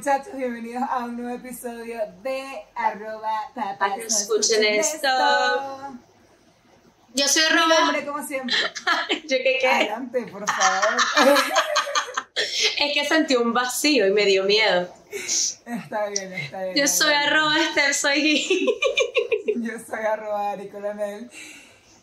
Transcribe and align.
Muchachos, 0.00 0.34
bienvenidos 0.34 0.82
a 0.88 1.04
un 1.04 1.20
nuevo 1.20 1.36
episodio 1.36 2.00
de 2.22 2.64
arroba 2.74 3.52
que 3.54 4.00
no 4.00 4.06
escuchen 4.06 4.64
esto. 4.64 5.08
Yo 7.12 7.28
soy 7.28 7.42
Mi 7.42 7.48
Roba. 7.50 7.80
nombre, 7.80 8.06
como 8.06 8.26
siempre. 8.26 8.56
Yo 9.24 9.36
que 9.36 9.58
qué. 9.60 9.68
Adelante, 9.68 10.22
por 10.22 10.50
favor. 10.50 10.96
Es 12.34 12.94
que 12.94 13.04
sentí 13.06 13.36
un 13.36 13.52
vacío 13.52 14.06
y 14.06 14.12
me 14.12 14.24
dio 14.24 14.44
miedo. 14.44 14.88
está 15.12 16.06
bien, 16.06 16.32
está 16.32 16.64
bien. 16.64 16.76
Yo 16.76 16.88
soy 16.88 17.12
arroba 17.12 17.60
Esther, 17.60 17.92
soy 17.92 18.74
Yo 19.54 19.72
soy 19.86 20.00
arroba 20.00 20.52
Ari 20.52 20.70
Coronel. 20.70 21.30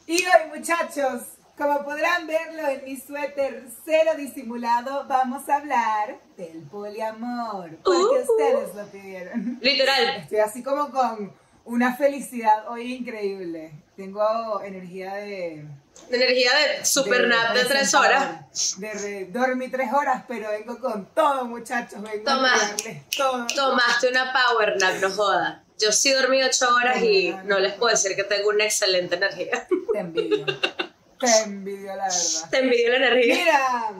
Y 0.05 0.23
hoy, 0.23 0.55
muchachos, 0.55 1.23
como 1.57 1.84
podrán 1.84 2.27
verlo 2.27 2.67
en 2.70 2.85
mi 2.85 2.97
suéter 2.97 3.66
cero 3.84 4.11
disimulado, 4.16 5.05
vamos 5.07 5.47
a 5.49 5.55
hablar 5.57 6.20
del 6.38 6.61
poliamor. 6.63 7.77
Porque 7.83 7.99
Uh. 8.02 8.21
ustedes 8.31 8.75
lo 8.75 8.85
pidieron. 8.88 9.57
Literal. 9.61 10.03
Estoy 10.21 10.39
así 10.39 10.61
como 10.63 10.91
con 10.91 11.33
una 11.66 11.95
felicidad 11.95 12.69
hoy 12.69 12.94
increíble. 12.94 13.72
Tengo 13.95 14.61
energía 14.61 15.16
de... 15.16 15.66
De 16.11 16.16
energía 16.16 16.52
de 16.55 16.85
super 16.85 17.28
nap 17.28 17.53
de 17.55 17.66
tres 17.66 17.89
presentador. 17.89 18.08
horas. 18.11 18.75
De 18.78 18.94
re- 18.94 19.25
dormí 19.31 19.67
tres 19.67 19.91
horas, 19.91 20.23
pero 20.28 20.50
vengo 20.52 20.80
con 20.80 21.08
todo, 21.08 21.45
muchachos. 21.45 22.00
Vengo 22.03 22.23
Toma. 22.23 22.53
a 22.53 22.75
todo. 23.17 23.47
Tomaste 23.47 24.09
una 24.09 24.31
power 24.31 24.78
nap, 24.80 24.95
no 25.02 25.09
joda. 25.09 25.63
Yo 25.80 25.91
sí 25.91 26.11
dormí 26.11 26.41
ocho 26.44 26.67
horas 26.75 27.02
y 27.02 27.30
No, 27.31 27.38
no, 27.38 27.44
no 27.50 27.59
les 27.59 27.73
puedo 27.73 27.89
decir 27.91 28.16
que 28.16 28.23
tengo 28.23 28.50
una 28.50 28.66
excelente 28.66 29.16
energía. 29.16 29.67
Te 29.91 30.00
envidio. 30.00 30.45
Te 31.19 31.41
envidio, 31.43 31.87
la 31.95 32.03
verdad. 32.03 32.49
Te 32.51 32.59
envidio 32.59 32.89
la 32.91 32.97
energía. 32.97 33.35
Mira, 33.35 33.93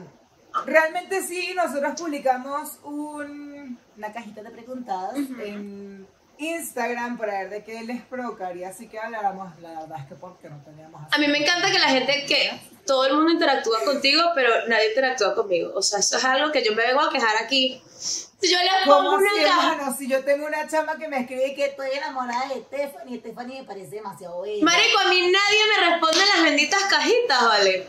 realmente 0.66 1.22
sí, 1.22 1.52
nosotros 1.54 2.00
publicamos 2.00 2.78
un- 2.84 3.78
una 3.96 4.12
cajita 4.12 4.42
de 4.42 4.50
preguntas 4.50 5.10
en 5.16 6.06
Instagram 6.38 7.18
para 7.18 7.32
ver 7.40 7.50
de 7.50 7.64
qué 7.64 7.82
les 7.82 8.00
provocaría, 8.02 8.68
así 8.68 8.86
que 8.88 8.98
habláramos, 8.98 9.58
la 9.60 9.80
verdad 9.80 9.98
es 10.00 10.06
que 10.06 10.14
porque 10.14 10.48
no 10.48 10.62
teníamos 10.62 11.00
A 11.12 11.18
mí 11.18 11.26
me 11.26 11.38
encanta 11.38 11.68
que 11.70 11.78
la 11.80 11.88
gente, 11.88 12.24
que 12.26 12.60
todo 12.86 13.04
el 13.06 13.14
mundo 13.16 13.32
interactúa 13.32 13.84
contigo, 13.84 14.22
pero 14.36 14.50
nadie 14.68 14.90
interactúa 14.90 15.34
conmigo. 15.34 15.72
O 15.74 15.82
sea, 15.82 15.98
eso 15.98 16.16
es 16.16 16.24
algo 16.24 16.52
que 16.52 16.62
yo 16.64 16.72
me 16.74 16.86
vengo 16.86 17.00
a 17.00 17.10
quejar 17.10 17.36
aquí. 17.42 17.82
Si 18.40 18.50
yo 18.52 18.58
les 18.58 18.86
pongo 18.86 18.96
¿Cómo 19.10 19.16
una 19.16 19.30
así, 19.32 19.42
caja. 19.42 19.96
Si 19.98 20.08
yo 20.08 20.24
tengo 20.24 20.46
una 20.46 20.68
chama 20.68 20.96
que 20.96 21.08
me 21.08 21.20
escribe 21.20 21.54
que 21.56 21.64
estoy 21.66 21.90
enamorada 21.90 22.46
de 22.54 22.62
Stephanie, 22.62 23.18
Stephanie 23.18 23.60
me 23.62 23.66
parece 23.66 23.96
demasiado 23.96 24.40
bella. 24.42 24.64
Marico, 24.64 24.98
a 25.00 25.08
mí 25.08 25.20
nadie 25.22 25.60
me 25.76 25.90
responde 25.90 26.18
las 26.24 26.44
benditas 26.44 26.84
cajitas, 26.84 27.42
¿vale? 27.44 27.86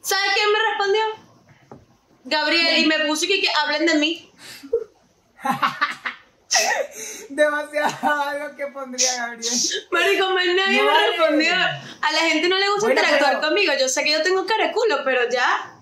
¿Sabes 0.00 0.30
quién 0.34 0.52
me 0.52 0.58
respondió? 0.70 1.02
Gabriel, 2.24 2.78
y 2.78 2.86
me 2.86 3.00
puso 3.00 3.26
que, 3.26 3.40
que 3.40 3.48
hablen 3.62 3.84
de 3.86 3.94
mí. 3.96 4.32
Demasiado 7.28 8.22
algo 8.22 8.56
que 8.56 8.66
pondría 8.68 9.14
Gabriel. 9.16 9.52
Marico, 9.90 10.30
más 10.30 10.46
nadie 10.46 10.78
No 10.82 10.84
me 10.90 11.06
respondió. 11.08 11.52
A 11.54 12.12
la 12.12 12.18
gente 12.30 12.48
no 12.48 12.56
le 12.58 12.68
gusta 12.70 12.86
Bueno, 12.86 13.00
interactuar 13.00 13.34
pero- 13.36 13.48
conmigo. 13.48 13.72
Yo 13.78 13.88
sé 13.88 14.04
que 14.04 14.12
yo 14.12 14.22
tengo 14.22 14.46
cara 14.46 14.68
de 14.68 14.72
culo, 14.72 14.98
pero 15.04 15.28
ya. 15.28 15.74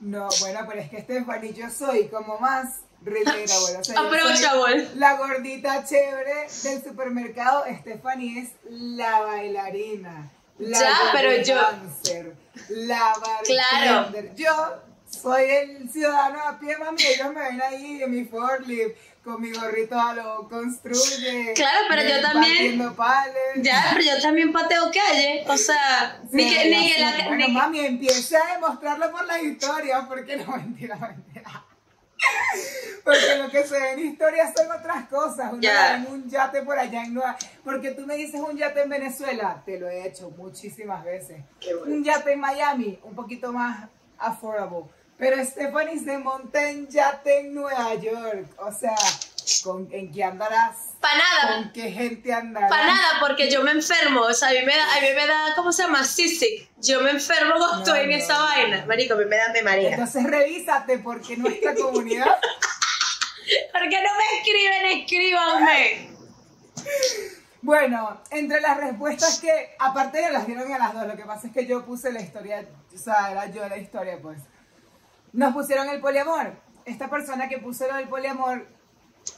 No, 0.00 0.28
bueno, 0.40 0.60
pero 0.68 0.80
es 0.80 0.90
que 0.90 1.00
Stephanie, 1.02 1.52
yo 1.54 1.68
soy 1.70 2.08
como 2.08 2.38
más 2.38 2.80
relera, 3.04 3.58
bueno, 3.60 3.78
o 3.80 3.84
sea. 3.84 4.00
La 4.96 5.16
gordita 5.16 5.84
chévere 5.84 6.46
del 6.62 6.82
supermercado, 6.82 7.64
Stephanie 7.80 8.40
es 8.40 8.50
la 8.68 9.20
bailarina. 9.20 10.30
La 10.58 10.78
Ya, 10.78 10.94
pero 11.12 11.42
yo- 11.42 11.54
dancer, 11.56 12.34
la 12.68 13.14
Claro. 13.44 14.12
Yo 14.36 14.82
soy 15.08 15.44
el 15.44 15.90
ciudadano 15.90 16.40
a 16.42 16.58
pie, 16.58 16.76
mami, 16.76 17.02
ellos 17.02 17.32
me 17.32 17.40
ven 17.42 17.62
ahí 17.62 18.02
en 18.02 18.10
mi 18.10 18.24
forklift, 18.26 18.96
con 19.24 19.40
mi 19.40 19.52
gorrito 19.52 19.98
a 19.98 20.14
lo 20.14 20.48
construye. 20.48 21.52
Claro, 21.54 21.86
pero 21.88 22.02
yo 22.02 22.16
eh, 22.16 22.22
también- 22.22 22.94
pales. 22.94 23.34
Ya, 23.56 23.90
pero 23.92 24.04
yo 24.04 24.20
también 24.22 24.52
pateo 24.52 24.90
calle. 24.92 25.44
O 25.48 25.56
sea, 25.56 26.20
ni 26.30 26.48
que, 26.54 26.70
ni 26.70 26.92
que 26.92 27.00
la. 27.00 27.10
bueno, 27.12 27.36
ni 27.36 27.46
que- 27.46 27.52
mami, 27.52 27.80
empiece 27.80 28.36
a 28.36 28.54
demostrarlo 28.54 29.10
por 29.10 29.26
las 29.26 29.42
historias, 29.42 30.04
porque 30.06 30.36
no, 30.36 30.56
mentira, 30.56 30.96
mentira. 30.96 31.64
Porque 33.04 33.36
lo 33.38 33.50
que 33.50 33.64
se 33.66 33.80
ve 33.80 33.92
en 33.92 33.98
historias 34.00 34.52
son 34.56 34.70
otras 34.70 35.08
cosas. 35.08 35.52
En 35.52 36.06
un 36.06 36.28
yate 36.28 36.62
por 36.62 36.78
allá 36.78 37.04
en 37.04 37.14
Nueva... 37.14 37.36
Porque 37.64 37.92
tú 37.92 38.06
me 38.06 38.16
dices 38.16 38.40
un 38.40 38.56
yate 38.56 38.82
en 38.82 38.90
Venezuela, 38.90 39.62
te 39.64 39.78
lo 39.78 39.88
he 39.88 40.06
hecho 40.06 40.30
muchísimas 40.30 41.04
veces. 41.04 41.42
Bueno. 41.78 41.94
Un 41.94 42.04
yate 42.04 42.32
en 42.32 42.40
Miami, 42.40 43.00
un 43.02 43.14
poquito 43.14 43.52
más 43.52 43.88
affordable. 44.18 44.84
Pero 45.16 45.44
Stephanie 45.44 45.98
se 45.98 46.18
monta 46.18 46.70
en 46.70 46.88
yate 46.88 47.40
en 47.40 47.54
Nueva 47.54 47.94
York. 47.94 48.46
O 48.58 48.72
sea, 48.72 48.96
¿con, 49.64 49.88
¿en 49.92 50.10
qué 50.12 50.24
andarás? 50.24 50.89
Pa' 51.00 51.16
nada. 51.16 51.56
¿Con 51.56 51.72
qué 51.72 51.90
gente 51.90 52.32
andarás? 52.32 52.68
Para 52.68 52.86
nada, 52.86 53.08
porque 53.20 53.50
yo 53.50 53.62
me 53.62 53.70
enfermo. 53.70 54.20
O 54.20 54.34
sea, 54.34 54.48
a 54.48 54.52
mí 54.52 54.58
me 54.66 54.76
da, 54.76 54.84
a 54.96 55.00
mí 55.00 55.06
me 55.16 55.26
da 55.26 55.54
¿cómo 55.56 55.72
se 55.72 55.82
llama? 55.82 56.04
Seasick. 56.04 56.68
Yo 56.78 57.00
me 57.00 57.10
enfermo 57.10 57.54
cuando 57.56 57.76
No, 57.76 57.82
estoy 57.82 58.00
en 58.00 58.10
no, 58.10 58.16
esa 58.16 58.34
no. 58.38 58.44
vaina. 58.44 58.84
Marico, 58.86 59.14
a 59.14 59.16
mí 59.16 59.24
me 59.24 59.36
da 59.36 59.48
de 59.48 59.62
María. 59.62 59.90
Entonces 59.92 60.24
revísate 60.24 60.98
porque 60.98 61.36
nuestra 61.36 61.74
comunidad 61.74 62.26
¿Por 63.72 63.88
qué 63.88 63.96
no 64.02 64.10
me 64.16 64.38
escriben? 64.38 65.00
Escríbanme. 65.00 66.10
Bueno, 67.62 68.22
entre 68.30 68.60
las 68.60 68.76
respuestas 68.76 69.40
que, 69.40 69.74
aparte 69.78 70.18
de 70.22 70.30
las 70.32 70.46
dieron 70.46 70.72
a 70.72 70.78
las 70.78 70.94
dos, 70.94 71.06
lo 71.06 71.16
que 71.16 71.24
pasa 71.24 71.48
es 71.48 71.52
que 71.52 71.66
yo 71.66 71.84
puse 71.84 72.12
la 72.12 72.20
historia, 72.20 72.64
o 72.94 72.98
sea, 72.98 73.32
era 73.32 73.46
yo 73.46 73.68
la 73.68 73.76
historia, 73.76 74.18
pues. 74.20 74.38
Nos 75.32 75.52
pusieron 75.52 75.88
el 75.88 76.00
poliamor. 76.00 76.52
Esta 76.84 77.08
persona 77.10 77.48
que 77.48 77.58
puso 77.58 77.86
lo 77.86 77.96
del 77.96 78.08
poliamor 78.08 78.66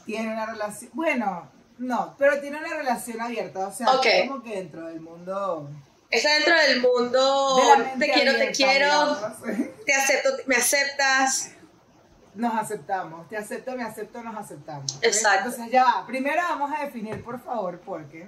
tiene 0.05 0.31
una 0.33 0.45
relación, 0.45 0.91
bueno, 0.93 1.49
no, 1.77 2.15
pero 2.17 2.39
tiene 2.39 2.57
una 2.57 2.69
relación 2.75 3.19
abierta, 3.21 3.67
o 3.67 3.71
sea, 3.73 3.91
Ok. 3.95 4.05
como 4.27 4.43
que 4.43 4.55
dentro 4.57 4.87
del 4.87 5.01
mundo 5.01 5.69
Está 6.09 6.33
dentro 6.35 6.55
del 6.55 6.81
mundo. 6.81 7.55
de 7.97 8.05
te 8.05 8.11
quiero, 8.13 8.33
te 8.37 8.51
quiero. 8.51 8.85
digamos. 8.85 9.41
Te 9.85 9.93
acepto, 9.95 10.29
me 10.45 10.55
aceptas. 10.55 11.51
Nos 12.35 12.53
aceptamos, 12.55 13.27
te 13.29 13.37
acepto, 13.37 13.75
me 13.75 13.83
acepto, 13.83 14.21
nos 14.23 14.35
aceptamos. 14.35 14.99
Exacto. 15.01 15.49
Entonces 15.49 15.71
ya 15.71 15.83
va, 15.83 16.05
primero 16.05 16.41
vamos 16.41 16.71
a 16.75 16.83
definir, 16.85 17.23
por 17.23 17.39
favor, 17.43 17.79
porque 17.81 18.27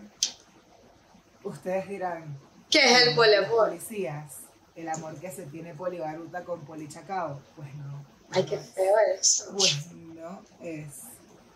ustedes 1.44 1.88
dirán, 1.88 2.38
¿Qué 2.70 2.84
es 2.94 3.08
el 3.08 3.16
poliamor? 3.16 3.68
policías, 3.68 4.34
el 4.76 4.90
amor 4.90 5.16
que 5.20 5.32
se 5.32 5.44
tiene 5.46 5.74
polibaruta 5.74 6.44
con 6.44 6.62
polichacao. 6.66 7.40
Pues 7.56 7.74
no. 7.76 8.03
Ay, 8.32 8.46
qué 8.46 8.58
feo 8.58 8.96
eso. 9.20 9.52
Pues 9.53 9.92
no 9.94 10.42
es. 10.62 10.90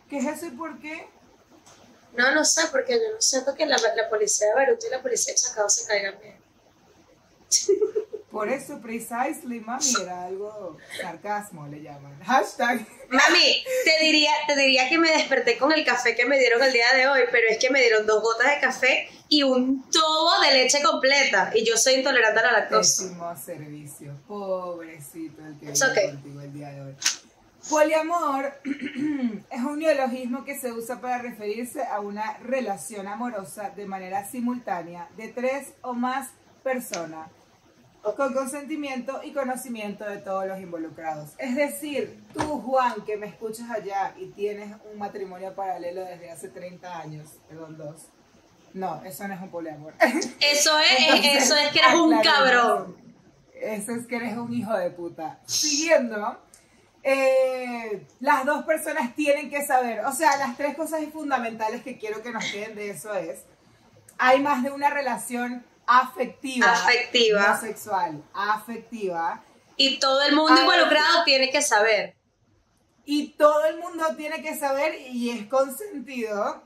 ¿Qué 0.09 0.18
es 0.18 0.25
eso 0.25 0.47
y 0.47 0.52
por 0.52 0.80
qué? 0.80 1.08
No, 2.18 2.34
no 2.34 2.44
sé, 2.44 2.64
porque 2.72 2.94
yo 2.94 3.14
no 3.14 3.22
siento 3.22 3.53
que 3.53 3.66
la, 3.66 3.78
la 3.78 4.09
policía 4.09 4.47
de 4.47 4.53
Baruto 4.56 4.88
y 4.88 4.90
la 4.90 5.02
policía 5.02 5.34
de 5.34 5.40
Chacao 5.40 5.70
se 5.70 5.86
caigan 5.88 6.16
bien. 6.20 6.38
Por 8.31 8.47
eso, 8.47 8.80
precisely, 8.80 9.59
mami, 9.59 9.94
era 10.02 10.25
algo 10.25 10.78
sarcasmo, 11.02 11.68
le 11.68 11.81
llaman. 11.81 12.20
Hashtag. 12.24 12.86
Mami, 13.09 13.64
te 13.84 14.03
diría, 14.03 14.31
te 14.46 14.56
diría 14.56 14.88
que 14.88 15.00
me 15.00 15.09
desperté 15.09 15.58
con 15.58 15.72
el 15.72 15.84
café 15.84 16.16
que 16.16 16.26
me 16.26 16.38
dieron 16.38 16.61
el 16.61 16.72
día 16.72 16.94
de 16.94 17.08
hoy, 17.08 17.22
pero 17.32 17.47
es 17.50 17.58
que 17.58 17.72
me 17.72 17.82
dieron 17.82 18.06
dos 18.06 18.22
gotas 18.22 18.53
de 18.53 18.59
café 18.61 19.09
y 19.29 19.41
un 19.41 19.84
tobo 19.90 20.41
de 20.41 20.53
leche 20.53 20.84
completa. 20.84 21.52
Y 21.56 21.66
yo 21.66 21.76
soy 21.76 21.96
intolerante 21.96 22.40
a 22.40 22.44
la 22.44 22.52
lactosa. 22.52 23.03
Pésimo 23.03 23.35
servicio. 23.35 24.16
Pobrecito 24.28 25.44
el 25.44 25.59
que 25.59 25.72
okay. 25.72 26.11
contigo 26.11 26.41
el 26.41 26.53
día 26.53 26.70
de 26.70 26.82
hoy. 26.82 26.96
Poliamor 27.70 28.54
es 29.50 29.62
un 29.62 29.80
neologismo 29.80 30.44
que 30.44 30.58
se 30.58 30.72
usa 30.72 31.00
para 31.00 31.20
referirse 31.20 31.84
a 31.84 32.00
una 32.00 32.38
relación 32.38 33.08
amorosa 33.08 33.70
de 33.70 33.86
manera 33.86 34.26
simultánea 34.26 35.08
de 35.16 35.28
tres 35.28 35.74
o 35.82 35.94
más 35.94 36.30
personas 36.64 37.30
con 38.16 38.34
consentimiento 38.34 39.22
y 39.24 39.32
conocimiento 39.32 40.06
de 40.06 40.18
todos 40.18 40.48
los 40.48 40.60
involucrados. 40.60 41.32
Es 41.38 41.56
decir, 41.56 42.24
tú, 42.34 42.60
Juan, 42.62 43.04
que 43.06 43.18
me 43.18 43.28
escuchas 43.28 43.70
allá 43.70 44.16
y 44.18 44.28
tienes 44.28 44.76
un 44.92 44.98
matrimonio 44.98 45.54
paralelo 45.54 46.06
desde 46.06 46.32
hace 46.32 46.50
30 46.50 47.00
años, 47.00 47.30
perdón, 47.48 47.78
dos. 47.78 48.08
No, 48.74 49.04
eso 49.04 49.28
no 49.28 49.34
es 49.34 49.42
un 49.42 49.50
poliamor. 49.50 49.94
Eso 50.00 50.80
es, 50.80 51.00
Entonces, 51.00 51.44
eso 51.44 51.56
es 51.56 51.72
que 51.72 51.80
eres 51.80 51.96
un 51.96 52.22
cabrón. 52.22 52.96
Eso 53.54 53.92
es 53.94 54.06
que 54.06 54.16
eres 54.16 54.38
un 54.38 54.54
hijo 54.54 54.74
de 54.78 54.92
puta. 54.92 55.40
Siguiendo, 55.46 56.38
eh, 57.03 58.05
las 58.19 58.46
dos 58.46 58.66
personas 58.66 59.16
tienen 59.16 59.49
que 59.49 59.66
saber, 59.66 60.01
o 60.05 60.11
sea, 60.11 60.37
las 60.37 60.57
tres 60.57 60.75
cosas 60.75 61.01
fundamentales 61.13 61.81
que 61.84 61.97
quiero 61.97 62.22
que 62.22 62.31
nos 62.31 62.43
queden 62.46 62.75
de 62.75 62.90
eso 62.90 63.13
es, 63.13 63.40
hay 64.17 64.40
más 64.41 64.63
de 64.63 64.72
una 64.72 64.90
relación 64.90 65.66
afectiva, 65.87 66.72
Afectiva. 66.72 67.47
no 67.53 67.59
sexual, 67.61 68.23
afectiva, 68.34 69.41
Y 69.78 69.97
todo 69.99 70.22
el 70.23 70.35
mundo 70.35 70.51
A 70.51 70.55
ver. 70.55 70.63
involucrado 70.66 71.23
tiene 71.23 71.49
que 71.51 71.61
saber. 71.61 72.16
y 73.05 73.29
todo 73.29 73.66
el 73.66 73.78
mundo 73.79 74.05
tiene 74.17 74.41
que 74.41 74.55
saber 74.55 74.93
y 75.09 75.29
es 75.31 75.47
consentido. 75.47 76.61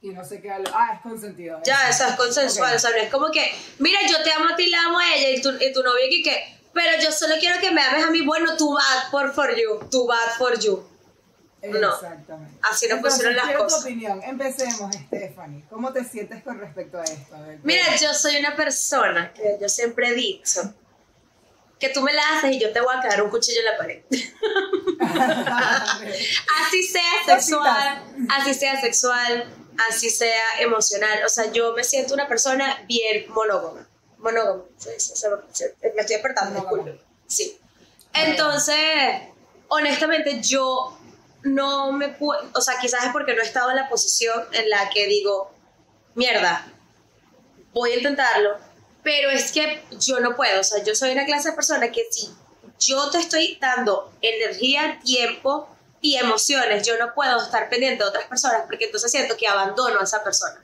Y 0.00 0.08
no 0.08 0.24
sé 0.24 0.40
qué 0.42 0.50
hablo. 0.50 0.68
Ah, 0.74 0.94
es 0.96 1.00
consentido. 1.02 1.60
Ya, 1.64 1.88
eso 1.88 2.04
es 2.08 2.16
consensual. 2.16 2.70
Ok. 2.72 2.76
O 2.76 2.78
sea, 2.80 2.90
no 2.90 2.96
es 2.96 3.10
como 3.10 3.30
que, 3.30 3.52
mira, 3.78 4.00
yo 4.10 4.20
te 4.24 4.32
amo 4.32 4.46
a 4.52 4.56
ti, 4.56 4.66
la 4.68 4.82
amo 4.86 4.98
a 4.98 5.14
ella, 5.14 5.30
y 5.30 5.40
tu, 5.40 5.50
y 5.50 5.72
tu 5.72 5.80
novia 5.84 6.06
que, 6.10 6.22
que 6.24 6.58
Pero 6.74 7.02
yo 7.02 7.12
solo 7.12 7.34
quiero 7.38 7.60
que 7.60 7.70
me 7.70 7.82
ames 7.82 8.04
a 8.04 8.10
mí, 8.10 8.22
bueno, 8.22 8.56
tú 8.56 8.72
bad 8.74 9.10
for, 9.10 9.32
for 9.34 9.54
you, 9.54 9.80
tú 9.90 10.06
bad 10.06 10.36
for 10.38 10.58
you. 10.58 10.88
No. 11.62 11.94
Exactamente. 11.94 12.58
Así 12.62 12.88
no 12.88 12.96
Entonces, 12.96 13.20
pusieron 13.22 13.36
las 13.36 13.56
cosas. 13.56 13.80
tu 13.80 13.86
opinión. 13.86 14.20
Empecemos, 14.24 14.94
Stephanie. 14.94 15.64
¿Cómo 15.70 15.92
te 15.92 16.04
sientes 16.04 16.42
con 16.42 16.58
respecto 16.58 16.98
a 16.98 17.04
esto? 17.04 17.36
A 17.36 17.40
ver, 17.42 17.60
Mira, 17.62 17.94
yo 17.96 18.12
soy 18.14 18.36
una 18.36 18.56
persona 18.56 19.32
que 19.32 19.58
yo 19.60 19.68
siempre 19.68 20.08
he 20.08 20.14
dicho 20.14 20.74
que 21.78 21.88
tú 21.90 22.00
me 22.02 22.12
la 22.12 22.22
haces 22.36 22.52
y 22.52 22.60
yo 22.60 22.72
te 22.72 22.80
voy 22.80 22.94
a 22.96 23.00
quedar 23.00 23.22
un 23.22 23.30
cuchillo 23.30 23.60
en 23.60 23.64
la 23.64 23.76
pared. 23.76 24.02
así 26.66 26.82
sea 26.84 27.24
sexual, 27.26 28.04
así 28.30 28.54
sea 28.54 28.80
sexual, 28.80 29.52
así 29.88 30.10
sea 30.10 30.60
emocional. 30.60 31.24
O 31.24 31.28
sea, 31.28 31.50
yo 31.52 31.72
me 31.74 31.84
siento 31.84 32.14
una 32.14 32.28
persona 32.28 32.84
bien 32.86 33.26
monógama. 33.32 33.88
Sí. 35.52 35.64
Me 35.82 36.00
estoy 36.00 36.16
despertando, 36.16 36.60
Monógama. 36.60 36.82
disculpe. 36.84 37.04
Sí. 37.26 37.58
Entonces, 38.14 38.76
honestamente, 39.68 40.40
yo 40.42 40.98
no 41.42 41.92
me 41.92 42.08
puedo, 42.08 42.42
o 42.54 42.60
sea, 42.60 42.78
quizás 42.80 43.04
es 43.04 43.12
porque 43.12 43.34
no 43.34 43.42
he 43.42 43.44
estado 43.44 43.70
en 43.70 43.76
la 43.76 43.88
posición 43.88 44.44
en 44.52 44.70
la 44.70 44.90
que 44.90 45.06
digo, 45.06 45.50
mierda, 46.14 46.70
voy 47.72 47.92
a 47.92 47.96
intentarlo, 47.96 48.58
pero 49.02 49.30
es 49.30 49.50
que 49.50 49.82
yo 49.98 50.20
no 50.20 50.36
puedo, 50.36 50.60
o 50.60 50.64
sea, 50.64 50.82
yo 50.84 50.94
soy 50.94 51.12
una 51.12 51.24
clase 51.24 51.50
de 51.50 51.54
persona 51.54 51.90
que 51.90 52.06
si 52.10 52.30
yo 52.78 53.10
te 53.10 53.18
estoy 53.18 53.58
dando 53.60 54.12
energía, 54.20 55.00
tiempo 55.04 55.68
y 56.00 56.16
emociones, 56.16 56.86
yo 56.86 56.98
no 56.98 57.14
puedo 57.14 57.40
estar 57.42 57.68
pendiente 57.68 58.02
de 58.02 58.10
otras 58.10 58.24
personas 58.26 58.62
porque 58.66 58.86
entonces 58.86 59.10
siento 59.10 59.36
que 59.36 59.48
abandono 59.48 60.00
a 60.00 60.04
esa 60.04 60.22
persona. 60.22 60.60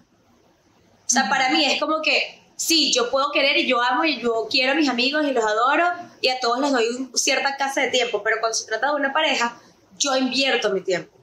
O 1.07 1.11
sea, 1.11 1.29
para 1.29 1.49
mí 1.51 1.65
es 1.65 1.81
como 1.81 2.03
que 2.03 2.38
sí, 2.59 2.93
yo 2.93 3.09
puedo 3.11 3.31
querer 3.33 3.57
y 3.57 3.67
yo 3.67 3.81
amo 3.81 4.05
y 4.05 4.21
yo 4.21 4.47
quiero 4.51 4.73
a 4.73 4.75
mis 4.75 4.89
amigos 4.89 5.25
y 5.25 5.31
los 5.31 5.45
adoro 5.45 5.85
y 6.21 6.29
a 6.29 6.41
todos 6.41 6.59
les 6.61 6.73
doy 6.73 6.87
un- 6.89 7.17
cierta 7.17 7.57
casa 7.57 7.81
de 7.83 7.89
tiempo, 7.89 8.23
pero 8.23 8.37
cuando 8.41 8.59
se 8.59 8.67
trata 8.67 8.89
de 8.89 8.97
una 8.97 9.13
pareja, 9.13 9.59
yo 9.97 10.17
invierto 10.17 10.71
mi 10.71 10.81
tiempo, 10.83 11.17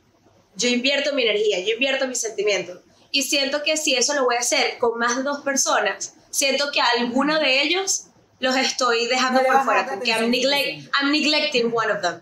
yo 0.55 0.69
invierto 0.69 1.13
mi 1.13 1.23
energía, 1.23 1.59
yo 1.59 1.73
invierto 1.73 2.07
mis 2.07 2.19
sentimientos. 2.21 2.79
Y 3.11 3.23
siento 3.23 3.63
que 3.63 3.75
si 3.77 3.95
eso 3.95 4.13
lo 4.13 4.23
voy 4.23 4.35
a 4.35 4.39
hacer 4.39 4.77
con 4.77 4.97
más 4.97 5.15
de 5.17 5.23
dos 5.23 5.41
personas, 5.41 6.13
siento 6.31 6.71
que 6.71 6.79
a 6.81 6.85
alguno 6.97 7.37
de 7.39 7.61
ellos 7.63 8.07
los 8.39 8.55
estoy 8.57 9.07
dejando 9.07 9.41
No 9.41 9.47
por 9.47 9.63
fuera, 9.63 9.81
dar 9.81 9.89
como 9.91 10.01
que 10.03 10.09
I'm, 10.11 10.29
neglect-. 10.31 10.89
I'm 11.01 11.11
neglecting 11.11 11.71
one 11.73 11.91
of 11.91 12.01
them. 12.01 12.21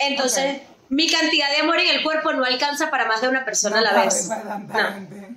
Entonces, 0.00 0.62
mi 0.88 1.08
cantidad 1.10 1.48
de 1.50 1.56
amor 1.58 1.78
en 1.80 1.88
el 1.94 2.02
cuerpo 2.02 2.32
no 2.32 2.44
alcanza 2.44 2.90
para 2.90 3.06
más 3.06 3.20
de 3.20 3.28
una 3.28 3.44
persona 3.44 3.78
a 3.78 3.82
la 3.82 4.04
vez. 4.04 4.28
verdaderamente. 4.28 5.33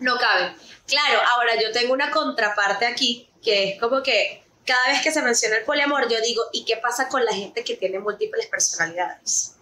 No 0.00 0.16
cabe. 0.18 0.54
Claro, 0.86 1.20
ahora 1.34 1.60
yo 1.60 1.72
tengo 1.72 1.92
una 1.92 2.10
contraparte 2.10 2.86
aquí, 2.86 3.28
que 3.42 3.70
es 3.70 3.80
como 3.80 4.02
que 4.02 4.44
cada 4.66 4.88
vez 4.88 5.02
que 5.02 5.10
se 5.10 5.22
menciona 5.22 5.56
el 5.56 5.64
poliamor, 5.64 6.08
yo 6.08 6.20
digo, 6.20 6.42
¿y 6.52 6.64
qué 6.64 6.76
pasa 6.76 7.08
con 7.08 7.24
la 7.24 7.32
gente 7.32 7.64
que 7.64 7.76
tiene 7.76 7.98
múltiples 7.98 8.46
personalidades? 8.46 9.56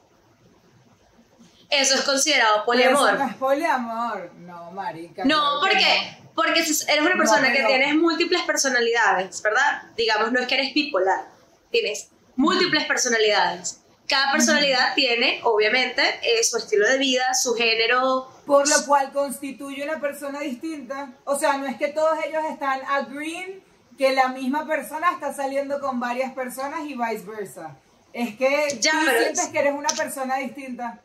Eso 1.70 1.94
es 1.96 2.02
considerado 2.02 2.56
eso 2.56 2.64
poliamor. 2.64 3.18
no 3.18 3.28
es 3.28 3.34
poliamor. 3.36 4.32
No, 4.34 4.70
marica. 4.70 5.24
No, 5.24 5.60
claro 5.60 5.78
que 5.78 6.26
porque, 6.36 6.60
eres 6.60 6.86
una 7.00 7.14
No, 7.14 7.16
persona 7.16 7.50
que 7.50 7.64
tienes 7.64 7.94
múltiples 7.94 8.42
personalidades, 8.42 9.40
¿verdad? 9.42 9.84
Digamos, 9.96 10.30
no 10.32 10.38
es 10.38 10.46
que 10.46 10.54
eres 10.54 10.74
bipolar, 10.74 11.24
tienes 11.70 12.10
múltiples 12.36 12.84
personalidades. 12.84 13.80
Cada 14.08 14.32
personalidad 14.32 14.94
tiene, 14.94 15.40
obviamente, 15.42 16.02
eh, 16.22 16.42
su 16.44 16.56
estilo 16.58 16.88
de 16.88 16.98
vida, 16.98 17.34
su 17.34 17.54
género. 17.54 18.30
Por 18.46 18.68
lo 18.68 18.86
cual 18.86 19.12
constituye 19.12 19.82
una 19.82 20.00
persona 20.00 20.40
distinta. 20.40 21.10
O 21.24 21.36
sea, 21.38 21.56
no 21.58 21.66
es 21.66 21.76
que 21.76 21.88
todos 21.88 22.16
ellos 22.24 22.42
están 22.50 22.80
agreeing 22.86 23.64
que 23.98 24.12
la 24.12 24.28
misma 24.28 24.66
persona 24.66 25.10
está 25.12 25.32
saliendo 25.34 25.80
con 25.80 25.98
varias 25.98 26.32
personas 26.34 26.80
y 26.86 26.94
viceversa. 26.94 27.76
Es 28.12 28.36
que 28.36 28.78
Ya, 28.80 28.92
tú 28.92 28.98
sientes 29.18 29.38
es- 29.44 29.48
que 29.48 29.58
eres 29.58 29.74
una 29.74 29.88
persona 29.88 30.36
distinta. 30.36 31.00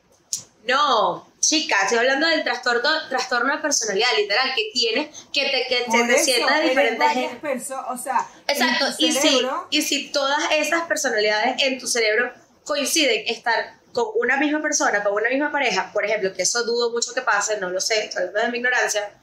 No, 0.68 1.27
chica, 1.39 1.75
estoy 1.81 1.98
hablando 1.98 2.27
del 2.27 2.44
trastorno, 2.44 2.88
trastorno 3.09 3.56
de 3.56 3.62
personalidad, 3.63 4.09
literal, 4.15 4.51
que 4.56 4.69
tienes, 4.71 5.25
que 5.33 5.42
te, 5.50 5.65
que 5.68 5.86
te, 5.92 6.03
te 6.06 6.19
sientas 6.19 6.57
eres 6.57 6.69
diferentes. 6.69 7.36
personas, 7.39 7.86
o 7.89 7.98
sea, 7.98 8.27
Exacto, 8.48 8.86
en 8.86 8.95
tu 8.95 9.03
y 9.03 9.12
si, 9.12 9.42
y 9.71 9.81
si 9.81 10.12
todas 10.12 10.39
esas 10.51 10.83
personalidades 10.83 11.56
en 11.63 11.80
tu 11.80 11.88
cerebro 11.88 12.31
coinciden 12.63 13.24
estar 13.28 13.80
con 13.92 14.06
una 14.16 14.38
misma 14.38 14.62
persona, 14.62 15.04
con 15.04 15.13
una 15.13 15.30
misma 15.30 15.52
pareja, 15.52 15.92
por 15.92 16.06
ejemplo, 16.06 16.34
que 16.34 16.44
eso 16.44 16.63
dudo 16.63 16.92
mucho 16.92 17.13
que 17.13 17.22
pase, 17.22 17.60
no 17.60 17.69
lo 17.69 17.81
sé, 17.81 18.06
estoy 18.06 18.24
hablando 18.24 18.42
de 18.42 18.52
mi 18.52 18.58
ignorancia, 18.60 19.13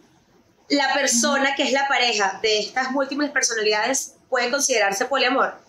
la 0.68 0.92
persona 0.92 1.54
que 1.54 1.62
es 1.62 1.72
la 1.72 1.88
pareja 1.88 2.38
de 2.42 2.58
estas 2.58 2.90
múltiples 2.90 3.30
personalidades 3.30 4.16
puede 4.28 4.50
considerarse 4.50 5.06
poliamor. 5.06 5.67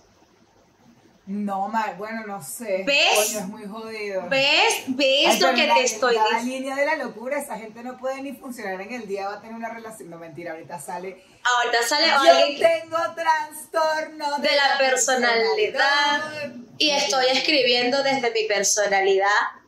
No, 1.32 1.68
ma- 1.68 1.94
bueno, 1.96 2.26
no 2.26 2.42
sé. 2.44 2.84
¿Ves? 2.88 3.08
Coño, 3.28 3.40
es 3.40 3.48
muy 3.48 3.66
jodido. 3.68 4.28
¿Ves? 4.30 4.84
¿Ves 4.88 5.28
Ay, 5.28 5.40
lo 5.40 5.54
que 5.54 5.68
la- 5.68 5.76
te 5.76 5.84
estoy 5.84 6.16
la 6.16 6.24
diciendo? 6.24 6.46
línea 6.56 6.76
de 6.76 6.86
la 6.88 6.96
locura, 6.96 7.38
esa 7.38 7.56
gente 7.56 7.84
no 7.84 7.98
puede 8.00 8.24
ni 8.24 8.34
funcionar 8.34 8.82
en 8.82 8.92
el 8.92 9.08
día, 9.08 9.28
va 9.28 9.36
a 9.36 9.40
tener 9.40 9.56
una 9.56 9.70
relación. 9.70 10.10
No, 10.10 10.18
mentira, 10.18 10.54
ahorita 10.54 10.80
sale. 10.80 11.24
Ahorita 11.64 11.84
sale 11.88 12.08
Yo 12.08 12.16
alguien 12.20 12.60
tengo 12.60 12.98
trastorno 13.14 14.40
de 14.40 14.50
la 14.56 14.78
personalidad 14.80 16.52
y 16.80 16.90
estoy 16.90 17.26
escribiendo 17.32 18.02
desde 18.02 18.32
mi 18.32 18.46
personalidad. 18.48 19.28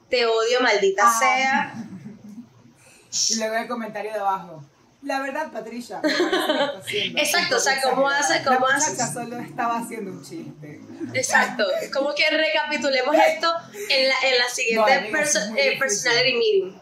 Te 0.09 0.25
odio, 0.25 0.61
maldita 0.61 1.03
Ah. 1.05 1.19
sea. 1.19 1.73
Y 3.29 3.35
luego 3.37 3.55
el 3.55 3.67
comentario 3.67 4.11
de 4.13 4.19
abajo. 4.19 4.63
La 5.03 5.19
verdad, 5.21 5.51
Patricia. 5.51 6.01
Exacto, 7.15 7.57
o 7.57 7.59
sea, 7.59 7.81
¿cómo 7.81 8.09
exagerada. 8.09 8.19
hace- 8.19 8.43
cómo 8.43 8.67
La 8.67 8.75
hace- 8.77 8.91
muchacha 8.91 9.13
solo 9.13 9.37
estaba 9.39 9.77
haciendo 9.79 10.11
un 10.11 10.23
chiste. 10.23 10.81
Exacto. 11.13 11.65
Como 11.93 12.13
que 12.13 12.23
recapitulemos 12.29 13.15
esto 13.15 13.53
en 13.89 14.07
la, 14.09 14.15
en 14.23 14.37
la 14.37 14.49
siguiente 14.49 14.91
No, 14.91 14.97
amiga, 14.99 15.19
perso- 15.19 15.55
eh, 15.57 15.77
personality 15.79 16.33
meeting. 16.37 16.79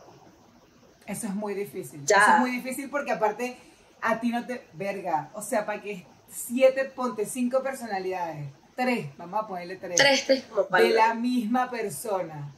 Eso 1.05 1.27
es 1.27 1.33
muy 1.35 1.53
difícil. 1.53 2.05
Ya. 2.05 2.17
Eso 2.17 2.33
es 2.33 2.39
muy 2.39 2.51
difícil 2.51 2.89
porque 2.89 3.11
aparte 3.11 3.57
a 4.01 4.19
ti 4.19 4.29
no 4.29 4.45
te... 4.45 4.65
Verga. 4.73 5.29
O 5.33 5.41
sea, 5.41 5.65
para 5.65 5.81
que 5.81 6.05
siete, 6.31 6.85
ponte 6.85 7.25
cinco 7.25 7.63
personalidades. 7.63 8.47
Tres, 8.75 9.07
vamos 9.17 9.43
a 9.43 9.47
ponerle 9.47 9.75
tres. 9.75 9.97
Tres, 9.97 10.25
tres 10.25 10.43
de 10.71 10.89
la 10.91 11.13
misma 11.13 11.69
persona 11.69 12.53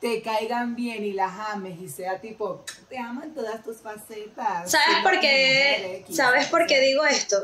te 0.00 0.22
caigan 0.22 0.76
bien 0.76 1.04
y 1.04 1.12
las 1.12 1.32
ames 1.52 1.80
y 1.80 1.88
sea 1.88 2.20
tipo, 2.20 2.64
te 2.88 2.98
amo 2.98 3.22
en 3.22 3.34
todas 3.34 3.64
tus 3.64 3.78
facetas. 3.78 4.70
¿Sabes 4.70 4.98
por 5.02 5.18
qué? 5.20 5.76
mujer 5.78 5.94
X". 6.02 6.16
¿Sabes 6.16 6.46
por 6.46 6.66
qué 6.66 6.80
digo 6.80 7.04
esto? 7.04 7.36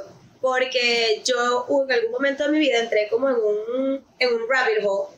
Porque 0.44 1.22
yo 1.24 1.64
uh, 1.68 1.84
en 1.84 1.92
algún 1.92 2.12
momento 2.12 2.44
de 2.44 2.50
mi 2.50 2.58
vida 2.58 2.78
entré 2.78 3.08
como 3.08 3.30
en 3.30 3.36
un, 3.36 4.06
en 4.18 4.34
un 4.34 4.42
rabbit 4.46 4.84
hole 4.84 5.16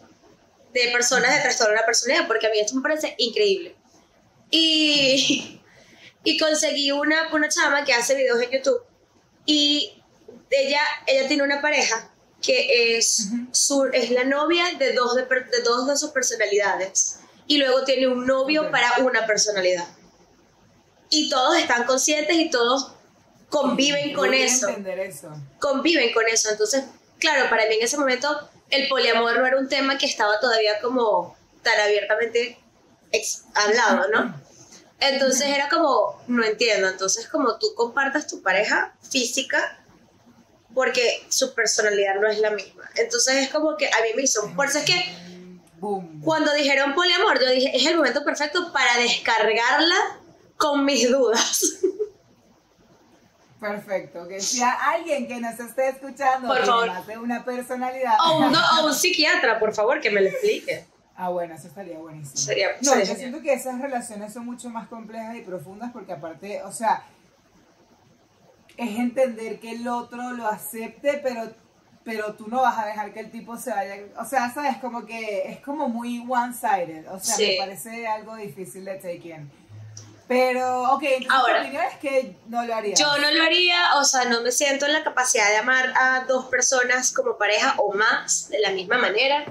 de 0.73 0.92
personas 0.92 1.35
de 1.35 1.40
trastorno 1.40 1.73
de 1.73 1.80
la 1.80 1.85
personalidad, 1.85 2.28
porque 2.28 2.47
a 2.47 2.50
mí 2.50 2.61
esto 2.61 2.76
me 2.76 2.83
parece 2.83 3.12
increíble. 3.18 3.75
Y, 4.52 5.61
y 6.23 6.38
conseguí 6.38 6.92
una, 6.92 7.28
una 7.35 7.49
chama 7.49 7.85
que 7.85 7.92
hace 7.92 8.14
videos 8.14 8.40
en 8.40 8.50
YouTube 8.52 8.80
y 9.47 10.00
ella, 10.49 10.83
ella 11.09 11.26
tiene 11.26 11.42
una 11.42 11.61
pareja 11.61 12.09
que 12.40 12.97
es, 12.97 13.30
su, 13.50 13.85
es 13.92 14.12
la 14.12 14.23
novia 14.23 14.75
de 14.78 14.92
dos 14.92 15.16
de, 15.16 15.23
de 15.23 15.62
dos 15.64 15.88
de 15.88 15.97
sus 15.97 16.11
personalidades 16.11 17.18
y 17.49 17.59
luego 17.59 17.83
tiene 17.83 18.06
un 18.06 18.25
novio 18.28 18.71
para 18.71 18.99
una 18.99 19.26
personalidad. 19.26 19.88
Y 21.11 21.28
todos 21.30 21.59
están 21.59 21.83
conscientes 21.83 22.37
y 22.37 22.49
todos 22.49 22.92
conviven 23.49 24.12
con 24.12 24.35
eso 24.35 24.69
conviven 25.59 26.12
con 26.12 26.26
eso. 26.29 26.50
Entonces, 26.50 26.85
claro, 27.19 27.49
para 27.49 27.67
mí 27.67 27.75
en 27.75 27.83
ese 27.85 27.97
momento 27.97 28.49
el 28.71 28.88
poliamor 28.88 29.38
no 29.38 29.47
era 29.47 29.59
un 29.59 29.69
tema 29.69 29.99
que 29.99 30.07
estaba 30.07 30.41
todavía 30.41 30.81
como 30.81 31.37
tan 31.62 31.79
abiertamente 31.81 32.59
hablado, 33.55 34.09
¿no? 34.09 34.41
Entonces 34.99 35.49
era 35.49 35.69
como, 35.69 36.23
no 36.26 36.45
entiendo, 36.45 36.88
entonces 36.88 37.29
como 37.29 37.59
tú 37.59 37.75
compartas 37.75 38.26
tu 38.26 38.43
pareja 38.43 38.95
física 39.11 39.83
porque 40.75 41.25
su 41.29 41.55
personalidad 41.55 42.17
no 42.21 42.29
es 42.29 42.38
la 42.38 42.50
misma. 42.50 42.88
Entonces 42.97 43.37
es 43.37 43.49
como 43.50 43.76
que 43.76 43.87
a 43.87 44.03
mí 44.03 44.09
me 44.15 44.23
hizo, 44.23 44.50
por 44.55 44.67
eso 44.67 44.79
es 44.79 44.85
que 44.85 45.17
Boom. 45.79 46.21
cuando 46.23 46.53
dijeron 46.55 46.95
poliamor, 46.95 47.41
yo 47.41 47.50
dije, 47.50 47.75
es 47.75 47.87
el 47.87 47.97
momento 47.97 48.25
perfecto 48.25 48.73
para 48.73 48.99
descargarla 48.99 49.97
con 50.57 50.85
mis 50.85 51.11
dudas. 51.11 51.79
Perfecto. 53.60 54.28
Que 54.28 54.40
si 54.40 54.62
alguien 54.62 55.26
que 55.26 55.40
nos 55.40 55.58
esté 55.58 55.88
escuchando 55.88 56.48
Por 56.48 56.64
favor. 56.66 56.88
más 56.88 57.06
de 57.06 57.16
una 57.18 57.44
personalidad. 57.44 58.14
O 58.26 58.38
un, 58.46 58.54
o 58.82 58.86
un 58.86 58.94
psiquiatra, 58.94 59.58
por 59.58 59.72
favor, 59.75 60.00
que 60.00 60.10
me 60.10 60.20
lo 60.20 60.28
explique. 60.28 60.84
Ah, 61.16 61.30
bueno, 61.30 61.54
eso 61.54 61.68
estaría 61.68 61.98
buenísimo. 61.98 62.36
Sería- 62.36 62.68
no, 62.82 62.90
sería 62.90 63.04
yo 63.04 63.14
genial. 63.14 63.16
siento 63.16 63.40
que 63.40 63.52
esas 63.54 63.80
relaciones 63.80 64.32
son 64.34 64.44
mucho 64.44 64.68
más 64.68 64.86
complejas 64.88 65.34
y 65.36 65.40
profundas 65.40 65.90
porque 65.92 66.12
aparte, 66.12 66.62
o 66.62 66.70
sea, 66.72 67.04
es 68.76 68.98
entender 68.98 69.58
que 69.58 69.72
el 69.72 69.88
otro 69.88 70.32
lo 70.32 70.46
acepte, 70.46 71.18
pero, 71.22 71.50
pero 72.04 72.34
tú 72.34 72.48
no 72.48 72.60
vas 72.60 72.78
a 72.78 72.84
dejar 72.86 73.14
que 73.14 73.20
el 73.20 73.30
tipo 73.30 73.56
se 73.56 73.70
vaya. 73.70 73.96
O 74.18 74.25
sea, 74.26 74.52
sabes, 74.52 74.76
como 74.76 75.06
que 75.06 75.50
es 75.50 75.60
como 75.60 75.88
muy 75.88 76.22
one-sided. 76.28 77.10
O 77.10 77.18
sea, 77.18 77.34
Sí. 77.36 77.46
me 77.52 77.64
parece 77.66 78.06
algo 78.06 78.36
difícil 78.36 78.84
de 78.84 78.96
take 78.96 79.28
in. 79.28 79.50
Pero, 80.28 80.95
ok, 80.95 81.02
entonces 81.04 81.30
Ahora. 81.30 81.61
tu 81.61 81.61
opinión 81.61 81.85
es 81.85 81.99
que 81.99 82.37
no 82.49 82.64
lo 82.64 82.75
haría. 82.75 82.95
Yo 82.97 83.16
no 83.18 83.30
lo 83.30 83.42
haría, 83.45 83.97
o 83.97 84.04
sea, 84.04 84.25
no 84.25 84.42
me 84.42 84.50
siento 84.50 84.87
en 84.87 84.92
la 84.92 85.04
capacidad 85.04 85.49
de 85.50 85.56
amar 85.56 85.92
a 85.97 86.25
dos 86.26 86.47
personas 86.47 87.12
como 87.12 87.38
pareja 87.38 87.75
o 87.78 87.92
más 87.92 88.49
de 88.49 88.59
la 88.59 88.71
misma 88.71 88.99
manera. 88.99 89.47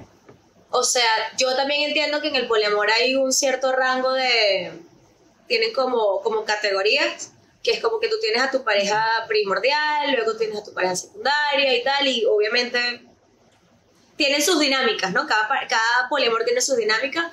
O 0.71 0.83
sea, 0.83 1.07
yo 1.37 1.55
también 1.55 1.81
entiendo 1.81 2.21
que 2.21 2.27
en 2.27 2.35
el 2.35 2.47
poliamor 2.47 2.91
hay 2.91 3.15
un 3.15 3.31
cierto 3.31 3.71
rango 3.71 4.11
de... 4.11 4.73
Tienen 5.47 5.73
como, 5.73 6.21
como 6.21 6.43
categorías, 6.43 7.31
que 7.63 7.71
es 7.71 7.79
como 7.79 7.99
que 7.99 8.09
tú 8.09 8.15
tienes 8.19 8.41
a 8.41 8.51
tu 8.51 8.63
pareja 8.63 9.05
primordial, 9.29 10.11
luego 10.11 10.35
tienes 10.35 10.57
a 10.57 10.63
tu 10.63 10.73
pareja 10.73 10.95
secundaria 10.95 11.77
y 11.77 11.83
tal, 11.83 12.05
y 12.05 12.25
obviamente 12.25 13.05
tienen 14.17 14.41
sus 14.41 14.59
dinámicas, 14.59 15.13
¿no? 15.13 15.25
Cada, 15.27 15.47
cada 15.47 16.09
poliamor 16.09 16.43
tiene 16.43 16.61
sus 16.61 16.75
dinámicas, 16.77 17.31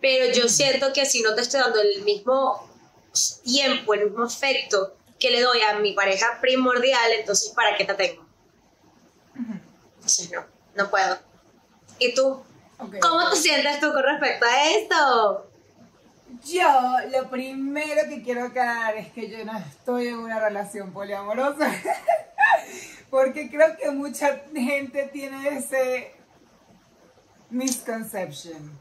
pero 0.00 0.32
yo 0.32 0.48
siento 0.48 0.92
que 0.92 1.06
si 1.06 1.22
no 1.22 1.34
te 1.34 1.40
estoy 1.40 1.60
dando 1.60 1.80
el 1.80 2.02
mismo 2.02 2.73
tiempo, 3.42 3.94
el 3.94 4.06
mismo 4.06 4.24
afecto 4.24 4.96
que 5.18 5.30
le 5.30 5.40
doy 5.40 5.60
a 5.62 5.78
mi 5.78 5.92
pareja 5.92 6.38
primordial, 6.40 7.12
entonces 7.18 7.50
¿para 7.50 7.76
qué 7.76 7.84
te 7.84 7.94
tengo? 7.94 8.24
Entonces 9.94 10.30
no, 10.32 10.44
no 10.76 10.90
puedo. 10.90 11.18
¿Y 11.98 12.14
tú? 12.14 12.42
Ok. 12.78 12.96
¿Cómo 13.00 13.30
te 13.30 13.36
sientes 13.36 13.80
tú 13.80 13.92
con 13.92 14.02
respecto 14.02 14.44
a 14.44 14.70
esto? 14.70 15.50
Yo, 16.44 16.96
lo 17.10 17.30
primero 17.30 18.02
que 18.08 18.22
quiero 18.22 18.44
aclarar 18.44 18.96
es 18.96 19.12
que 19.12 19.30
yo 19.30 19.44
no 19.44 19.56
estoy 19.56 20.08
en 20.08 20.18
una 20.18 20.40
relación 20.40 20.92
poliamorosa. 20.92 21.72
Porque 23.10 23.48
creo 23.48 23.76
que 23.76 23.90
mucha 23.90 24.42
gente 24.52 25.08
tiene 25.12 25.56
ese 25.56 26.12
misconception. 27.50 28.78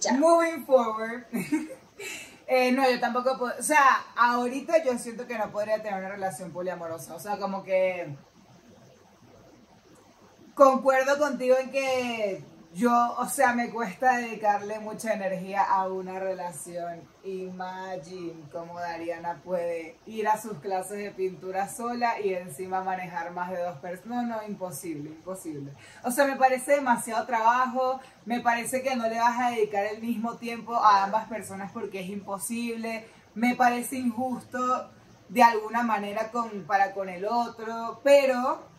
Ya. 0.00 0.14
Moving 0.14 0.64
forward. 0.66 1.24
eh, 2.46 2.72
no, 2.72 2.88
yo 2.90 3.00
tampoco 3.00 3.38
puedo. 3.38 3.54
O 3.58 3.62
sea, 3.62 4.04
ahorita 4.16 4.84
yo 4.84 4.98
siento 4.98 5.26
que 5.26 5.38
no 5.38 5.50
podría 5.50 5.82
tener 5.82 5.98
una 5.98 6.10
relación 6.10 6.52
poliamorosa. 6.52 7.14
O 7.14 7.20
sea, 7.20 7.38
como 7.38 7.62
que. 7.62 8.14
Concuerdo 10.54 11.18
contigo 11.18 11.56
en 11.58 11.70
que 11.70 12.44
yo, 12.74 13.14
o 13.18 13.26
sea, 13.26 13.54
me 13.54 13.70
cuesta 13.70 14.16
dedicarle 14.16 14.80
mucha 14.80 15.14
energía 15.14 15.62
a 15.62 15.86
una 15.86 16.18
relación. 16.18 17.02
Imagine 17.22 18.34
cómo 18.50 18.80
Dariana 18.80 19.40
puede 19.44 19.96
ir 20.06 20.26
a 20.26 20.36
sus 20.40 20.58
clases 20.58 20.98
de 20.98 21.12
pintura 21.12 21.68
sola 21.68 22.20
y 22.20 22.34
encima 22.34 22.82
manejar 22.82 23.30
más 23.30 23.50
de 23.50 23.62
dos 23.62 23.78
personas. 23.78 24.26
No, 24.26 24.36
no, 24.36 24.42
imposible, 24.48 25.10
imposible. 25.10 25.72
O 26.02 26.10
sea, 26.10 26.26
me 26.26 26.34
parece 26.34 26.72
demasiado 26.72 27.24
trabajo, 27.26 28.00
me 28.26 28.40
parece 28.40 28.82
que 28.82 28.96
no 28.96 29.08
le 29.08 29.20
vas 29.20 29.38
a 29.38 29.50
dedicar 29.50 29.84
el 29.86 30.02
mismo 30.02 30.36
tiempo 30.36 30.74
a 30.74 31.04
ambas 31.04 31.28
personas 31.28 31.70
porque 31.70 32.00
es 32.00 32.08
imposible, 32.08 33.06
me 33.36 33.54
parece 33.54 33.96
injusto 33.96 34.90
de 35.28 35.42
alguna 35.44 35.84
manera 35.84 36.32
con, 36.32 36.64
para 36.64 36.92
con 36.92 37.08
el 37.08 37.24
otro, 37.24 38.00
pero 38.02 38.73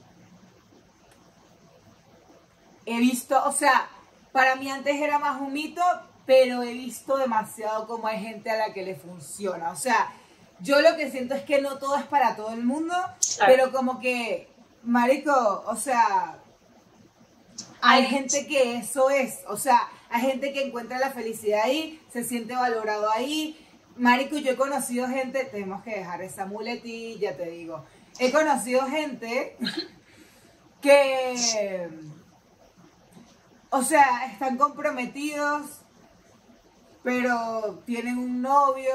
he 2.86 3.00
visto, 3.00 3.42
o 3.46 3.52
sea, 3.52 3.88
para 4.32 4.56
mí 4.56 4.70
antes 4.70 4.96
era 5.02 5.20
más 5.20 5.40
un 5.42 5.54
mito, 5.54 5.82
pero 6.26 6.64
he 6.64 6.74
visto 6.74 7.18
demasiado 7.18 7.88
cómo 7.88 8.08
hay 8.08 8.20
gente 8.20 8.50
a 8.50 8.58
la 8.58 8.74
que 8.74 8.84
le 8.84 8.96
funciona. 8.96 9.72
O 9.72 9.76
sea, 9.76 10.12
yo 10.60 10.82
lo 10.82 10.96
que 10.96 11.12
siento 11.12 11.36
es 11.36 11.44
que 11.44 11.62
no 11.62 11.78
todo 11.78 11.98
es 11.98 12.04
para 12.06 12.36
todo 12.36 12.52
el 12.54 12.64
mundo, 12.64 12.94
Claro. 13.38 13.54
pero 13.54 13.72
como 13.72 14.00
que, 14.00 14.48
marico, 14.84 15.64
o 15.68 15.76
sea, 15.76 16.38
hay 17.82 18.04
Ay. 18.04 18.08
gente 18.10 18.48
que 18.48 18.78
eso 18.78 19.10
es, 19.10 19.40
o 19.48 19.58
sea, 19.58 19.88
hay 20.10 20.22
gente 20.22 20.54
que 20.54 20.66
encuentra 20.66 20.98
la 20.98 21.12
felicidad 21.12 21.62
ahí, 21.64 22.02
se 22.12 22.24
siente 22.24 22.56
valorado 22.56 23.10
ahí. 23.12 23.60
Marico, 23.98 24.38
yo 24.38 24.52
he 24.52 24.56
conocido 24.56 25.08
gente, 25.08 25.46
tenemos 25.46 25.82
que 25.84 25.92
dejar 25.96 26.22
esa 26.22 26.46
muletilla, 26.46 27.36
te 27.38 27.50
digo. 27.50 27.86
He 28.20 28.32
conocido 28.32 28.86
gente 28.88 29.56
que, 30.82 31.90
o 33.70 33.84
sea, 33.84 34.26
están 34.32 34.58
comprometidos, 34.58 35.80
pero 37.04 37.82
tienen 37.86 38.18
un 38.18 38.42
novio 38.42 38.94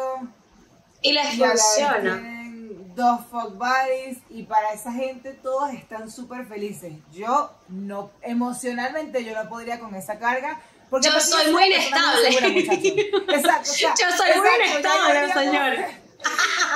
Y 1.03 1.13
les 1.13 1.35
y 1.35 1.39
funciona. 1.39 2.01
tienen 2.01 2.95
dos 2.95 3.21
fuck 3.31 3.55
buddies 3.57 4.19
y 4.31 4.43
para 4.45 4.73
esa 4.73 4.93
gente 4.93 5.33
todos 5.33 5.73
están 5.73 6.11
súper 6.11 6.47
felices. 6.47 6.93
Yo 7.13 7.53
no, 7.69 8.11
emocionalmente 8.23 9.25
yo 9.25 9.41
no 9.41 9.49
podría 9.49 9.79
con 9.79 9.95
esa 9.95 10.19
carga. 10.19 10.61
Porque 10.91 11.07
Yo 11.09 11.21
soy 11.21 11.53
muy 11.53 11.67
inestable. 11.67 12.51
muchachos. 12.51 12.83
Exacto, 13.29 13.71
o 13.71 13.75
sea, 13.75 13.95
Yo 13.95 14.17
soy 14.17 14.39
muy 14.41 14.49
exacto, 14.49 14.89
inestable, 14.89 15.33
señor. 15.35 16.10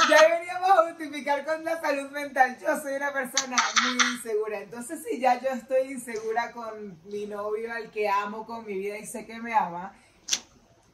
Ya 0.08 0.22
deberíamos 0.22 0.70
justificar 0.88 1.44
con 1.44 1.64
la 1.64 1.80
salud 1.80 2.10
mental. 2.10 2.58
Yo 2.60 2.80
soy 2.80 2.94
una 2.94 3.12
persona 3.12 3.56
muy 3.82 3.98
insegura. 4.14 4.60
Entonces, 4.60 5.00
si 5.08 5.18
ya 5.18 5.40
yo 5.40 5.48
estoy 5.50 5.92
insegura 5.92 6.52
con 6.52 7.00
mi 7.04 7.26
novio, 7.26 7.72
al 7.72 7.90
que 7.90 8.08
amo 8.08 8.44
con 8.44 8.66
mi 8.66 8.74
vida 8.74 8.98
y 8.98 9.06
sé 9.06 9.24
que 9.24 9.40
me 9.40 9.54
ama, 9.54 9.94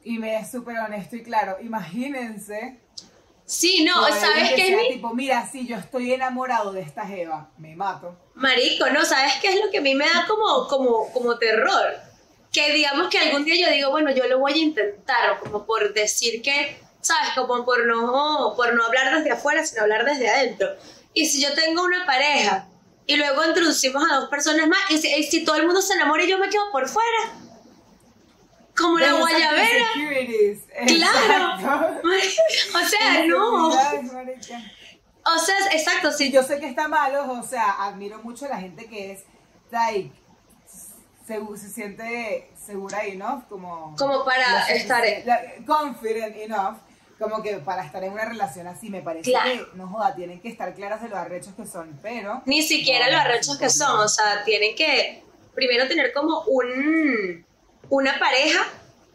y 0.03 0.17
me 0.17 0.37
es 0.37 0.51
súper 0.51 0.77
honesto 0.79 1.15
y 1.15 1.23
claro, 1.23 1.57
imagínense. 1.61 2.79
Sí, 3.45 3.83
no, 3.83 4.07
¿sabes 4.07 4.53
qué 4.55 4.75
mi 4.77 4.93
tipo, 4.93 5.13
mira, 5.13 5.45
si 5.45 5.67
yo 5.67 5.75
estoy 5.75 6.13
enamorado 6.13 6.71
de 6.71 6.81
esta 6.81 7.05
Jeva, 7.05 7.49
me 7.57 7.75
mato. 7.75 8.17
Marico, 8.33 8.89
no, 8.89 9.03
¿sabes 9.03 9.33
qué 9.41 9.49
es 9.49 9.55
lo 9.63 9.69
que 9.69 9.79
a 9.79 9.81
mí 9.81 9.93
me 9.93 10.05
da 10.05 10.25
como, 10.25 10.67
como, 10.67 11.11
como 11.11 11.37
terror? 11.37 11.99
Que 12.51 12.71
digamos 12.71 13.09
que 13.09 13.19
algún 13.19 13.43
día 13.43 13.55
yo 13.55 13.73
digo, 13.73 13.91
bueno, 13.91 14.11
yo 14.11 14.25
lo 14.27 14.39
voy 14.39 14.53
a 14.53 14.57
intentar, 14.57 15.39
como 15.39 15.65
por 15.65 15.93
decir 15.93 16.41
que, 16.41 16.79
¿sabes? 17.01 17.29
Como 17.35 17.65
por 17.65 17.85
no, 17.85 18.53
por 18.55 18.73
no 18.73 18.85
hablar 18.85 19.15
desde 19.17 19.31
afuera, 19.31 19.65
sino 19.65 19.81
hablar 19.83 20.05
desde 20.05 20.29
adentro. 20.29 20.67
Y 21.13 21.25
si 21.25 21.41
yo 21.41 21.53
tengo 21.53 21.83
una 21.83 22.05
pareja 22.05 22.67
y 23.05 23.17
luego 23.17 23.45
introducimos 23.45 24.03
a 24.09 24.15
dos 24.21 24.29
personas 24.29 24.67
más, 24.67 24.79
y 24.89 24.97
si, 24.97 25.13
y 25.13 25.23
si 25.23 25.43
todo 25.43 25.55
el 25.57 25.65
mundo 25.65 25.81
se 25.81 25.93
enamora 25.95 26.23
y 26.23 26.29
yo 26.29 26.37
me 26.37 26.49
quedo 26.49 26.71
por 26.71 26.87
fuera, 26.87 27.33
como 28.77 28.97
la 28.97 29.07
guayabera. 29.19 29.85
Claro. 30.87 32.01
O 32.73 32.87
sea, 32.87 33.25
no. 33.25 33.67
O 35.23 35.37
sea, 35.37 35.55
exacto, 35.73 36.11
Sí, 36.11 36.31
yo 36.31 36.41
sé 36.43 36.59
que 36.59 36.67
está 36.67 36.87
malo, 36.87 37.31
o 37.31 37.43
sea, 37.43 37.83
admiro 37.83 38.19
mucho 38.23 38.45
a 38.45 38.49
la 38.49 38.57
gente 38.57 38.85
que 38.85 39.11
es, 39.11 39.23
like, 39.71 40.11
se, 41.27 41.39
se 41.57 41.69
siente 41.69 42.49
segura 42.65 43.03
enough, 43.05 43.43
como... 43.47 43.95
Como 43.97 44.25
para 44.25 44.67
lo 44.67 44.73
estar 44.73 45.03
la- 45.25 45.41
Confident 45.65 46.35
enough, 46.37 46.77
como 47.21 47.41
que 47.43 47.57
para 47.57 47.85
estar 47.85 48.03
en 48.03 48.11
una 48.11 48.25
relación 48.25 48.67
así, 48.67 48.89
me 48.89 49.01
parece 49.01 49.31
Claro. 49.31 49.49
que, 49.71 49.77
no 49.77 49.87
joda, 49.87 50.15
tienen 50.15 50.41
que 50.41 50.49
estar 50.49 50.73
claras 50.73 51.01
de 51.01 51.09
los 51.09 51.17
arrechos 51.17 51.53
que 51.55 51.65
son, 51.65 51.99
pero... 52.01 52.41
Ni 52.45 52.63
siquiera 52.63 53.05
No, 53.05 53.11
los 53.13 53.21
arrechos 53.21 53.57
que 53.57 53.69
son, 53.69 53.99
o 53.99 54.07
sea, 54.07 54.43
tienen 54.43 54.75
que 54.75 55.23
primero 55.53 55.87
tener 55.87 56.11
como 56.13 56.41
un 56.47 57.45
una 57.89 58.17
pareja 58.19 58.59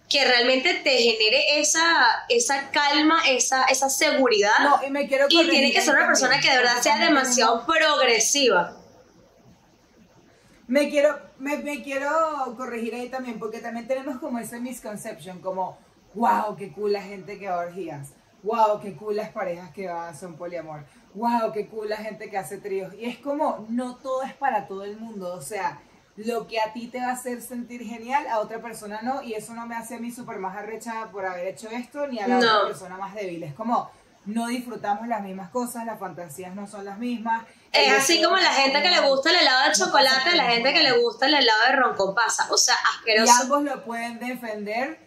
que 0.08 0.25
realmente 0.25 0.75
te 0.75 0.98
genere 0.98 1.58
esa, 1.58 2.25
esa 2.28 2.70
calma, 2.70 3.22
esa, 3.28 3.64
esa 3.64 3.88
seguridad. 3.88 4.52
No, 4.60 4.80
y 4.86 4.90
me 4.90 5.08
quiero 5.08 5.26
y 5.28 5.48
tiene 5.48 5.72
que 5.72 5.80
ser 5.80 5.94
una 5.94 6.06
también, 6.06 6.08
persona 6.08 6.40
que 6.40 6.50
de 6.50 6.56
verdad 6.58 6.80
sea 6.80 6.98
demasiado 6.98 7.66
progresiva. 7.66 8.76
Me 10.68 10.90
quiero, 10.90 11.18
me, 11.38 11.56
me 11.58 11.82
quiero 11.82 12.54
corregir 12.56 12.94
ahí 12.94 13.08
también, 13.08 13.38
porque 13.38 13.58
también 13.60 13.88
tenemos 13.88 14.18
como 14.18 14.38
ese 14.38 14.60
misconception, 14.60 15.40
como, 15.40 15.78
wow, 16.16 16.56
qué 16.56 16.73
cool 16.73 16.92
la 16.92 17.02
gente 17.02 17.38
que 17.38 17.49
va 17.49 17.62
a 17.62 17.66
orgías, 17.66 18.08
wow, 18.42 18.80
qué 18.80 18.96
cool 18.96 19.16
las 19.16 19.30
parejas 19.30 19.70
que 19.70 19.87
va, 19.88 20.14
son 20.14 20.37
poliamor, 20.37 20.85
wow, 21.14 21.52
qué 21.52 21.66
cool 21.68 21.88
la 21.90 21.96
gente 21.99 22.28
que 22.30 22.38
hace 22.38 22.58
tríos. 22.58 22.92
Y 22.94 23.04
es 23.06 23.18
como, 23.18 23.66
no 23.68 23.96
todo 23.96 24.23
es 24.23 24.32
para 24.35 24.66
todo 24.66 24.85
el 24.85 24.96
mundo, 24.99 25.32
o 25.35 25.40
sea, 25.42 25.78
lo 26.16 26.46
que 26.46 26.58
a 26.61 26.73
ti 26.73 26.87
te 26.88 26.99
va 26.99 27.08
a 27.08 27.12
hacer 27.12 27.42
sentir 27.42 27.82
genial, 27.85 28.26
a 28.28 28.38
otra 28.40 28.61
persona 28.62 29.00
no, 29.02 29.23
y 29.23 29.35
eso 29.35 29.52
no 29.54 29.66
me 29.66 29.76
hace 29.76 29.96
a 29.96 29.99
mí 29.99 30.11
súper 30.11 30.38
más 30.38 30.56
arrecha 30.56 31.08
por 31.12 31.26
haber 31.26 31.46
hecho 31.49 31.68
esto, 31.68 32.06
ni 32.06 32.18
a 32.18 32.26
la 32.28 32.38
No. 32.38 32.56
otra 32.56 32.68
persona 32.68 32.96
más 32.96 33.14
débil. 33.14 33.42
Es 33.42 33.52
como, 33.52 33.90
no 34.25 34.46
disfrutamos 34.46 35.06
las 35.08 35.23
mismas 35.23 35.50
cosas, 35.50 35.85
las 35.85 36.00
fantasías 36.00 36.54
no 36.54 36.66
son 36.66 36.85
las 36.87 36.99
mismas. 36.99 37.44
Es 37.70 37.92
así 37.92 38.23
como 38.23 38.37
la 38.38 38.50
gente 38.50 38.82
que 38.82 38.88
le 38.90 39.00
gusta 39.08 39.28
el 39.30 39.37
helado 39.37 39.68
de 39.68 39.75
chocolate, 39.75 40.35
la 40.37 40.44
gente 40.46 40.73
que 40.73 40.82
le 40.82 40.99
gusta 41.02 41.26
el 41.26 41.35
helado 41.35 41.58
de 41.68 41.76
ron 41.76 41.94
con 41.96 42.14
pasa. 42.14 42.49
O 42.50 42.56
sea, 42.56 42.75
Y 42.75 42.96
asqueroso. 43.11 43.32
ambos 43.42 43.62
lo 43.64 43.85
pueden 43.85 44.18
defender. 44.18 44.99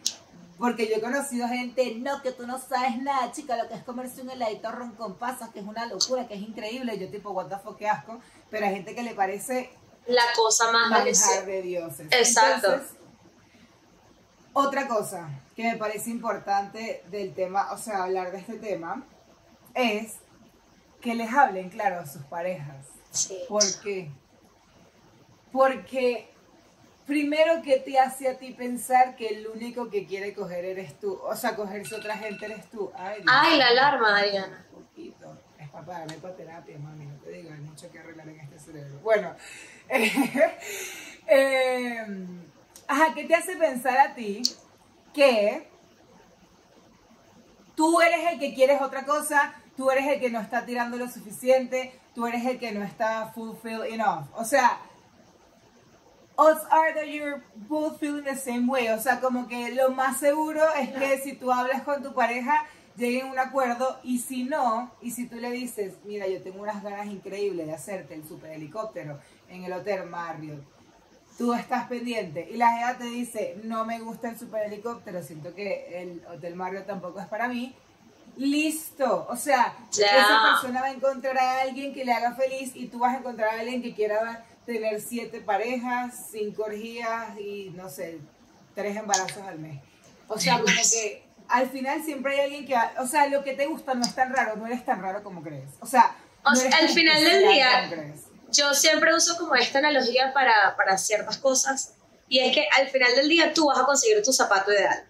Porque 0.60 0.90
yo 0.90 0.98
he 0.98 1.02
conocido 1.02 1.48
gente, 1.48 1.96
no, 1.96 2.22
que 2.22 2.34
tú 2.34 2.46
no 2.46 2.60
sabes 2.60 3.02
nada, 3.02 3.32
chica, 3.32 3.56
lo 3.56 3.70
que 3.70 3.76
es 3.76 3.84
comerse 3.84 4.22
un 4.22 4.30
heladito 4.30 4.70
ron 4.72 4.92
con 4.92 5.16
pasas, 5.16 5.50
que 5.50 5.60
es 5.60 5.66
una 5.66 5.86
locura, 5.86 6.28
que 6.28 6.36
es 6.36 6.42
increíble. 6.42 7.00
Yo 7.00 7.10
tipo, 7.10 7.32
what 7.32 7.48
the 7.48 7.58
fuck, 7.58 7.78
qué 7.78 7.88
asco. 7.88 8.20
Pero 8.52 8.66
hay 8.66 8.76
gente 8.76 8.94
que 8.94 9.04
le 9.04 9.16
parece 9.16 9.72
La 10.06 10.24
cosa 10.36 10.70
más 10.72 10.90
manjar 10.90 11.46
de 11.46 11.62
dioses. 11.62 12.08
Exacto. 12.12 12.74
Entonces, 12.74 12.98
otra 14.52 14.88
cosa 14.88 15.30
que 15.56 15.64
me 15.64 15.78
parece 15.78 16.10
importante 16.10 17.04
del 17.10 17.34
tema, 17.34 17.72
o 17.72 17.78
sea, 17.78 18.04
hablar 18.04 18.32
de 18.32 18.40
este 18.40 18.58
tema, 18.58 19.06
es 19.74 20.16
que 21.00 21.16
les 21.16 21.32
hablen, 21.32 21.70
claro, 21.70 22.02
a 22.02 22.06
sus 22.06 22.24
parejas. 22.24 22.86
Sí. 23.12 23.38
¿Por 23.48 23.64
qué? 23.82 24.12
Porque 25.54 26.30
primero, 27.10 27.64
¿qué 27.64 27.80
te 27.80 27.98
hace 27.98 28.30
a 28.30 28.38
ti 28.38 28.52
pensar 28.52 29.16
que 29.16 29.30
el 29.30 29.48
único 29.48 29.90
que 29.90 30.06
quiere 30.06 30.32
coger 30.32 30.64
eres 30.64 31.00
tú? 31.00 31.20
O 31.24 31.36
sea, 31.36 31.56
cogerse 31.56 31.96
otra 31.96 32.16
gente 32.16 32.46
eres 32.46 32.70
tú. 32.70 32.92
Ay, 32.96 33.22
Dios 33.22 33.34
Ay, 33.36 33.58
la 33.58 33.68
alarma, 33.70 34.20
Adriana. 34.20 34.64
Un 34.72 34.84
poquito. 34.84 35.38
Es 35.58 35.68
para 35.70 35.86
pagarme 35.86 36.14
para 36.20 36.36
terapia, 36.36 36.78
mami, 36.78 37.08
no 37.08 37.16
te 37.16 37.32
digo, 37.32 37.50
hay 37.52 37.62
mucho 37.62 37.92
que 37.92 37.98
arreglar 37.98 38.30
en 38.30 38.40
este 38.40 38.60
cerebro. 38.60 39.00
Bueno, 39.02 39.36
eh, 41.28 42.06
ajá, 42.88 43.14
¿qué 43.16 43.24
te 43.26 43.36
hace 43.36 43.56
pensar 43.56 43.98
a 43.98 44.14
ti 44.14 44.44
que 45.12 45.68
tú 47.76 48.02
eres 48.02 48.34
el 48.34 48.40
que 48.40 48.54
quieres 48.54 48.84
otra 48.84 49.04
cosa, 49.06 49.56
tú 49.76 49.90
eres 49.90 50.08
el 50.08 50.20
que 50.20 50.30
no 50.30 50.40
está 50.40 50.64
tirando 50.64 50.96
lo 50.96 51.10
suficiente, 51.10 52.00
tú 52.14 52.28
eres 52.28 52.46
el 52.46 52.60
que 52.60 52.72
no 52.72 52.84
está 52.84 53.32
fulfilled 53.34 53.92
enough? 53.92 54.28
O 54.36 54.46
sea, 54.46 54.80
odds 56.40 56.62
are 56.72 56.94
that 56.94 57.08
you're 57.10 57.42
both 57.68 58.00
feeling 58.00 58.24
the 58.24 58.36
same 58.36 58.68
way. 58.68 58.88
O 58.90 59.00
sea, 59.00 59.20
como 59.20 59.48
que 59.48 59.76
lo 59.76 59.92
más 59.92 60.18
seguro 60.18 60.62
es 60.76 60.90
que 60.90 61.18
si 61.18 61.34
tú 61.34 61.52
hablas 61.52 61.82
con 61.84 62.02
tu 62.02 62.14
pareja, 62.14 62.66
lleguen 62.96 63.28
a 63.28 63.32
un 63.32 63.40
acuerdo 63.40 64.00
y 64.04 64.20
si 64.20 64.44
no, 64.44 64.92
y 65.02 65.12
si 65.12 65.28
tú 65.28 65.36
le 65.36 65.52
dices, 65.52 65.96
mira, 66.06 66.28
yo 66.28 66.42
tengo 66.42 66.62
unas 66.62 66.82
ganas 66.82 67.08
increíbles 67.08 67.68
de 67.68 67.74
hacerte 67.74 68.14
el 68.14 68.26
super 68.26 68.52
helicóptero 68.52 69.20
en 69.50 69.66
el 69.66 69.74
Hotel 69.74 70.10
Marriott, 70.10 70.64
tú 71.38 71.54
estás 71.54 71.88
pendiente 71.88 72.48
y 72.50 72.58
la 72.58 72.72
jefa 72.72 72.98
te 72.98 73.06
dice, 73.06 73.58
no 73.64 73.86
me 73.86 74.00
gusta 74.00 74.30
el 74.30 74.40
super 74.40 74.66
helicóptero, 74.66 75.22
siento 75.22 75.54
que 75.54 76.02
el 76.02 76.22
Hotel 76.28 76.56
Marriott 76.56 76.86
tampoco 76.86 77.20
es 77.20 77.28
para 77.28 77.48
mí, 77.48 77.76
listo. 78.38 79.28
O 79.30 79.36
sea, 79.36 79.78
esa 79.92 80.52
persona 80.52 80.82
va 80.82 80.88
a 80.88 80.92
encontrar 80.92 81.38
a 81.38 81.62
alguien 81.62 81.94
que 81.94 82.06
le 82.06 82.14
haga 82.14 82.34
feliz 82.34 82.72
y 82.76 82.88
tú 82.88 83.00
vas 83.00 83.16
a 83.16 83.20
encontrar 83.20 83.50
a 83.50 83.60
alguien 83.60 83.82
que 83.82 83.94
quiera 83.94 84.46
tener 84.74 85.02
siete 85.02 85.42
parejas, 85.42 86.28
cinco 86.32 86.64
orgías 86.64 87.38
y 87.40 87.72
no 87.76 87.90
sé, 87.90 88.20
tres 88.76 88.96
embarazos 88.96 89.44
al 89.48 89.60
mes. 89.60 89.82
O 90.28 90.38
sea, 90.40 90.54
como 90.60 90.68
que 90.92 91.24
al 91.48 91.70
final 91.70 92.04
siempre 92.04 92.34
hay 92.36 92.40
alguien 92.42 92.66
que, 92.68 92.74
va- 92.74 92.94
o 93.00 93.08
sea, 93.08 93.28
lo 93.28 93.44
que 93.44 93.54
te 93.54 93.66
gusta 93.66 93.94
no 93.96 94.06
es 94.06 94.14
tan 94.16 94.34
raro, 94.34 94.56
no 94.56 94.68
eres 94.68 94.86
tan 94.86 95.02
raro 95.02 95.24
como 95.24 95.42
crees. 95.42 95.70
O 95.80 95.88
sea, 95.88 96.16
O 96.44 96.52
no 96.52 96.56
sea, 96.56 96.68
eres 96.70 96.82
al 96.82 96.90
final 96.90 97.24
del 97.24 97.48
día-. 97.54 97.90
Yo 98.52 98.74
siempre 98.74 99.14
uso 99.16 99.38
como 99.38 99.56
esta 99.56 99.80
analogía 99.80 100.34
para, 100.34 100.76
para 100.78 100.98
ciertas 100.98 101.38
cosas. 101.38 101.94
Y 102.28 102.40
es 102.40 102.54
que 102.54 102.68
al 102.78 102.88
final 102.90 103.16
del 103.16 103.28
día 103.28 103.54
tú 103.54 103.66
vas 103.68 103.80
a 103.80 103.86
conseguir 103.86 104.22
tu 104.24 104.32
zapato 104.32 104.72
ideal. 104.72 105.06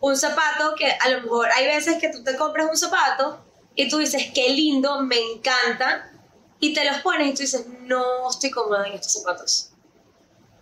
Un 0.00 0.16
zapato 0.16 0.74
que 0.76 0.90
a 0.90 1.08
lo 1.08 1.22
mejor 1.22 1.48
hay 1.54 1.66
veces 1.66 1.98
que 2.00 2.08
tú 2.10 2.22
te 2.24 2.36
compras 2.36 2.66
un 2.70 2.76
zapato 2.76 3.44
y 3.76 3.88
tú 3.88 3.98
dices, 3.98 4.30
qué 4.34 4.50
lindo, 4.50 5.00
me 5.02 5.16
encanta. 5.18 6.10
Y 6.60 6.72
te 6.72 6.84
los 6.84 6.98
pones 6.98 7.28
y 7.28 7.34
tú 7.34 7.42
dices, 7.42 7.66
no 7.80 8.30
estoy 8.30 8.50
cómoda 8.50 8.86
en 8.86 8.94
estos 8.94 9.12
zapatos. 9.12 9.70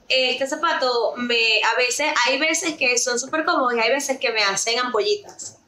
Este 0.08 0.46
zapato 0.46 1.14
me, 1.16 1.62
a 1.62 1.76
veces, 1.76 2.12
hay 2.26 2.38
veces 2.38 2.74
que 2.74 2.98
son 2.98 3.18
súper 3.18 3.44
cómodos 3.44 3.74
y 3.74 3.80
hay 3.80 3.90
veces 3.90 4.18
que 4.18 4.30
me 4.32 4.42
hacen 4.42 4.78
ampollitas. 4.78 5.58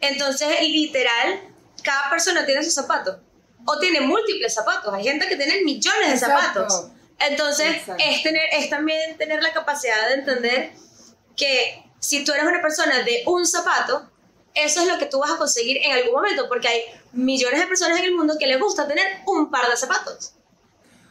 Entonces, 0.00 0.60
literal, 0.60 1.40
cada 1.82 2.10
persona 2.10 2.44
tiene 2.44 2.62
su 2.62 2.70
zapato. 2.70 3.20
O 3.66 3.78
tiene 3.78 4.00
múltiples 4.02 4.52
zapatos. 4.52 4.92
Hay 4.92 5.04
gente 5.04 5.26
que 5.26 5.36
tiene 5.36 5.62
millones 5.62 6.08
de 6.08 6.26
Exacto. 6.26 6.68
zapatos. 6.68 6.90
Entonces, 7.18 7.76
Exacto. 7.76 8.04
es, 8.06 8.22
tener, 8.22 8.42
es 8.52 8.68
también 8.68 9.16
tener 9.16 9.42
la 9.42 9.52
capacidad 9.52 10.08
de 10.08 10.14
entender 10.14 10.72
que 11.36 11.82
si 11.98 12.22
tú 12.22 12.32
eres 12.32 12.44
una 12.44 12.60
persona 12.60 13.02
de 13.02 13.22
un 13.26 13.46
zapato, 13.46 14.10
eso 14.54 14.80
es 14.80 14.88
lo 14.88 14.98
que 14.98 15.06
tú 15.06 15.18
vas 15.18 15.32
a 15.32 15.36
conseguir 15.36 15.78
en 15.84 15.92
algún 15.92 16.14
momento, 16.14 16.48
porque 16.48 16.68
hay 16.68 16.80
millones 17.12 17.60
de 17.60 17.66
personas 17.66 17.98
en 17.98 18.04
el 18.06 18.14
mundo 18.14 18.34
que 18.38 18.46
les 18.46 18.60
gusta 18.60 18.86
tener 18.86 19.04
un 19.26 19.50
par 19.50 19.68
de 19.68 19.76
zapatos. 19.76 20.34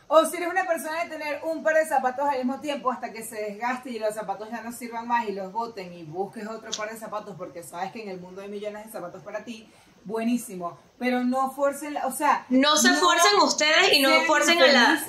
O 0.07 0.25
si 0.25 0.37
eres 0.37 0.49
una 0.49 0.65
persona 0.67 1.03
de 1.03 1.09
tener 1.09 1.41
un 1.43 1.63
par 1.63 1.75
de 1.75 1.87
zapatos 1.87 2.29
al 2.29 2.37
mismo 2.37 2.59
tiempo 2.59 2.91
hasta 2.91 3.11
que 3.11 3.23
se 3.23 3.35
desgaste 3.35 3.89
y 3.89 3.99
los 3.99 4.13
zapatos 4.13 4.49
ya 4.49 4.61
no 4.61 4.71
sirvan 4.71 5.07
más 5.07 5.27
y 5.27 5.31
los 5.31 5.51
boten 5.51 5.93
y 5.93 6.03
busques 6.03 6.47
otro 6.47 6.69
par 6.71 6.91
de 6.91 6.97
zapatos 6.97 7.35
porque 7.37 7.63
sabes 7.63 7.91
que 7.91 8.03
en 8.03 8.09
el 8.09 8.19
mundo 8.19 8.41
hay 8.41 8.47
millones 8.47 8.85
de 8.85 8.91
zapatos 8.91 9.23
para 9.23 9.43
ti, 9.43 9.67
buenísimo. 10.03 10.77
Pero 10.99 11.23
no 11.23 11.51
forcen, 11.51 11.97
o 12.05 12.11
sea... 12.11 12.45
No 12.49 12.77
se 12.77 12.93
forcen 12.93 13.39
ustedes 13.41 13.93
y 13.93 14.01
no 14.01 14.21
forcen 14.27 14.61
a 14.61 14.67
la... 14.67 15.03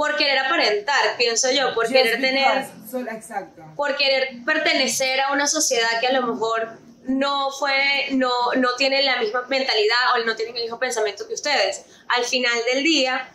Por 0.00 0.16
querer 0.16 0.38
aparentar, 0.38 1.16
pienso 1.18 1.50
yo, 1.50 1.74
por 1.74 1.86
querer 1.92 2.20
tener... 2.20 2.46
exacto. 3.10 3.62
por 3.76 3.96
querer 3.96 4.28
pertenecer 4.46 5.20
a 5.20 5.32
una 5.32 5.46
sociedad 5.46 5.88
que 6.00 6.06
a 6.06 6.12
lo 6.12 6.22
mejor 6.26 6.78
no 7.04 7.50
fue, 7.50 8.06
no, 8.12 8.30
no 8.56 8.68
tiene 8.78 9.02
la 9.02 9.16
misma 9.16 9.42
mentalidad 9.48 9.98
o 10.14 10.24
no 10.24 10.34
tienen 10.36 10.56
el 10.56 10.62
mismo 10.62 10.78
pensamiento 10.78 11.26
que 11.28 11.34
ustedes. 11.34 11.84
Al 12.08 12.24
final 12.24 12.58
del 12.72 12.82
día, 12.82 13.28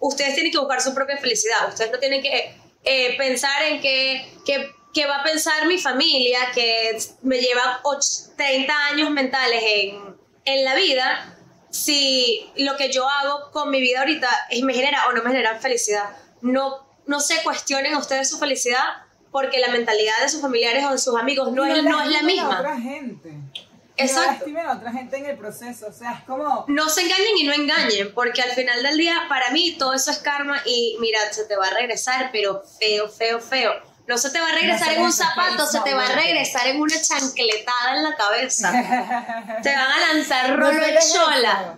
ustedes 0.00 0.34
tienen 0.34 0.52
que 0.52 0.58
buscar 0.58 0.80
su 0.82 0.94
propia 0.94 1.16
felicidad. 1.16 1.68
Ustedes 1.68 1.90
no 1.92 1.98
tienen 1.98 2.20
que 2.22 2.54
eh, 2.84 3.16
pensar 3.16 3.62
en 3.62 3.80
qué 3.80 4.34
que, 4.44 4.70
que 4.92 5.06
va 5.06 5.16
a 5.20 5.24
pensar 5.24 5.66
mi 5.66 5.78
familia, 5.78 6.40
que 6.54 6.98
me 7.22 7.38
lleva 7.40 7.80
och- 7.84 8.34
30 8.36 8.86
años 8.88 9.10
mentales 9.10 9.62
en, 9.66 10.16
en 10.44 10.64
la 10.64 10.74
vida, 10.74 11.38
si 11.72 12.48
lo 12.56 12.76
que 12.76 12.92
yo 12.92 13.08
hago 13.08 13.50
con 13.50 13.70
mi 13.70 13.80
vida 13.80 14.00
ahorita 14.00 14.28
es, 14.50 14.62
me 14.62 14.74
genera 14.74 15.08
o 15.08 15.12
no 15.12 15.22
me 15.22 15.30
genera 15.30 15.58
felicidad. 15.58 16.10
No, 16.42 16.86
no 17.06 17.18
se 17.18 17.42
cuestionen 17.42 17.96
ustedes 17.96 18.30
su 18.30 18.38
felicidad 18.38 18.84
porque 19.30 19.58
la 19.58 19.68
mentalidad 19.68 20.12
de 20.20 20.28
sus 20.28 20.42
familiares 20.42 20.84
o 20.84 20.92
de 20.92 20.98
sus 20.98 21.18
amigos 21.18 21.50
no, 21.50 21.66
Y 21.66 21.70
es, 21.70 21.82
no 21.82 22.02
es 22.02 22.10
la 22.10 22.22
lastimen 22.22 22.38
a 22.38 22.42
misma. 22.44 22.60
otra 22.60 22.78
gente. 22.78 23.32
Exacto. 23.96 24.46
No 24.48 24.60
a 24.60 24.76
otra 24.76 24.92
gente 24.92 25.16
en 25.16 25.26
el 25.26 25.38
proceso. 25.38 25.86
O 25.88 25.92
sea, 25.92 26.12
es 26.12 26.24
como... 26.24 26.66
No 26.68 26.88
se 26.90 27.02
engañen 27.02 27.38
y 27.38 27.44
no 27.44 27.54
engañen, 27.54 28.12
porque 28.14 28.42
al 28.42 28.50
final 28.50 28.82
del 28.82 28.98
día, 28.98 29.16
para 29.28 29.50
mí, 29.50 29.76
todo 29.78 29.94
eso 29.94 30.10
es 30.10 30.18
karma 30.18 30.60
y 30.66 30.96
mira, 31.00 31.18
se 31.32 31.44
te 31.46 31.56
va 31.56 31.68
a 31.68 31.74
regresar, 31.74 32.30
pero 32.32 32.62
feo, 32.78 33.08
feo, 33.08 33.40
feo. 33.40 33.72
No 34.06 34.18
se 34.18 34.30
te 34.30 34.40
va 34.40 34.48
a 34.48 34.52
regresar 34.54 34.88
No 34.88 34.94
en 34.94 35.02
un 35.02 35.12
zapato, 35.12 35.66
se 35.66 35.80
te 35.80 35.94
va 35.94 36.04
a 36.06 36.08
no, 36.08 36.14
regresar 36.14 36.66
en 36.66 36.80
una 36.80 37.00
chancletada 37.00 37.96
en 37.96 38.02
la 38.02 38.16
cabeza. 38.16 38.70
Te 39.62 39.74
van 39.74 39.92
a 39.92 40.12
lanzar 40.12 40.50
No 40.50 40.56
rolo 40.56 40.82
en 40.82 40.90
qué 40.90 40.96
es 40.96 41.12
chola. 41.14 41.52
eso. 41.52 41.76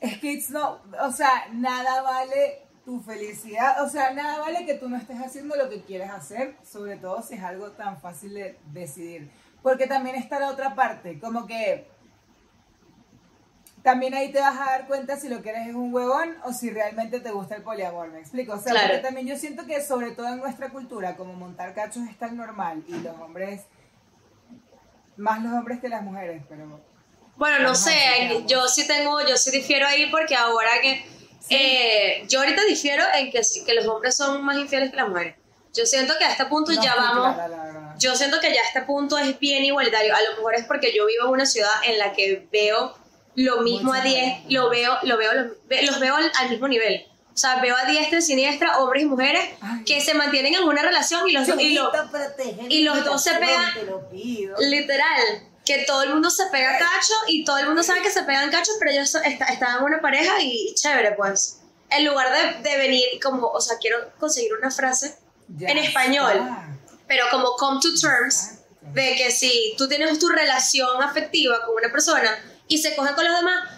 Es 0.00 0.18
que 0.18 0.32
it's 0.32 0.50
no, 0.50 0.80
o 1.00 1.12
sea, 1.12 1.46
nada 1.52 2.02
vale 2.02 2.66
tu 2.84 3.00
felicidad, 3.00 3.82
o 3.82 3.88
sea, 3.88 4.12
nada 4.12 4.38
vale 4.38 4.64
que 4.66 4.74
tú 4.74 4.88
no 4.88 4.96
estés 4.96 5.18
haciendo 5.20 5.56
lo 5.56 5.68
que 5.68 5.82
quieres 5.82 6.10
hacer, 6.10 6.56
sobre 6.70 6.96
todo 6.96 7.22
si 7.22 7.34
es 7.34 7.42
algo 7.42 7.70
tan 7.72 8.00
fácil 8.00 8.34
de 8.34 8.58
decidir. 8.66 9.30
Porque 9.62 9.86
también 9.86 10.16
está 10.16 10.38
la 10.38 10.50
otra 10.50 10.74
parte, 10.74 11.18
como 11.18 11.46
que 11.46 11.88
también 13.86 14.14
ahí 14.14 14.32
te 14.32 14.40
vas 14.40 14.56
a 14.60 14.64
dar 14.64 14.86
cuenta 14.88 15.16
si 15.16 15.28
lo 15.28 15.42
que 15.42 15.50
eres 15.50 15.68
es 15.68 15.74
un 15.76 15.94
huevón 15.94 16.36
o 16.42 16.52
si 16.52 16.70
realmente 16.70 17.20
te 17.20 17.30
gusta 17.30 17.54
el 17.54 17.62
poliamor, 17.62 18.08
¿me 18.08 18.18
explico? 18.18 18.54
O 18.54 18.58
sea, 18.58 18.72
Claro. 18.72 18.88
porque 18.88 19.02
también 19.02 19.28
yo 19.28 19.36
siento 19.36 19.64
que 19.64 19.80
sobre 19.80 20.10
todo 20.10 20.26
en 20.26 20.38
nuestra 20.38 20.70
cultura, 20.70 21.16
como 21.16 21.34
montar 21.34 21.72
cachos 21.72 22.02
es 22.10 22.18
tan 22.18 22.36
normal 22.36 22.82
y 22.88 22.94
los 22.94 23.14
hombres, 23.20 23.62
más 25.16 25.40
los 25.42 25.52
hombres 25.52 25.80
que 25.80 25.88
las 25.88 26.02
mujeres, 26.02 26.42
pero... 26.48 26.80
Bueno, 27.36 27.60
no 27.60 27.70
a 27.70 27.74
sé, 27.76 28.44
yo 28.48 28.66
sí 28.66 28.88
tengo, 28.88 29.20
yo 29.26 29.36
sí 29.36 29.50
difiero 29.52 29.86
ahí 29.86 30.10
porque 30.10 30.34
ahora 30.34 30.70
que, 30.82 31.06
eh, 31.50 32.24
yo 32.28 32.40
ahorita 32.40 32.64
difiero 32.64 33.04
en 33.14 33.30
que, 33.30 33.44
sí- 33.44 33.64
que 33.64 33.74
los 33.74 33.86
hombres 33.86 34.16
son 34.16 34.44
más 34.44 34.56
infieles 34.56 34.90
que 34.90 34.96
las 34.96 35.08
mujeres. 35.08 35.36
Yo 35.72 35.86
siento 35.86 36.14
que 36.18 36.24
a 36.24 36.32
este 36.32 36.46
punto 36.46 36.72
no 36.72 36.82
ya 36.82 36.94
vamos, 36.96 37.34
clara, 37.34 37.48
la 37.48 37.64
verdad. 37.64 37.94
yo 37.98 38.16
siento 38.16 38.40
que 38.40 38.52
ya 38.52 38.62
este 38.66 38.82
punto 38.82 39.16
es 39.18 39.38
bien 39.38 39.64
igualitario. 39.64 40.12
A 40.12 40.20
lo 40.22 40.36
mejor 40.38 40.54
es 40.56 40.64
porque 40.64 40.92
yo 40.92 41.06
vivo 41.06 41.26
en 41.26 41.30
una 41.34 41.46
ciudad 41.46 41.70
en 41.86 41.98
la 41.98 42.12
que 42.14 42.48
veo 42.50 42.94
lo 43.36 43.60
mismo 43.62 43.92
a 43.92 44.00
10, 44.00 44.24
gente. 44.24 44.52
lo 44.54 44.68
veo, 44.70 44.98
lo 45.02 45.16
veo, 45.16 45.32
lo- 45.34 45.54
ve- 45.66 45.82
los 45.82 46.00
veo 46.00 46.16
al, 46.16 46.50
mismo 46.50 46.66
nivel. 46.68 47.06
O 47.32 47.36
sea, 47.38 47.56
veo 47.60 47.76
a 47.76 47.84
diestra 47.84 48.18
y 48.18 48.22
siniestra 48.22 48.78
hombres 48.78 49.02
y 49.02 49.06
mujeres 49.06 49.44
Ay. 49.60 49.84
que 49.84 50.00
se 50.00 50.14
mantienen 50.14 50.54
en 50.54 50.64
una 50.64 50.80
relación 50.82 51.28
y 51.28 51.32
los, 51.32 51.46
do- 51.46 51.60
y 51.60 51.74
lo- 51.74 51.92
Chulita, 51.92 52.66
y 52.70 52.82
los 52.82 53.04
dos 53.04 53.22
se 53.22 53.34
pegan- 53.34 53.74
literal, 54.58 55.20
que 55.64 55.78
todo 55.86 56.02
el 56.02 56.10
mundo 56.10 56.30
se 56.30 56.46
pega 56.46 56.78
cacho 56.78 57.12
y 57.28 57.44
todo 57.44 57.58
el 57.58 57.66
mundo 57.66 57.82
sabe 57.82 58.00
que 58.02 58.10
se 58.10 58.22
pegan 58.22 58.50
cacho, 58.50 58.70
pero 58.78 58.90
ellos 58.92 59.10
so- 59.10 59.22
está- 59.22 59.46
estaban 59.46 59.78
en 59.78 59.84
una 59.84 60.00
pareja 60.00 60.40
y 60.40 60.74
chévere, 60.74 61.12
pues. 61.12 61.60
En 61.90 62.04
lugar 62.04 62.28
de, 62.62 62.68
de 62.68 62.76
venir 62.78 63.04
como, 63.22 63.48
o 63.48 63.60
sea, 63.60 63.76
quiero 63.78 63.98
conseguir 64.18 64.52
una 64.54 64.70
frase 64.70 65.16
Ya 65.48 65.68
en 65.68 65.78
español. 65.78 66.32
está. 66.32 66.68
pero 67.06 67.24
como 67.30 67.52
come 67.52 67.80
to 67.80 67.88
terms 68.00 68.34
Exacto. 68.42 68.62
de 68.92 69.14
que 69.16 69.30
si 69.30 69.74
tú 69.78 69.86
tienes 69.88 70.18
tu 70.18 70.28
relación 70.28 71.02
afectiva 71.02 71.60
con 71.64 71.76
una 71.76 71.92
persona 71.92 72.30
y 72.68 72.78
se 72.78 72.94
cogen 72.96 73.14
con 73.14 73.24
los 73.24 73.36
demás, 73.36 73.68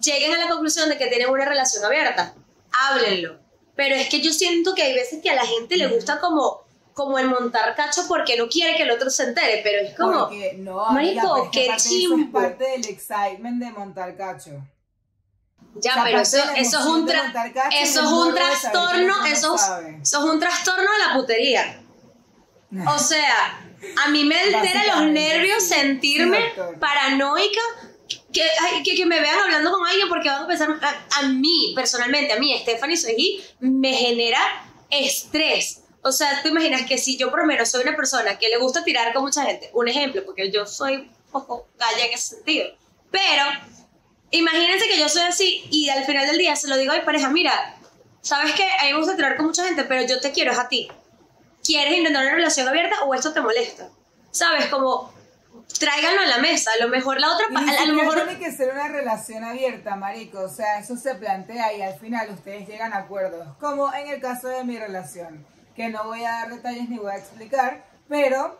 lleguen 0.00 0.34
a 0.34 0.38
la 0.38 0.48
conclusión 0.48 0.88
de 0.88 0.98
que 0.98 1.06
tienen 1.06 1.28
una 1.30 1.44
relación 1.44 1.84
abierta. 1.84 2.34
Háblenlo. 2.72 3.38
Pero 3.76 3.94
es 3.96 4.08
que 4.08 4.20
yo 4.20 4.32
siento 4.32 4.74
que 4.74 4.82
hay 4.82 4.94
veces 4.94 5.20
que 5.22 5.30
a 5.30 5.34
la 5.34 5.44
gente 5.46 5.76
le 5.76 5.88
gusta 5.88 6.20
como, 6.20 6.62
como 6.92 7.18
el 7.18 7.26
montar 7.28 7.74
cacho 7.74 8.02
porque 8.06 8.36
no 8.36 8.48
quiere 8.48 8.76
que 8.76 8.84
el 8.84 8.90
otro 8.92 9.10
se 9.10 9.24
entere, 9.24 9.60
pero 9.64 9.82
es 9.86 9.96
como... 9.96 10.28
Porque, 10.28 10.54
no, 10.58 10.84
Marico, 10.92 11.50
qué 11.52 11.66
eso 11.66 11.88
chimbo. 11.88 12.16
es 12.18 12.30
parte 12.30 12.64
del 12.70 12.86
excitement 12.86 13.62
de 13.62 13.70
montar 13.72 14.16
cacho. 14.16 14.50
Ya, 15.76 15.90
O 15.90 15.94
sea, 15.94 16.04
pero 16.04 16.20
eso, 16.20 16.36
eso 16.56 16.78
es 16.78 16.86
un, 16.86 17.08
tra- 17.08 17.72
eso 17.82 18.00
es 18.00 18.06
un 18.06 18.32
trastorno, 18.32 19.24
eso, 19.26 19.56
eso 19.56 20.18
es 20.18 20.24
un 20.32 20.38
trastorno 20.38 20.82
de 20.92 20.98
la 21.06 21.14
putería. 21.14 21.80
O 22.88 22.98
sea, 22.98 23.60
a 24.04 24.08
mí 24.08 24.24
me 24.24 24.36
altera 24.40 24.96
los 24.96 25.10
nervios 25.12 25.62
sentirme 25.62 26.52
Sí, 26.54 26.60
paranoica 26.80 27.60
que, 28.34 28.42
que, 28.84 28.96
que 28.96 29.06
me 29.06 29.20
vean 29.20 29.38
hablando 29.38 29.72
con 29.72 29.86
alguien 29.86 30.08
porque 30.08 30.28
van 30.28 30.42
a 30.42 30.46
pensar, 30.46 30.68
a, 30.82 31.20
a 31.20 31.28
mí 31.28 31.72
personalmente, 31.74 32.32
a 32.32 32.38
mí, 32.38 32.58
Stephanie 32.60 32.96
Soji, 32.96 33.42
me 33.60 33.94
genera 33.94 34.38
estrés. 34.90 35.80
O 36.02 36.12
sea, 36.12 36.42
tú 36.42 36.48
imaginas 36.48 36.82
que 36.82 36.98
si 36.98 37.16
yo 37.16 37.30
por 37.30 37.40
lo 37.40 37.46
menos 37.46 37.70
soy 37.70 37.82
una 37.82 37.96
persona 37.96 38.38
que 38.38 38.48
le 38.48 38.58
gusta 38.58 38.84
tirar 38.84 39.14
con 39.14 39.22
mucha 39.22 39.44
gente, 39.44 39.70
un 39.72 39.88
ejemplo, 39.88 40.22
porque 40.26 40.50
yo 40.50 40.66
soy 40.66 40.96
un 40.96 41.10
poco 41.32 41.68
calla 41.78 42.04
en 42.04 42.12
ese 42.12 42.36
sentido, 42.36 42.66
pero 43.10 43.44
imagínense 44.30 44.86
que 44.88 44.98
yo 44.98 45.08
soy 45.08 45.22
así 45.22 45.64
y 45.70 45.88
al 45.88 46.04
final 46.04 46.26
del 46.26 46.36
día 46.36 46.56
se 46.56 46.68
lo 46.68 46.76
digo 46.76 46.92
a 46.92 46.96
mi 46.96 47.02
pareja, 47.02 47.30
mira, 47.30 47.78
sabes 48.20 48.52
que 48.52 48.64
a 48.64 48.84
mí 48.84 48.92
me 48.92 48.98
gusta 48.98 49.16
tirar 49.16 49.36
con 49.36 49.46
mucha 49.46 49.64
gente, 49.64 49.84
pero 49.84 50.06
yo 50.06 50.20
te 50.20 50.32
quiero 50.32 50.52
es 50.52 50.58
a 50.58 50.68
ti. 50.68 50.88
¿Quieres 51.62 51.96
intentar 51.96 52.22
una 52.24 52.34
relación 52.34 52.68
abierta 52.68 53.04
o 53.04 53.14
esto 53.14 53.32
te 53.32 53.40
molesta? 53.40 53.88
¿Sabes? 54.30 54.66
Como 54.66 55.13
tráiganlo 55.78 56.22
a 56.22 56.26
la 56.26 56.38
mesa. 56.38 56.70
A 56.78 56.82
lo 56.84 56.90
mejor 56.90 57.20
la 57.20 57.32
otra. 57.32 57.46
Y 57.50 57.56
A, 57.56 57.86
lo 57.86 57.94
mejor. 57.94 58.14
tiene 58.14 58.38
que 58.38 58.52
ser 58.52 58.72
una 58.72 58.88
relación 58.88 59.44
abierta, 59.44 59.96
marico. 59.96 60.40
O 60.40 60.48
sea, 60.48 60.78
eso 60.78 60.96
se 60.96 61.14
plantea 61.14 61.72
y 61.74 61.82
al 61.82 61.98
final 61.98 62.30
ustedes 62.30 62.66
llegan 62.68 62.92
a 62.92 62.98
acuerdos. 62.98 63.56
Como 63.58 63.92
en 63.92 64.08
el 64.08 64.20
caso 64.20 64.48
de 64.48 64.64
mi 64.64 64.78
relación, 64.78 65.46
que 65.74 65.88
no 65.88 66.04
voy 66.04 66.24
a 66.24 66.30
dar 66.30 66.50
detalles 66.50 66.88
ni 66.88 66.98
voy 66.98 67.12
a 67.12 67.16
explicar, 67.16 67.84
pero 68.08 68.58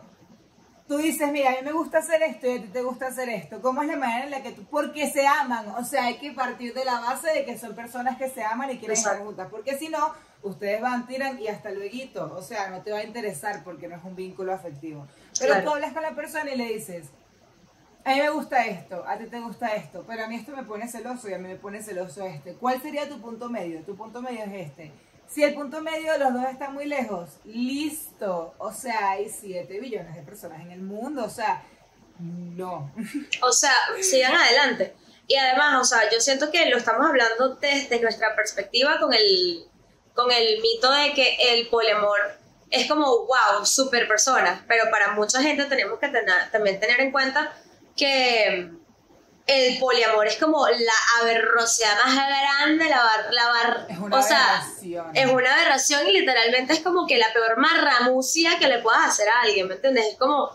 tú 0.87 0.97
dices, 0.97 1.31
mira, 1.31 1.49
a 1.49 1.53
mí 1.53 1.59
me 1.63 1.71
gusta 1.71 1.99
hacer 1.99 2.21
esto 2.23 2.47
y 2.47 2.57
a 2.57 2.61
ti 2.61 2.67
te 2.67 2.81
gusta 2.81 3.07
hacer 3.07 3.29
esto. 3.29 3.61
¿Cómo 3.61 3.81
es 3.81 3.87
la 3.87 3.95
manera 3.95 4.25
en 4.25 4.31
la 4.31 4.43
que 4.43 4.51
tú, 4.51 4.65
porque 4.65 5.09
se 5.09 5.25
aman? 5.25 5.69
O 5.69 5.83
sea, 5.83 6.05
hay 6.05 6.17
que 6.17 6.31
partir 6.31 6.73
de 6.73 6.85
la 6.85 6.99
base 6.99 7.31
de 7.31 7.45
que 7.45 7.57
son 7.57 7.75
personas 7.75 8.17
que 8.17 8.29
se 8.29 8.43
aman 8.43 8.69
y 8.71 8.77
quieren 8.77 8.97
estar 8.97 9.19
juntas. 9.19 9.47
Porque 9.49 9.77
si 9.77 9.89
no, 9.89 10.13
ustedes 10.43 10.81
van, 10.81 11.07
tiran 11.07 11.39
y 11.41 11.47
hasta 11.47 11.71
luego. 11.71 12.35
O 12.35 12.41
sea, 12.41 12.69
no 12.69 12.81
te 12.81 12.91
va 12.91 12.99
a 12.99 13.03
interesar 13.03 13.63
porque 13.63 13.87
no 13.87 13.95
es 13.95 14.03
un 14.03 14.15
vínculo 14.15 14.53
afectivo. 14.53 15.07
Pero 15.39 15.53
Claro. 15.53 15.65
tú 15.69 15.73
hablas 15.75 15.93
con 15.93 16.01
la 16.03 16.15
persona 16.15 16.51
y 16.51 16.57
le 16.57 16.65
dices, 16.73 17.07
a 18.03 18.13
mí 18.13 18.19
me 18.21 18.29
gusta 18.29 18.65
esto, 18.67 19.03
a 19.07 19.17
ti 19.17 19.25
te 19.25 19.39
gusta 19.39 19.75
esto, 19.75 20.03
pero 20.07 20.23
a 20.23 20.27
mí 20.27 20.35
esto 20.35 20.55
me 20.55 20.63
pone 20.63 20.87
celoso 20.87 21.27
y 21.29 21.33
a 21.33 21.37
mí 21.37 21.47
me 21.47 21.55
pone 21.55 21.81
celoso 21.81 22.23
este. 22.25 22.53
¿Cuál 22.53 22.81
sería 22.81 23.09
tu 23.09 23.19
punto 23.19 23.49
medio? 23.49 23.81
Tu 23.81 23.95
punto 23.95 24.21
medio 24.21 24.43
es 24.45 24.67
este. 24.69 24.91
Si 25.27 25.43
el 25.43 25.55
punto 25.55 25.81
medio 25.81 26.11
de 26.13 26.19
los 26.19 26.33
dos 26.33 26.45
está 26.45 26.69
muy 26.69 26.85
lejos, 26.85 27.29
listo. 27.45 28.53
O 28.59 28.71
sea, 28.71 29.09
hay 29.11 29.27
7 29.27 29.79
billones 29.79 30.13
de 30.15 30.21
personas 30.21 30.61
en 30.61 30.71
el 30.71 30.81
mundo. 30.81 31.23
O 31.25 31.29
sea, 31.29 31.63
no. 32.19 32.91
O 33.41 33.51
sea, 33.51 33.73
sigan 34.01 34.35
adelante. 34.35 34.93
Y 35.27 35.35
además, 35.35 35.81
o 35.81 35.83
sea, 35.83 36.09
yo 36.11 36.19
siento 36.21 36.51
que 36.51 36.69
lo 36.69 36.77
estamos 36.77 37.07
hablando 37.07 37.55
desde 37.55 37.99
nuestra 37.99 38.35
perspectiva 38.35 38.99
con 38.99 39.11
el, 39.15 39.65
con 40.13 40.31
el 40.31 40.61
mito 40.61 40.91
de 40.91 41.13
que 41.13 41.37
el 41.53 41.67
poliamor 41.69 42.19
es 42.75 42.87
como, 42.87 43.05
wow, 43.25 43.65
super 43.65 44.07
persona. 44.07 44.63
Pero 44.67 44.85
para 44.91 45.13
mucha 45.13 45.41
gente 45.41 45.65
tenemos 45.65 45.99
que 45.99 46.07
tener, 46.07 46.51
también 46.51 46.79
tener 46.79 46.99
en 47.01 47.11
cuenta 47.11 47.51
que 47.95 48.69
el 49.47 49.77
poliamor 49.79 50.25
es 50.27 50.37
como 50.37 50.67
la 50.67 51.21
aberrosidad 51.21 51.95
más 52.03 52.15
grande, 52.15 52.89
la 52.89 52.97
bar, 53.03 53.27
la 53.31 53.47
bar- 53.47 53.87
Es 53.89 53.97
una 53.99 54.17
o 54.17 54.21
sea, 54.23 54.57
aberración. 54.61 55.11
es 55.15 55.25
una 55.27 55.53
aberración 55.53 56.07
y 56.07 56.13
literalmente 56.19 56.73
es 56.73 56.79
como 56.79 57.05
que 57.05 57.17
la 57.19 57.31
peor 57.31 57.57
marramucia 57.57 58.57
que 58.59 58.67
le 58.67 58.79
puedas 58.79 59.05
hacer 59.07 59.27
a 59.29 59.41
alguien, 59.43 59.67
¿me 59.67 59.75
entiendes? 59.75 60.05
Es 60.13 60.17
como, 60.17 60.49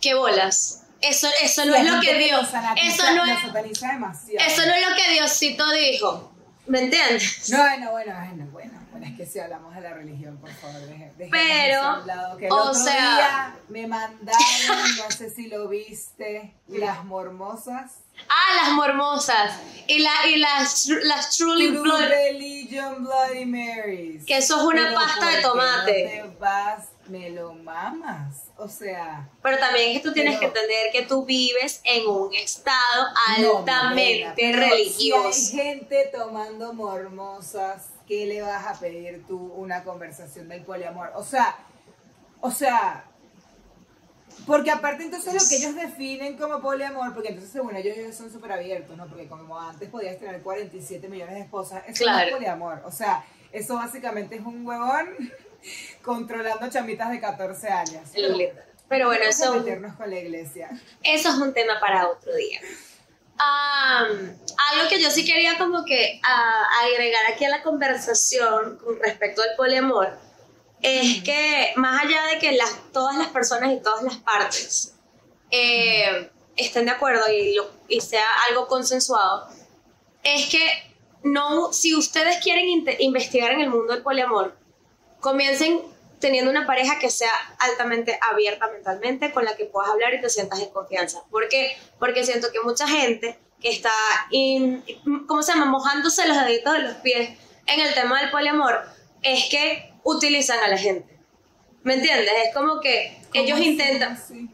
¿qué 0.00 0.14
bolas? 0.14 0.80
Eso, 1.00 1.28
eso 1.40 1.64
no 1.66 1.74
es 1.76 1.84
lo 1.88 2.00
que 2.00 2.14
Dios, 2.18 2.48
eso 2.84 3.12
no 3.14 3.24
es, 3.24 3.38
eso 3.42 4.66
no 4.66 4.74
es 4.74 4.88
lo 4.90 4.96
que 4.96 5.10
Diosito 5.12 5.70
dijo, 5.72 6.32
¿me 6.66 6.80
entiendes? 6.80 7.48
No, 7.50 7.58
bueno, 7.58 7.90
bueno, 7.92 8.14
bueno, 8.14 8.46
bueno, 8.52 8.72
bueno, 8.90 9.06
es 9.06 9.16
que 9.16 9.26
si 9.26 9.38
hablamos 9.40 9.74
de 9.74 9.80
la 9.82 9.94
religión, 9.94 10.36
por 10.38 10.50
favor, 10.50 10.80
dejemos 10.80 11.11
Pero, 11.30 12.04
que 12.38 12.46
el 12.46 12.52
o 12.52 12.56
otro 12.56 12.74
sea- 12.74 12.92
día 12.94 13.56
me 13.68 13.86
mandaron, 13.86 14.96
no 14.98 15.10
sé 15.10 15.30
si 15.30 15.46
lo 15.48 15.68
viste, 15.68 16.54
las 16.68 17.04
mormosas. 17.04 17.92
Ah, 18.28 18.62
las 18.62 18.72
mormosas 18.72 19.58
y, 19.86 19.98
la, 20.00 20.26
y 20.28 20.36
las, 20.36 20.86
las 20.86 21.34
Truly 21.36 21.68
True 21.70 21.80
Blood, 21.80 22.08
Religion 22.08 23.02
Bloody 23.04 23.46
Marys. 23.46 24.24
que 24.26 24.36
eso 24.36 24.58
es 24.58 24.62
una 24.64 24.84
Pero 24.88 24.94
pasta 24.94 25.26
de 25.26 25.32
¿por 25.32 25.36
qué 25.36 25.42
tomate. 25.42 26.20
No 26.22 26.30
te 26.32 26.36
vas, 26.38 26.88
me 27.08 27.30
lo 27.30 27.54
mamas. 27.54 28.42
O 28.58 28.68
sea, 28.68 29.28
Pero 29.42 29.58
también 29.58 29.90
es 29.96 30.02
que 30.02 30.08
tú 30.08 30.12
tienes 30.14 30.38
Pero- 30.38 30.52
que 30.52 30.58
entender 30.60 30.92
que 30.92 31.02
tú 31.02 31.24
vives 31.24 31.80
en 31.84 32.06
un 32.06 32.34
estado 32.34 33.06
altamente 33.38 34.52
religioso. 34.52 35.32
Si 35.32 35.58
hay 35.58 35.64
gente 35.74 36.10
tomando 36.14 36.72
mormosas, 36.74 37.86
¿qué 38.06 38.26
le 38.26 38.42
vas 38.42 38.66
a 38.66 38.78
pedir 38.80 39.24
tú 39.26 39.38
una 39.54 39.84
conversación 39.84 40.48
del 40.48 40.62
poliamor? 40.64 41.10
O 41.14 41.22
sea, 41.24 41.56
o 42.40 42.50
sea, 42.50 43.04
porque 44.46 44.70
aparte 44.70 45.04
entonces 45.04 45.32
lo 45.34 45.40
que 45.48 45.56
ellos 45.56 45.74
definen 45.76 46.36
como 46.36 46.60
poliamor, 46.60 47.12
porque 47.14 47.28
entonces 47.28 47.52
según 47.52 47.76
ellos 47.76 47.96
ellos 47.96 48.14
son 48.16 48.30
súper 48.32 48.52
abiertos, 48.52 48.96
¿no? 48.96 49.06
Porque 49.06 49.26
como 49.28 49.58
antes 49.60 49.88
podías 49.88 50.18
tener 50.18 50.40
47 50.42 51.08
millones 51.08 51.34
de 51.34 51.40
esposas, 51.42 51.82
eso 51.86 52.04
no 52.04 52.10
Claro. 52.12 52.26
es 52.28 52.34
poliamor. 52.34 52.82
O 52.84 52.90
sea, 52.90 53.24
eso 53.52 53.76
básicamente 53.76 54.36
es 54.36 54.42
un 54.42 54.66
huevón 54.66 55.08
controlando 56.02 56.68
chamitas 56.70 57.10
de 57.10 57.20
14 57.20 57.68
años. 57.68 58.10
Pero 58.88 59.06
bueno, 59.06 59.24
eso, 59.24 59.54
meternos 59.54 59.94
con 59.96 60.10
la 60.10 60.18
iglesia. 60.18 60.68
eso 61.02 61.28
es 61.30 61.34
un 61.36 61.54
tema 61.54 61.74
para 61.80 62.08
otro 62.08 62.34
día. 62.34 62.60
Am, 63.38 64.08
algo 64.70 64.88
que 64.88 65.00
yo 65.00 65.10
sí 65.10 65.24
quería 65.24 65.58
como 65.58 65.84
que 65.84 66.20
ah, 66.22 66.64
agregar 66.84 67.26
aquí 67.32 67.44
a 67.44 67.48
la 67.50 67.62
conversación 67.62 68.78
con 68.78 68.98
respecto 69.00 69.42
al 69.42 69.56
poliamor 69.56 70.16
es 70.80 71.22
que 71.22 71.72
más 71.76 72.04
allá 72.04 72.22
de 72.26 72.38
que 72.38 72.52
las, 72.52 72.92
todas 72.92 73.16
las 73.16 73.28
personas 73.28 73.72
y 73.72 73.80
todas 73.80 74.02
las 74.02 74.16
partes 74.16 74.94
eh, 75.50 76.30
estén 76.56 76.86
de 76.86 76.90
acuerdo 76.92 77.22
y, 77.32 77.54
lo- 77.54 77.70
y 77.88 78.00
sea 78.00 78.24
algo 78.48 78.66
consensuado, 78.66 79.48
es 80.24 80.48
que 80.50 80.64
no, 81.22 81.72
si 81.72 81.94
ustedes 81.94 82.38
quieren 82.42 82.66
investigar 82.98 83.52
en 83.52 83.60
el 83.60 83.70
mundo 83.70 83.92
del 83.92 84.02
poliamor, 84.02 84.56
comiencen 85.20 85.80
teniendo 86.22 86.50
una 86.50 86.66
pareja 86.66 86.98
que 86.98 87.10
sea 87.10 87.32
altamente 87.58 88.18
abierta 88.30 88.68
mentalmente, 88.68 89.30
con 89.32 89.44
la 89.44 89.54
que 89.56 89.66
puedas 89.66 89.90
hablar 89.90 90.14
y 90.14 90.20
te 90.22 90.30
sientas 90.30 90.60
en 90.60 90.70
confianza. 90.70 91.22
¿Por 91.30 91.48
qué? 91.48 91.76
Porque 91.98 92.24
siento 92.24 92.50
que 92.50 92.60
mucha 92.60 92.88
gente 92.88 93.38
que 93.60 93.68
está, 93.70 93.92
in- 94.30 94.82
¿cómo 95.28 95.42
se 95.42 95.52
llama?, 95.52 95.66
mojándose 95.66 96.26
los 96.26 96.36
deditos 96.44 96.72
de 96.72 96.78
los 96.80 96.94
pies 96.96 97.38
en 97.66 97.80
el 97.80 97.92
tema 97.94 98.20
del 98.20 98.30
poliamor, 98.30 98.80
es 99.22 99.48
que 99.50 99.92
utilizan 100.04 100.58
a 100.60 100.68
la 100.68 100.78
gente. 100.78 101.18
¿Me 101.82 101.94
entiendes? 101.94 102.28
Es 102.46 102.54
como 102.54 102.80
que 102.80 103.18
¿Cómo 103.32 103.44
ellos 103.44 103.58
así? 103.58 103.68
intentan, 103.70 104.16
Sí. 104.16 104.48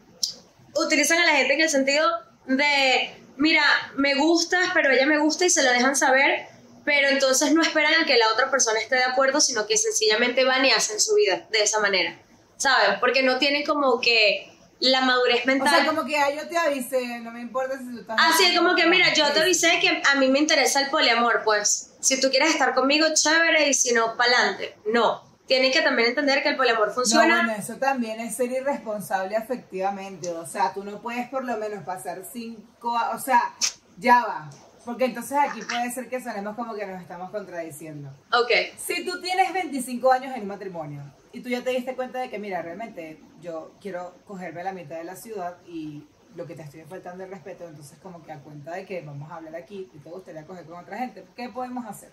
utilizan 0.75 1.19
a 1.19 1.25
la 1.25 1.31
gente 1.37 1.53
en 1.53 1.61
el 1.61 1.69
sentido 1.69 2.07
de, 2.45 3.11
mira, 3.37 3.63
me 3.95 4.15
gustas, 4.15 4.69
pero 4.73 4.91
ella 4.91 5.05
me 5.05 5.17
gusta 5.19 5.45
y 5.45 5.49
se 5.49 5.63
lo 5.63 5.71
dejan 5.71 5.95
saber, 5.95 6.47
pero 6.85 7.09
entonces 7.09 7.53
no 7.53 7.61
esperan 7.61 8.01
a 8.01 8.05
que 8.05 8.17
la 8.17 8.29
otra 8.33 8.49
persona 8.49 8.79
esté 8.79 8.95
de 8.95 9.03
acuerdo, 9.03 9.41
sino 9.41 9.65
que 9.67 9.77
sencillamente 9.77 10.43
van 10.43 10.65
y 10.65 10.71
hacen 10.71 10.99
su 10.99 11.15
vida 11.15 11.47
de 11.51 11.63
esa 11.63 11.79
manera, 11.79 12.19
¿saben? 12.57 12.99
Porque 12.99 13.23
no 13.23 13.37
tienen 13.37 13.65
como 13.65 13.99
que 13.99 14.51
la 14.79 15.01
madurez 15.01 15.43
O 15.43 15.47
mental. 15.47 15.69
sea, 15.75 15.85
como 15.85 16.05
que 16.05 16.17
ah, 16.17 16.33
yo 16.33 16.47
te 16.47 16.57
avisé, 16.57 17.19
no 17.19 17.31
me 17.31 17.41
importa 17.41 17.77
si 17.77 17.91
tú 17.91 17.99
estás... 17.99 18.17
Así 18.19 18.45
es 18.45 18.57
como 18.57 18.75
que, 18.75 18.85
mira, 18.87 19.13
yo 19.13 19.29
te 19.33 19.41
avisé 19.41 19.79
que 19.81 20.01
a 20.09 20.15
mí 20.15 20.29
me 20.29 20.39
interesa 20.39 20.79
el 20.81 20.89
poliamor, 20.89 21.41
pues 21.43 21.91
si 21.99 22.19
tú 22.21 22.29
quieres 22.29 22.51
estar 22.51 22.73
conmigo, 22.73 23.07
chévere, 23.13 23.67
y 23.67 23.73
si 23.73 23.93
no, 23.93 24.15
pa'lante. 24.15 24.77
No, 24.85 25.21
tienen 25.47 25.73
que 25.73 25.81
también 25.81 26.09
entender 26.09 26.41
que 26.43 26.49
el 26.49 26.55
poliamor 26.55 26.87
No, 26.89 26.93
funciona. 26.93 27.43
bueno, 27.43 27.59
eso 27.59 27.75
también 27.75 28.21
es 28.21 28.35
ser 28.37 28.51
irresponsable 28.51 29.35
afectivamente. 29.35 30.29
O 30.29 30.45
sea, 30.45 30.73
tú 30.73 30.83
no 30.85 31.01
puedes 31.01 31.27
por 31.27 31.43
lo 31.43 31.57
menos 31.57 31.83
pasar 31.83 32.21
cinco... 32.31 32.97
O 33.13 33.19
sea, 33.19 33.53
ya 33.97 34.23
va. 34.25 34.49
Porque 34.85 35.05
entonces 35.05 35.37
aquí 35.37 35.61
puede 35.61 35.91
ser 35.91 36.09
que 36.09 36.21
sonemos 36.21 36.55
como 36.55 36.73
que 36.73 36.85
nos 36.85 37.01
estamos 37.01 37.29
contradiciendo. 37.31 38.09
Ok, 38.31 38.51
Si 38.77 39.05
tú 39.05 39.21
tienes 39.21 39.51
25 39.53 40.11
años 40.11 40.35
en 40.35 40.43
un 40.43 40.47
matrimonio 40.47 41.03
y 41.31 41.41
tú 41.41 41.49
ya 41.49 41.63
te 41.63 41.71
diste 41.71 41.95
cuenta 41.95 42.19
de 42.19 42.29
que, 42.29 42.39
mira, 42.39 42.61
realmente 42.61 43.19
yo 43.41 43.71
quiero 43.81 44.15
cogerme 44.25 44.63
la 44.63 44.73
mitad 44.73 44.97
de 44.97 45.03
la 45.03 45.15
ciudad 45.15 45.57
y 45.67 46.07
lo 46.35 46.45
que 46.45 46.55
te 46.55 46.61
estoy 46.61 46.81
faltando 46.83 47.23
el 47.23 47.29
respeto, 47.29 47.67
entonces 47.67 47.97
como 47.99 48.23
que 48.23 48.31
a 48.31 48.39
cuenta 48.39 48.71
de 48.71 48.85
que 48.85 49.01
vamos 49.01 49.31
a 49.31 49.35
hablar 49.35 49.55
aquí 49.55 49.89
y 49.93 49.97
te 49.97 50.09
gustaría 50.09 50.45
coger 50.45 50.65
con 50.65 50.77
otra 50.79 50.97
gente, 50.97 51.25
¿qué 51.35 51.49
podemos 51.49 51.85
hacer? 51.85 52.09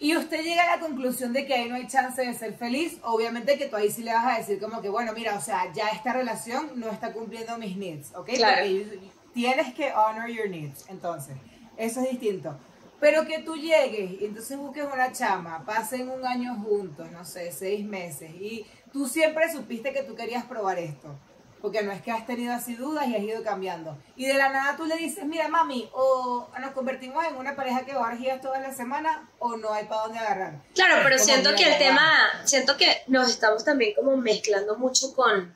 Y 0.00 0.16
usted 0.16 0.44
llega 0.44 0.62
a 0.62 0.76
la 0.76 0.80
conclusión 0.80 1.32
de 1.32 1.44
que 1.44 1.54
ahí 1.54 1.68
no 1.68 1.74
hay 1.74 1.88
chance 1.88 2.24
de 2.24 2.32
ser 2.32 2.54
feliz, 2.54 2.98
obviamente 3.02 3.58
que 3.58 3.66
tú 3.66 3.76
ahí 3.76 3.90
sí 3.90 4.02
le 4.02 4.12
vas 4.12 4.26
a 4.26 4.38
decir 4.38 4.60
como 4.60 4.80
que, 4.80 4.88
bueno, 4.88 5.12
mira, 5.12 5.36
o 5.36 5.40
sea, 5.40 5.72
ya 5.72 5.88
esta 5.88 6.12
relación 6.12 6.70
no 6.76 6.88
está 6.88 7.12
cumpliendo 7.12 7.58
mis 7.58 7.76
needs, 7.76 8.14
¿ok? 8.14 8.30
Claro. 8.36 8.64
Porque 8.64 9.10
tienes 9.38 9.72
que 9.72 9.92
honor 9.92 10.28
your 10.28 10.48
needs, 10.48 10.84
entonces, 10.88 11.36
eso 11.76 12.00
es 12.00 12.10
distinto. 12.10 12.58
Pero 12.98 13.24
que 13.24 13.38
tú 13.38 13.54
llegues 13.54 14.20
y 14.20 14.24
entonces 14.24 14.58
busques 14.58 14.84
una 14.92 15.12
chama, 15.12 15.64
pasen 15.64 16.10
un 16.10 16.26
año 16.26 16.56
juntos, 16.56 17.08
no 17.12 17.24
sé, 17.24 17.52
seis 17.52 17.86
meses, 17.86 18.32
y 18.32 18.66
tú 18.92 19.06
siempre 19.06 19.52
supiste 19.52 19.92
que 19.92 20.02
tú 20.02 20.16
querías 20.16 20.44
probar 20.44 20.80
esto. 20.80 21.14
Porque 21.60 21.82
no 21.82 21.92
es 21.92 22.02
que 22.02 22.10
has 22.10 22.26
tenido 22.26 22.52
así 22.52 22.74
dudas 22.74 23.06
y 23.06 23.14
has 23.14 23.22
ido 23.22 23.42
cambiando. 23.44 23.96
Y 24.16 24.26
de 24.26 24.34
la 24.34 24.48
nada 24.48 24.76
tú 24.76 24.86
le 24.86 24.96
dices, 24.96 25.24
mira 25.24 25.48
mami, 25.48 25.88
o 25.92 26.48
nos 26.60 26.72
convertimos 26.72 27.24
en 27.24 27.36
una 27.36 27.54
pareja 27.54 27.84
que 27.84 27.94
va 27.94 28.10
a 28.10 28.40
toda 28.40 28.58
la 28.58 28.72
semana 28.72 29.28
o 29.38 29.56
no 29.56 29.72
hay 29.72 29.84
para 29.84 30.02
dónde 30.02 30.18
agarrar. 30.18 30.62
Claro, 30.74 30.96
pero 31.04 31.16
como, 31.16 31.24
siento 31.24 31.54
que 31.56 31.64
el 31.64 31.78
tema, 31.78 32.08
siento 32.44 32.76
que 32.76 33.02
nos 33.06 33.28
estamos 33.30 33.64
también 33.64 33.94
como 33.94 34.16
mezclando 34.16 34.76
mucho 34.78 35.14
con, 35.14 35.54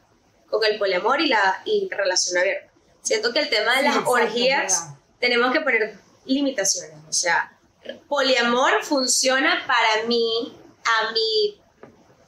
con 0.49 0.65
el 0.65 0.79
poliamor 0.79 1.21
y 1.21 1.29
la 1.29 1.63
y 1.65 1.89
relación 1.91 2.39
abierta. 2.39 2.72
Siento 3.03 3.33
que 3.33 3.41
el 3.41 3.51
tema 3.51 3.77
de 3.77 3.83
las 3.83 3.97
exacto, 3.97 4.11
orgías 4.11 4.81
verdad. 4.81 4.99
tenemos 5.19 5.53
que 5.53 5.61
poner 5.61 5.99
limitaciones. 6.25 6.97
O 7.09 7.13
sea, 7.13 7.53
poliamor 8.09 8.83
funciona 8.83 9.65
para 9.67 10.07
mí 10.07 10.57
a 10.85 11.13
mi, 11.13 11.61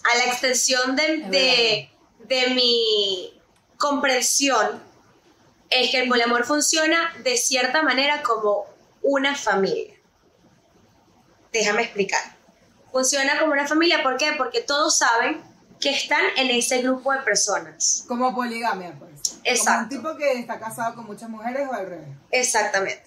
a 0.02 0.18
la 0.18 0.24
extensión 0.24 0.96
de, 0.96 1.88
de 2.18 2.48
mi 2.54 3.40
comprensión, 3.76 4.82
es 5.70 5.90
que 5.90 6.02
el 6.02 6.08
poliamor 6.08 6.44
funciona 6.44 7.12
de 7.22 7.36
cierta 7.36 7.82
manera 7.82 8.22
como 8.22 8.66
una 9.02 9.34
familia. 9.34 9.94
Déjame 11.52 11.82
explicar. 11.82 12.36
Funciona 12.90 13.38
como 13.38 13.52
una 13.52 13.66
familia, 13.66 14.02
¿por 14.02 14.16
qué? 14.16 14.32
Porque 14.36 14.60
todos 14.60 14.98
saben 14.98 15.42
que 15.80 15.90
están 15.90 16.22
en 16.36 16.50
ese 16.50 16.82
grupo 16.82 17.12
de 17.12 17.20
personas. 17.20 18.04
Como 18.08 18.34
poligamia, 18.34 18.94
pues. 18.98 19.13
Exacto. 19.44 19.96
Como 19.96 20.08
un 20.08 20.14
tipo 20.14 20.16
que 20.16 20.38
está 20.38 20.58
casado 20.58 20.94
con 20.94 21.06
muchas 21.06 21.28
mujeres 21.28 21.68
o 21.70 21.72
al 21.72 21.86
revés. 21.86 22.08
Exactamente. 22.30 23.04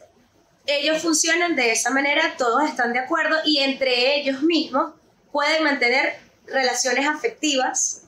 Ellos 0.65 1.01
funcionan 1.01 1.55
de 1.55 1.71
esa 1.71 1.89
manera, 1.91 2.35
todos 2.37 2.63
están 2.63 2.91
de 2.93 2.99
acuerdo 2.99 3.37
y 3.45 3.59
entre 3.59 4.15
ellos 4.15 4.41
mismos 4.41 4.93
pueden 5.31 5.63
mantener 5.63 6.19
relaciones 6.45 7.07
afectivas 7.07 8.01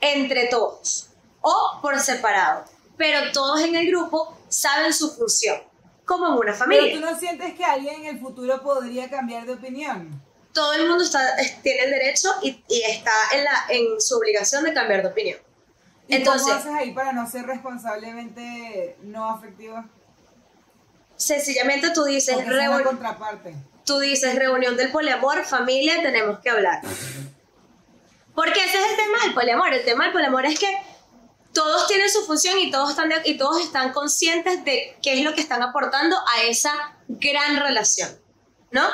entre 0.00 0.46
todos 0.46 1.10
o 1.40 1.78
por 1.80 1.98
separado, 2.00 2.64
pero 2.96 3.30
todos 3.32 3.60
en 3.60 3.74
el 3.76 3.86
grupo 3.86 4.36
saben 4.48 4.92
su 4.92 5.14
función, 5.14 5.60
como 6.04 6.26
en 6.26 6.32
una 6.32 6.44
Pero 6.46 6.56
familia. 6.56 6.94
tú 6.94 7.00
no 7.00 7.18
sientes 7.18 7.54
que 7.54 7.64
alguien 7.64 8.02
en 8.02 8.06
el 8.06 8.20
futuro 8.20 8.62
podría 8.62 9.08
cambiar 9.08 9.46
de 9.46 9.52
opinión. 9.52 10.22
Todo 10.52 10.72
el 10.72 10.88
mundo 10.88 11.04
está, 11.04 11.36
tiene 11.62 11.84
el 11.84 11.90
derecho 11.90 12.28
y, 12.42 12.62
y 12.68 12.82
está 12.82 13.12
en, 13.34 13.44
la, 13.44 13.66
en 13.68 14.00
su 14.00 14.16
obligación 14.16 14.64
de 14.64 14.74
cambiar 14.74 15.02
de 15.02 15.08
opinión. 15.08 15.38
¿Y 16.10 16.16
Entonces, 16.16 16.42
cómo 16.48 16.58
haces 16.58 16.72
ahí 16.74 16.92
para 16.92 17.12
no 17.12 17.28
ser 17.28 17.46
responsablemente 17.46 18.96
no 19.02 19.30
afectiva? 19.30 19.86
sencillamente 21.16 21.90
tú 21.90 22.04
dices, 22.04 22.34
Porque 22.34 22.48
es 22.50 22.54
una 22.56 22.78
reuni- 22.78 22.84
contraparte. 22.84 23.54
tú 23.84 23.98
dices 23.98 24.34
reunión 24.34 24.76
del 24.76 24.90
poliamor, 24.90 25.44
familia, 25.44 26.00
tenemos 26.02 26.38
que 26.40 26.48
hablar. 26.50 26.80
Porque 28.34 28.64
ese 28.64 28.78
es 28.78 28.90
el 28.90 28.96
tema 28.96 29.18
del 29.24 29.34
poliamor. 29.34 29.72
El 29.72 29.84
tema 29.84 30.04
del 30.04 30.12
poliamor 30.14 30.46
es 30.46 30.58
que 30.58 30.74
todos 31.52 31.86
tienen 31.88 32.08
su 32.08 32.24
función 32.24 32.58
y 32.58 32.70
todos 32.70 32.90
están, 32.90 33.08
de- 33.10 33.20
y 33.24 33.36
todos 33.36 33.60
están 33.62 33.92
conscientes 33.92 34.64
de 34.64 34.96
qué 35.02 35.18
es 35.18 35.24
lo 35.24 35.34
que 35.34 35.40
están 35.42 35.62
aportando 35.62 36.16
a 36.16 36.42
esa 36.44 36.72
gran 37.08 37.56
relación, 37.58 38.08
¿no? 38.70 38.84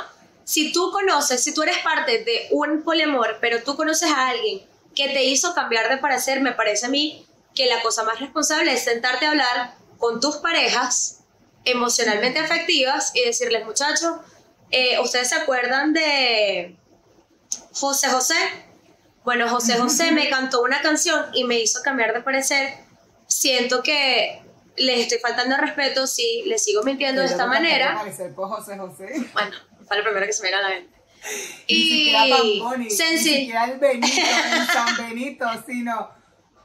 Si 0.45 0.73
tú 0.73 0.91
conoces, 0.91 1.43
si 1.45 1.53
tú 1.55 1.63
eres 1.63 1.79
parte 1.79 2.25
de 2.25 2.49
un 2.51 2.83
poliamor, 2.83 3.39
pero 3.41 3.63
tú 3.63 3.77
conoces 3.77 4.11
a 4.11 4.29
alguien 4.31 4.63
que 4.97 5.11
te 5.11 5.25
hizo 5.25 5.55
cambiar 5.55 5.89
de 5.89 5.99
parecer, 5.99 6.41
me 6.41 6.53
parece 6.53 6.87
a 6.87 6.89
mí 6.89 7.25
que 7.55 7.67
la 7.67 7.81
cosa 7.83 8.03
más 8.03 8.19
responsable 8.19 8.73
es 8.73 8.83
sentarte 8.83 9.27
a 9.27 9.31
hablar 9.31 9.75
con 9.99 10.21
tus 10.21 10.39
parejas 10.39 11.21
emocionalmente 11.65 12.39
afectivas 12.39 13.13
y 13.15 13.25
decirles, 13.25 13.65
muchachos, 13.65 14.17
eh, 14.71 14.99
¿ustedes 15.01 15.29
se 15.29 15.35
acuerdan 15.37 15.93
de 15.93 16.77
José 17.73 18.09
José? 18.09 18.35
Bueno, 19.25 19.49
José 19.49 19.77
José 19.77 20.13
me 20.13 20.29
cantó 20.31 20.63
una 20.63 20.81
canción 20.81 21.27
y 21.35 21.45
me 21.45 21.59
hizo 21.59 21.83
cambiar 21.83 22.15
de 22.15 22.23
parecer. 22.23 22.75
Siento 23.27 23.83
que 23.83 24.43
les 24.77 25.01
estoy 25.01 25.19
faltando 25.19 25.57
al 25.57 25.63
respeto 25.63 26.07
si 26.07 26.43
les 26.47 26.63
sigo 26.63 26.83
mintiendo 26.85 27.21
de 27.21 27.27
esta 27.27 27.47
manera. 27.47 27.99
José 27.99 28.33
José. 28.79 29.13
Bueno, 29.33 29.57
fue 29.87 29.97
lo 29.97 30.05
primero 30.05 30.27
que 30.27 30.33
se 30.33 30.43
me 30.43 30.49
viene 30.49 30.65
a 30.65 30.69
la 30.69 30.75
mente. 30.77 30.96
Ni 31.69 31.75
siquiera 31.75 32.37
Pamponi, 32.37 32.85
ni 32.85 32.91
siquiera 32.91 33.65
el 33.65 33.79
Benito, 33.79 34.21
el 34.53 34.67
San 34.67 34.97
Benito, 34.97 35.47
sino 35.67 36.17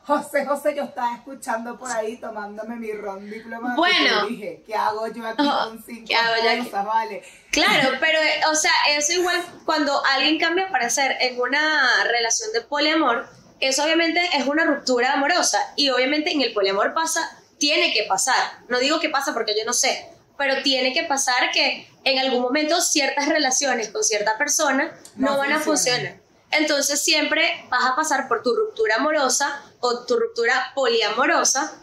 José 0.04 0.46
José, 0.46 0.76
yo 0.76 0.84
estaba 0.84 1.16
escuchando 1.16 1.78
por 1.78 1.92
ahí 1.92 2.18
tomándome 2.18 2.76
mi 2.76 2.92
ron 2.92 3.30
diploma. 3.30 3.76
Bueno. 3.76 4.28
y 4.28 4.36
dije, 4.36 4.64
¿qué 4.66 4.74
hago 4.74 5.08
yo 5.08 5.26
aquí 5.26 5.48
Ajá, 5.48 5.66
con 5.66 5.84
cinco 5.84 6.06
¿qué 6.08 6.16
hago 6.16 6.36
yo 6.44 6.64
cosas, 6.64 6.86
vale? 6.86 7.24
Claro, 7.52 7.98
pero, 8.00 8.20
o 8.50 8.56
sea, 8.56 8.72
eso 8.90 9.14
igual 9.14 9.42
cuando 9.64 10.04
alguien 10.14 10.40
cambia 10.40 10.66
de 10.66 10.72
parecer 10.72 11.16
en 11.22 11.40
una 11.40 12.04
relación 12.06 12.52
de 12.52 12.62
poliamor, 12.62 13.28
eso 13.60 13.84
obviamente 13.84 14.22
es 14.34 14.48
una 14.48 14.66
ruptura 14.66 15.14
amorosa. 15.14 15.60
Y 15.76 15.90
obviamente 15.92 16.32
en 16.32 16.42
el 16.42 16.52
poliamor 16.52 16.94
pasa, 16.96 17.22
tiene 17.60 17.94
que 17.94 18.04
pasar. 18.04 18.64
No 18.70 18.80
digo 18.80 19.00
que 19.00 19.10
pasa 19.10 19.34
porque 19.34 19.54
yo 19.58 19.66
no 19.66 19.74
sé, 19.74 20.10
pero 20.38 20.62
tiene 20.64 20.94
que 20.94 21.04
pasar 21.04 21.52
que 21.52 21.88
en 22.04 22.20
algún 22.20 22.42
momento 22.42 22.82
ciertas 22.82 23.28
relaciones 23.28 23.90
con 23.90 24.04
cierta 24.04 24.38
persona 24.38 24.98
no, 25.16 25.32
No 25.32 25.38
van 25.38 25.54
a 25.54 25.60
funcionar. 25.60 26.20
Entonces 26.52 27.02
siempre 27.02 27.66
vas 27.70 27.86
a 27.86 27.96
pasar 27.96 28.28
por 28.28 28.44
tu 28.44 28.54
ruptura 28.54 28.96
amorosa 28.96 29.64
o 29.80 30.06
tu 30.06 30.18
ruptura 30.18 30.72
poliamorosa 30.76 31.74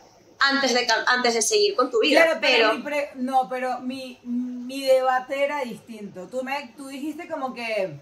antes 0.41 0.75
de, 0.75 0.87
antes 1.07 1.35
de 1.35 1.43
seguir 1.43 1.75
con 1.75 1.91
tu 1.91 2.01
vida. 2.01 2.25
Claro, 2.25 2.41
pero, 2.41 2.85
pero 2.85 2.97
no, 3.15 3.49
pero 3.49 3.81
mi, 3.81 4.21
mi 4.25 4.83
debate 4.83 5.43
era 5.43 5.63
distinto. 5.63 6.29
Tú, 6.29 6.43
me, 6.43 6.75
tú 6.77 6.89
dijiste 6.89 7.29
como 7.29 7.55
que 7.55 7.99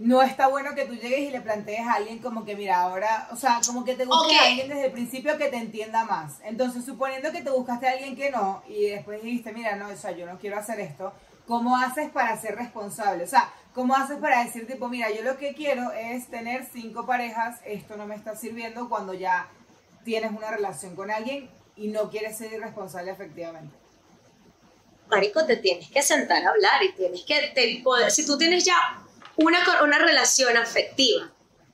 no 0.00 0.22
está 0.22 0.48
bueno 0.48 0.74
que 0.74 0.86
tú 0.86 0.94
llegues 0.94 1.20
y 1.20 1.30
le 1.30 1.40
plantees 1.40 1.86
a 1.86 1.94
alguien 1.94 2.18
como 2.18 2.44
que, 2.44 2.56
mira, 2.56 2.80
ahora, 2.80 3.28
o 3.30 3.36
sea, 3.36 3.60
como 3.64 3.84
que 3.84 3.94
te 3.94 4.04
busques 4.04 4.36
a 4.40 4.44
alguien 4.46 4.68
desde 4.68 4.86
el 4.86 4.92
principio 4.92 5.38
que 5.38 5.48
te 5.48 5.56
entienda 5.56 6.04
más. 6.04 6.34
Entonces, 6.44 6.84
suponiendo 6.84 7.30
que 7.30 7.42
te 7.42 7.50
buscaste 7.50 7.86
a 7.88 7.92
alguien 7.92 8.16
que 8.16 8.30
no 8.30 8.62
y 8.68 8.86
después 8.88 9.22
dijiste, 9.22 9.52
mira, 9.52 9.76
no, 9.76 9.88
o 9.88 9.96
sea, 9.96 10.10
yo 10.10 10.26
no 10.26 10.38
quiero 10.38 10.58
hacer 10.58 10.80
esto, 10.80 11.12
¿cómo 11.46 11.76
haces 11.76 12.10
para 12.10 12.36
ser 12.40 12.56
responsable? 12.56 13.22
O 13.22 13.28
sea, 13.28 13.52
¿cómo 13.72 13.94
haces 13.94 14.18
para 14.18 14.42
decir, 14.44 14.66
tipo, 14.66 14.88
mira, 14.88 15.10
yo 15.12 15.22
lo 15.22 15.36
que 15.38 15.54
quiero 15.54 15.92
es 15.92 16.26
tener 16.26 16.66
cinco 16.72 17.06
parejas, 17.06 17.60
esto 17.64 17.96
no 17.96 18.06
me 18.06 18.16
está 18.16 18.34
sirviendo 18.36 18.88
cuando 18.88 19.14
ya 19.14 19.46
tienes 20.04 20.32
una 20.32 20.50
relación 20.50 20.96
con 20.96 21.10
alguien 21.12 21.48
y 21.76 21.86
no 21.88 22.10
quieres 22.10 22.36
ser 22.36 22.52
irresponsable 22.52 23.12
efectivamente? 23.12 23.74
Marico, 25.08 25.44
te 25.44 25.56
tienes 25.58 25.88
que 25.90 26.02
sentar 26.02 26.44
a 26.44 26.50
hablar 26.50 26.82
y 26.82 26.92
tienes 26.92 27.22
que 27.22 27.52
te- 27.54 27.80
poder, 27.84 28.10
si 28.10 28.26
tú 28.26 28.36
tienes 28.38 28.64
ya 28.64 28.74
una, 29.36 29.82
una 29.82 29.98
relación 29.98 30.56
afectiva, 30.56 31.32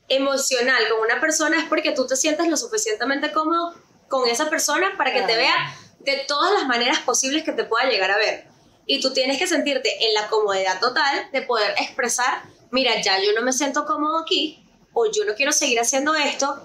emocional 0.08 0.82
con 0.90 1.00
una 1.00 1.20
persona, 1.20 1.58
es 1.58 1.68
porque 1.68 1.92
tú 1.92 2.06
te 2.06 2.16
sientes 2.16 2.48
lo 2.48 2.56
suficientemente 2.56 3.32
cómodo 3.32 3.74
con 4.08 4.28
esa 4.28 4.50
persona 4.50 4.94
para 4.96 5.12
que 5.12 5.22
te 5.22 5.36
vea 5.36 5.76
de 6.00 6.24
todas 6.26 6.52
las 6.52 6.66
maneras 6.66 6.98
posibles 7.00 7.44
que 7.44 7.52
te 7.52 7.64
pueda 7.64 7.88
llegar 7.88 8.10
a 8.10 8.18
ver. 8.18 8.48
Y 8.86 9.00
tú 9.00 9.12
tienes 9.12 9.38
que 9.38 9.46
sentirte 9.46 10.04
en 10.04 10.14
la 10.14 10.28
comodidad 10.28 10.80
total 10.80 11.30
de 11.32 11.42
poder 11.42 11.74
expresar, 11.78 12.42
mira, 12.70 13.00
ya 13.02 13.22
yo 13.22 13.32
no 13.34 13.42
me 13.42 13.52
siento 13.52 13.84
cómodo 13.84 14.18
aquí, 14.18 14.66
o 14.92 15.06
yo 15.06 15.24
no 15.24 15.34
quiero 15.34 15.52
seguir 15.52 15.78
haciendo 15.78 16.14
esto, 16.14 16.60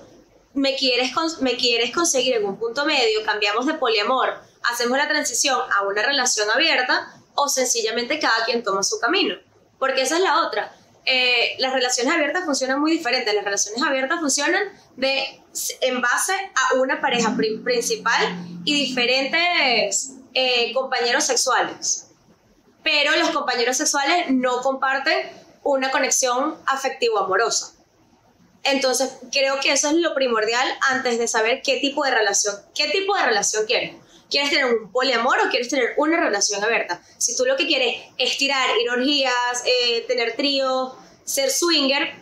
me 0.54 0.76
quieres, 0.76 1.12
me 1.42 1.58
quieres 1.58 1.94
conseguir 1.94 2.36
en 2.36 2.46
un 2.46 2.58
punto 2.58 2.86
medio, 2.86 3.24
cambiamos 3.26 3.66
de 3.66 3.76
poliamor, 3.76 4.34
hacemos 4.72 4.98
la 4.98 5.08
transición 5.08 5.60
a 5.78 5.84
una 5.84 6.02
relación 6.02 6.50
abierta 6.50 7.14
o 7.36 7.50
sencillamente 7.50 8.20
cada 8.20 8.46
quien 8.46 8.64
toma 8.64 8.82
su 8.82 9.00
camino. 9.00 9.36
Porque 9.78 10.02
esa 10.02 10.16
es 10.16 10.22
la 10.22 10.48
otra. 10.48 10.74
Eh, 11.06 11.56
las 11.60 11.74
relaciones 11.74 12.14
abiertas 12.14 12.46
funcionan 12.46 12.80
muy 12.80 12.92
diferentes. 12.92 13.34
Las 13.34 13.44
relaciones 13.46 13.82
abiertas 13.84 14.20
funcionan 14.20 14.64
de, 14.96 15.42
en 15.82 16.02
base 16.02 16.34
a 16.56 16.76
una 16.76 17.00
pareja 17.00 17.36
pri- 17.36 17.60
principal 17.60 18.38
y 18.64 18.74
diferentes 18.88 20.14
eh, 20.34 20.74
compañeros 20.74 21.24
sexuales. 21.24 22.08
Pero 22.84 23.16
los 23.18 23.30
compañeros 23.30 23.78
sexuales 23.78 24.26
no 24.30 24.62
comparten 24.62 25.30
una 25.64 25.92
conexión 25.92 26.56
afectivo-amorosa. 26.68 27.74
Entonces, 28.64 29.18
creo 29.32 29.60
que 29.60 29.72
eso 29.72 29.90
es 29.90 29.96
lo 29.96 30.16
primordial 30.16 30.68
antes 30.90 31.20
de 31.20 31.28
saber 31.28 31.62
qué 31.64 31.78
tipo 31.78 32.04
de 32.04 32.12
relación, 32.12 32.56
qué 32.74 32.88
tipo 32.90 33.16
de 33.16 33.24
relación 33.24 33.66
quieres. 33.68 33.96
¿Quieres 34.30 34.50
tener 34.50 34.66
un 34.66 34.92
poliamor 34.92 35.38
o 35.40 35.50
quieres 35.50 35.70
tener 35.70 35.94
una 35.98 36.20
relación 36.20 36.64
abierta? 36.64 37.02
Si 37.18 37.36
tú 37.36 37.46
lo 37.46 37.56
que 37.56 37.68
quieres 37.68 38.02
es 38.18 38.38
tirar, 38.38 38.68
ir 38.82 38.90
orgías, 38.90 39.64
eh, 39.66 40.04
tener 40.08 40.36
trío, 40.36 40.96
ser 41.24 41.50
swinger, 41.52 42.14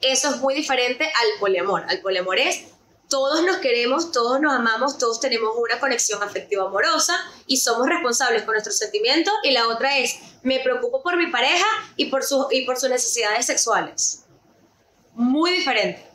eso 0.00 0.30
es 0.30 0.36
muy 0.38 0.54
diferente 0.54 1.04
al 1.04 1.40
poliamor. 1.40 1.84
Al 1.88 2.00
poliamor 2.00 2.38
es 2.38 2.64
todos 3.08 3.42
nos 3.42 3.56
queremos, 3.56 4.12
todos 4.12 4.40
nos 4.40 4.52
amamos, 4.54 4.96
todos 4.98 5.18
tenemos 5.18 5.50
una 5.56 5.80
conexión 5.80 6.22
afectiva 6.22 6.64
amorosa 6.66 7.16
y 7.46 7.56
somos 7.56 7.88
responsables 7.88 8.42
con 8.44 8.52
nuestros 8.52 8.78
sentimientos. 8.78 9.32
Y 9.42 9.50
la 9.50 9.66
otra 9.66 9.98
es, 9.98 10.16
me 10.42 10.60
preocupo 10.60 11.02
por 11.02 11.16
mi 11.16 11.26
pareja 11.26 11.66
y 11.96 12.06
por, 12.06 12.22
su- 12.22 12.46
y 12.50 12.64
por 12.64 12.78
sus 12.78 12.88
necesidades 12.90 13.46
sexuales 13.46 14.24
muy 15.14 15.50
diferente. 15.50 16.06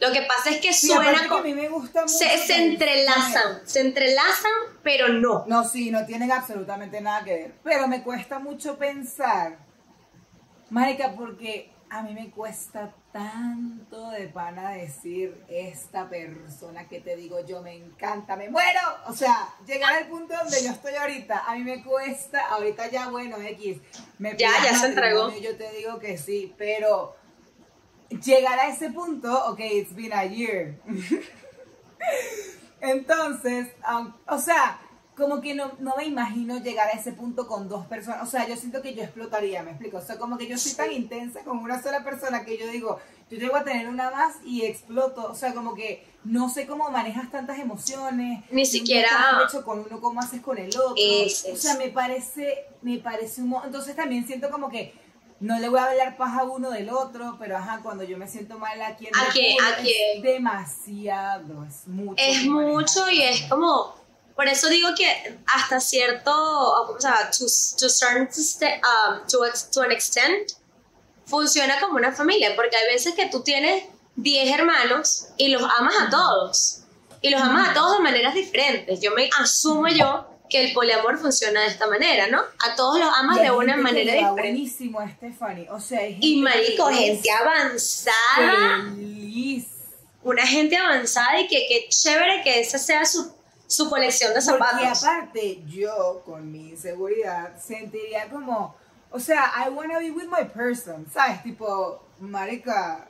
Lo 0.00 0.12
que 0.12 0.22
pasa 0.22 0.50
es 0.50 0.60
que 0.60 0.72
Sí, 0.72 0.88
suena 0.88 1.02
aparte 1.10 1.22
que 1.22 1.28
co- 1.28 1.36
a 1.36 1.42
mí 1.42 1.54
me 1.54 1.68
gusta 1.68 2.02
mucho. 2.02 2.12
se, 2.18 2.38
se 2.38 2.66
entrelazan, 2.66 3.60
se 3.66 3.80
entrelazan, 3.80 4.52
pero 4.82 5.08
no. 5.08 5.44
No, 5.46 5.64
sí, 5.66 5.90
no 5.90 6.04
tienen 6.04 6.30
absolutamente 6.32 7.00
nada 7.00 7.24
que 7.24 7.32
ver. 7.34 7.54
Pero 7.62 7.86
me 7.88 8.02
cuesta 8.02 8.38
mucho 8.38 8.76
pensar, 8.76 9.58
Marica, 10.70 11.12
porque 11.16 11.70
a 11.90 12.02
mí 12.02 12.12
me 12.12 12.30
cuesta 12.30 12.92
tanto 13.12 14.10
de 14.10 14.26
pana 14.26 14.70
decir 14.70 15.40
esta 15.48 16.08
persona 16.08 16.88
que 16.88 17.00
te 17.00 17.14
digo 17.14 17.44
yo 17.46 17.62
me 17.62 17.74
encanta, 17.74 18.34
me 18.34 18.48
muero. 18.50 18.80
O 19.06 19.12
sea, 19.12 19.54
llegar 19.64 19.92
al 19.94 20.08
punto 20.08 20.34
donde 20.36 20.64
yo 20.64 20.70
estoy 20.72 20.94
ahorita, 20.96 21.44
a 21.46 21.54
mí 21.54 21.62
me 21.62 21.84
cuesta, 21.84 22.48
ahorita 22.48 22.88
ya 22.90 23.08
bueno, 23.10 23.36
X, 23.38 23.78
me 24.18 24.36
Ya, 24.36 24.50
ya 24.64 24.76
se 24.76 24.86
entregó. 24.86 25.30
Yo 25.38 25.56
te 25.56 25.70
digo 25.72 26.00
que 26.00 26.18
sí, 26.18 26.52
pero 26.58 27.14
llegar 28.10 28.58
a 28.58 28.68
ese 28.68 28.90
punto, 28.90 29.50
ok, 29.50 29.60
it's 29.60 29.94
been 29.94 30.12
a 30.12 30.24
year. 30.24 30.78
Entonces, 32.80 33.68
um, 33.88 34.12
o 34.26 34.38
sea, 34.38 34.78
como 35.16 35.40
que 35.40 35.54
no, 35.54 35.72
no 35.78 35.94
me 35.96 36.04
imagino 36.04 36.58
llegar 36.58 36.88
a 36.88 36.92
ese 36.92 37.12
punto 37.12 37.46
con 37.46 37.68
dos 37.68 37.86
personas. 37.86 38.22
O 38.22 38.26
sea, 38.26 38.48
yo 38.48 38.56
siento 38.56 38.82
que 38.82 38.94
yo 38.94 39.02
explotaría, 39.02 39.62
me 39.62 39.70
explico. 39.70 39.98
O 39.98 40.02
sea, 40.02 40.18
como 40.18 40.36
que 40.36 40.48
yo 40.48 40.58
soy 40.58 40.72
tan 40.72 40.92
intensa 40.92 41.44
con 41.44 41.58
una 41.58 41.80
sola 41.82 42.02
persona 42.02 42.44
que 42.44 42.58
yo 42.58 42.66
digo, 42.66 42.98
yo 43.30 43.38
llego 43.38 43.56
a 43.56 43.64
tener 43.64 43.88
una 43.88 44.10
más 44.10 44.36
y 44.44 44.64
exploto. 44.64 45.30
O 45.30 45.34
sea, 45.34 45.54
como 45.54 45.74
que 45.74 46.04
no 46.24 46.48
sé 46.50 46.66
cómo 46.66 46.90
manejas 46.90 47.30
tantas 47.30 47.58
emociones. 47.58 48.44
Ni 48.50 48.66
siquiera. 48.66 49.08
Hecho, 49.46 49.64
con 49.64 49.80
uno, 49.80 50.00
cómo 50.00 50.20
haces 50.20 50.40
con 50.40 50.58
el 50.58 50.68
otro. 50.68 50.94
O 50.94 51.56
sea, 51.56 51.76
me 51.78 51.90
parece, 51.90 52.66
me 52.82 52.98
parece 52.98 53.40
un. 53.40 53.54
Entonces 53.64 53.94
también 53.94 54.26
siento 54.26 54.50
como 54.50 54.68
que 54.68 54.92
no 55.44 55.58
le 55.58 55.68
voy 55.68 55.78
a 55.78 55.84
hablar 55.90 56.16
paja 56.16 56.40
a 56.40 56.44
uno 56.44 56.70
del 56.70 56.88
otro, 56.88 57.36
pero 57.38 57.58
ajá, 57.58 57.80
cuando 57.82 58.02
yo 58.02 58.16
me 58.16 58.26
siento 58.26 58.58
mal 58.58 58.80
aquí 58.80 59.08
en 59.08 59.14
¿A 59.14 59.28
quién? 59.30 59.62
¿A 59.62 59.76
quién? 59.76 60.16
es 60.16 60.22
demasiado, 60.22 61.64
es 61.64 61.86
mucho. 61.86 62.14
Es 62.16 62.44
mucho 62.46 63.10
y 63.10 63.22
es 63.22 63.42
como 63.42 63.94
por 64.34 64.48
eso 64.48 64.68
digo 64.68 64.88
que 64.96 65.38
hasta 65.46 65.80
cierto, 65.80 66.32
o 66.32 66.98
sea, 66.98 67.30
to, 67.30 67.44
to, 67.44 67.88
certain, 67.88 68.26
um, 68.26 69.26
to, 69.28 69.38
to 69.70 69.82
an 69.82 69.92
extent, 69.92 70.52
funciona 71.26 71.78
como 71.78 71.96
una 71.98 72.12
familia, 72.12 72.56
porque 72.56 72.76
hay 72.76 72.94
veces 72.94 73.14
que 73.14 73.26
tú 73.26 73.42
tienes 73.42 73.84
10 74.16 74.58
hermanos 74.58 75.26
y 75.36 75.48
los 75.48 75.62
amas 75.62 75.94
a 76.00 76.10
todos. 76.10 76.80
Y 77.20 77.30
los 77.30 77.40
amas 77.40 77.68
a 77.68 77.74
todos 77.74 77.98
de 77.98 78.02
maneras 78.02 78.34
diferentes. 78.34 79.00
Yo 79.00 79.12
me 79.12 79.30
asumo 79.38 79.88
yo 79.88 80.26
que 80.48 80.64
el 80.64 80.72
poliamor 80.72 81.18
funciona 81.18 81.62
de 81.62 81.68
esta 81.68 81.86
manera, 81.86 82.26
¿no? 82.26 82.38
A 82.38 82.76
todos 82.76 82.98
los 82.98 83.08
amas 83.16 83.40
de 83.40 83.50
una 83.50 83.76
manera 83.76 84.12
diferente. 84.12 84.40
buenísimo, 84.42 84.98
Stephanie. 85.16 85.68
O 85.70 85.80
sea, 85.80 86.06
y 86.08 86.40
marico, 86.40 86.86
gente 86.86 87.30
avanzada. 87.30 88.84
Feliz. 88.94 89.66
Una 90.22 90.46
gente 90.46 90.76
avanzada 90.76 91.40
y 91.40 91.48
que, 91.48 91.66
que 91.68 91.88
chévere 91.88 92.42
que 92.42 92.60
esa 92.60 92.78
sea 92.78 93.04
su 93.04 93.34
su 93.66 93.88
colección 93.88 94.34
de 94.34 94.40
zapatos. 94.40 94.80
Y 94.82 94.84
aparte, 94.84 95.62
yo 95.66 96.22
con 96.24 96.50
mi 96.50 96.70
inseguridad 96.70 97.58
sentiría 97.60 98.28
como, 98.28 98.74
o 99.10 99.18
sea, 99.18 99.52
I 99.64 99.70
wanna 99.70 99.98
be 99.98 100.10
with 100.10 100.28
my 100.28 100.44
person, 100.44 101.06
¿sabes? 101.12 101.42
Tipo, 101.42 102.02
marica, 102.20 103.08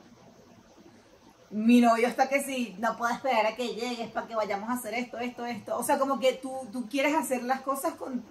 mi 1.55 1.81
novio 1.81 2.09
está 2.09 2.29
que 2.29 2.43
si 2.43 2.75
no 2.81 2.97
puedo 2.97 3.15
esperar 3.15 3.47
a 3.47 3.55
que 3.55 3.77
llegues 3.77 4.11
para 4.11 4.27
que 4.27 4.35
vayamos 4.35 4.69
a 4.69 4.73
hacer 4.73 4.93
esto, 4.95 5.19
esto, 5.19 5.47
esto. 5.47 5.79
O 5.79 5.85
sea, 5.85 6.01
como 6.01 6.19
que 6.19 6.33
tú, 6.33 6.53
tú 6.73 6.89
quieres 6.89 7.15
hacer 7.15 7.45
las 7.45 7.61
cosas 7.61 7.95
con 7.95 8.25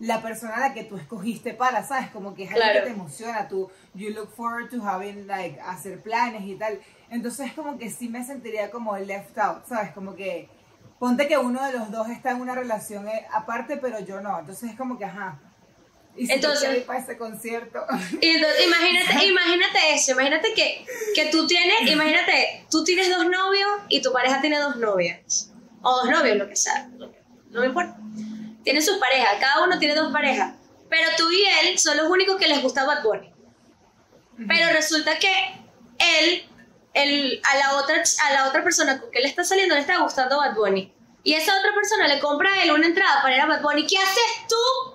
la 0.00 0.22
persona 0.22 0.54
a 0.56 0.60
la 0.60 0.72
que 0.72 0.84
tú 0.84 0.96
escogiste 0.96 1.52
para, 1.52 1.84
¿sabes? 1.84 2.08
Como 2.08 2.34
que 2.34 2.44
es 2.44 2.52
algo 2.52 2.64
que 2.72 2.80
te 2.80 2.94
emociona, 2.94 3.48
tú, 3.48 3.70
you 3.92 4.14
look 4.14 4.30
forward 4.34 4.70
to 4.70 4.82
having, 4.82 5.26
like, 5.26 5.60
hacer 5.60 6.00
planes 6.02 6.44
y 6.44 6.54
tal. 6.54 6.80
Entonces, 7.10 7.52
como 7.52 7.76
que 7.76 7.90
sí 7.90 8.08
me 8.08 8.24
sentiría 8.24 8.70
como 8.70 8.96
left 8.96 9.36
out, 9.36 9.66
¿sabes? 9.66 9.92
Como 9.92 10.14
que 10.14 10.48
ponte 10.98 11.28
que 11.28 11.36
uno 11.36 11.62
de 11.66 11.72
los 11.72 11.90
dos 11.90 12.08
está 12.08 12.30
en 12.30 12.40
una 12.40 12.54
relación 12.54 13.06
eh, 13.08 13.26
aparte, 13.30 13.76
pero 13.76 14.00
yo 14.00 14.22
no. 14.22 14.38
Entonces 14.38 14.70
es 14.70 14.76
como 14.76 14.96
que, 14.96 15.04
ajá. 15.04 15.38
Y 16.16 16.26
si 16.26 16.32
entonces, 16.32 16.84
para 16.84 17.00
ese 17.00 17.16
concierto. 17.16 17.84
Y 18.20 18.28
entonces, 18.28 18.66
imagínate, 18.66 19.26
imagínate 19.26 19.94
eso, 19.94 20.12
imagínate 20.12 20.54
que, 20.54 20.86
que 21.14 21.26
tú 21.26 21.46
tienes, 21.46 21.90
imagínate, 21.90 22.66
tú 22.70 22.84
tienes 22.84 23.10
dos 23.10 23.26
novios 23.26 23.70
y 23.88 24.00
tu 24.00 24.12
pareja 24.12 24.40
tiene 24.40 24.58
dos 24.58 24.76
novias. 24.76 25.50
O 25.82 25.96
dos 25.96 26.08
novios, 26.08 26.36
lo 26.36 26.48
que 26.48 26.56
sea. 26.56 26.88
No 27.50 27.60
me 27.60 27.66
importa. 27.66 27.96
Tienen 28.62 28.82
sus 28.82 28.96
parejas, 28.98 29.34
cada 29.40 29.64
uno 29.64 29.78
tiene 29.78 29.94
dos 29.94 30.12
parejas. 30.12 30.54
Pero 30.88 31.10
tú 31.16 31.30
y 31.30 31.44
él 31.60 31.78
son 31.78 31.96
los 31.96 32.08
únicos 32.08 32.36
que 32.36 32.48
les 32.48 32.62
gusta 32.62 32.84
Bad 32.84 33.02
Bunny. 33.02 33.32
Pero 34.48 34.72
resulta 34.72 35.18
que 35.18 35.30
él 35.98 36.44
el, 36.94 37.40
a, 37.42 37.56
la 37.56 37.76
otra, 37.76 38.02
a 38.26 38.32
la 38.32 38.48
otra 38.48 38.62
persona 38.62 39.00
con 39.00 39.10
que 39.10 39.20
le 39.20 39.28
está 39.28 39.44
saliendo 39.44 39.74
le 39.74 39.80
está 39.80 39.98
gustando 39.98 40.38
Bad 40.38 40.54
Bunny. 40.54 40.92
Y 41.24 41.34
esa 41.34 41.58
otra 41.58 41.74
persona 41.74 42.06
le 42.06 42.20
compra 42.20 42.52
a 42.52 42.62
él 42.62 42.70
una 42.70 42.86
entrada 42.86 43.22
para 43.22 43.34
ir 43.34 43.40
a 43.40 43.46
Bad 43.46 43.62
Bunny. 43.62 43.86
¿Qué 43.86 43.96
haces 43.98 44.46
tú? 44.48 44.93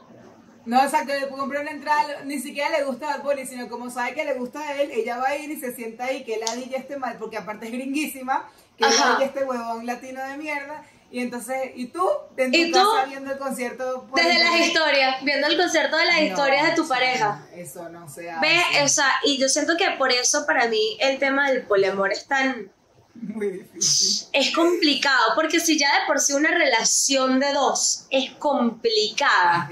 No, 0.66 0.84
exacto, 0.84 1.14
le 1.14 1.28
compré 1.30 1.60
una 1.60 1.72
entrada, 1.72 2.24
ni 2.26 2.40
siquiera 2.40 2.70
le 2.70 2.84
gusta 2.84 3.18
Bad 3.18 3.24
Bunny, 3.24 3.46
sino 3.46 3.68
como 3.70 3.90
sabe 3.90 4.14
que 4.14 4.26
le 4.26 4.34
gusta 4.34 4.60
a 4.60 4.82
él, 4.82 4.92
ella 4.92 5.18
va 5.18 5.30
a 5.30 5.38
ir 5.38 5.50
y 5.50 5.60
se 5.60 5.74
sienta 5.74 6.06
ahí, 6.06 6.24
que 6.24 6.38
la 6.38 6.54
DJ 6.56 6.78
esté 6.78 6.98
mal, 6.98 7.18
porque 7.18 7.38
aparte 7.38 7.66
es 7.68 7.72
gringuísima, 7.72 8.50
que 8.78 8.86
la 8.86 9.20
este 9.22 9.44
huevón 9.44 9.86
latino 9.86 10.22
de 10.26 10.38
mierda, 10.38 10.84
y 11.12 11.22
entonces, 11.22 11.72
¿y 11.76 11.88
tú? 11.88 12.08
En 12.38 12.52
tu 12.52 12.72
casa 12.72 13.06
viendo 13.08 13.32
el 13.32 13.40
concierto. 13.40 14.08
Desde 14.14 14.44
las 14.44 14.60
historias, 14.60 15.24
viendo 15.24 15.48
el 15.48 15.58
concierto 15.58 15.98
de 15.98 16.06
las 16.06 16.22
historias 16.22 16.68
de 16.68 16.76
tu 16.76 16.88
pareja. 16.88 17.48
Eso 17.56 17.90
no 17.90 18.08
se 18.08 18.30
hace. 18.30 18.48
Ve, 18.48 18.84
o 18.84 18.88
sea, 18.88 19.10
y 19.24 19.40
yo 19.40 19.50
siento 19.50 19.76
que 19.76 19.90
por 19.98 20.12
eso 20.12 20.46
para 20.46 20.68
mí 20.68 20.98
el 21.00 21.18
tema 21.18 21.50
del 21.50 21.64
poliamor 21.64 22.12
es 22.12 22.28
tan. 22.28 22.72
Muy 23.16 23.50
difícil. 23.50 24.28
Es 24.34 24.54
complicado, 24.54 25.34
porque 25.36 25.60
si 25.60 25.80
ya 25.80 25.88
de 26.00 26.06
por 26.06 26.20
sí 26.20 26.34
una 26.34 26.52
relación 26.52 27.40
de 27.40 27.54
dos 27.54 28.06
es 28.12 28.32
complicada. 28.34 29.72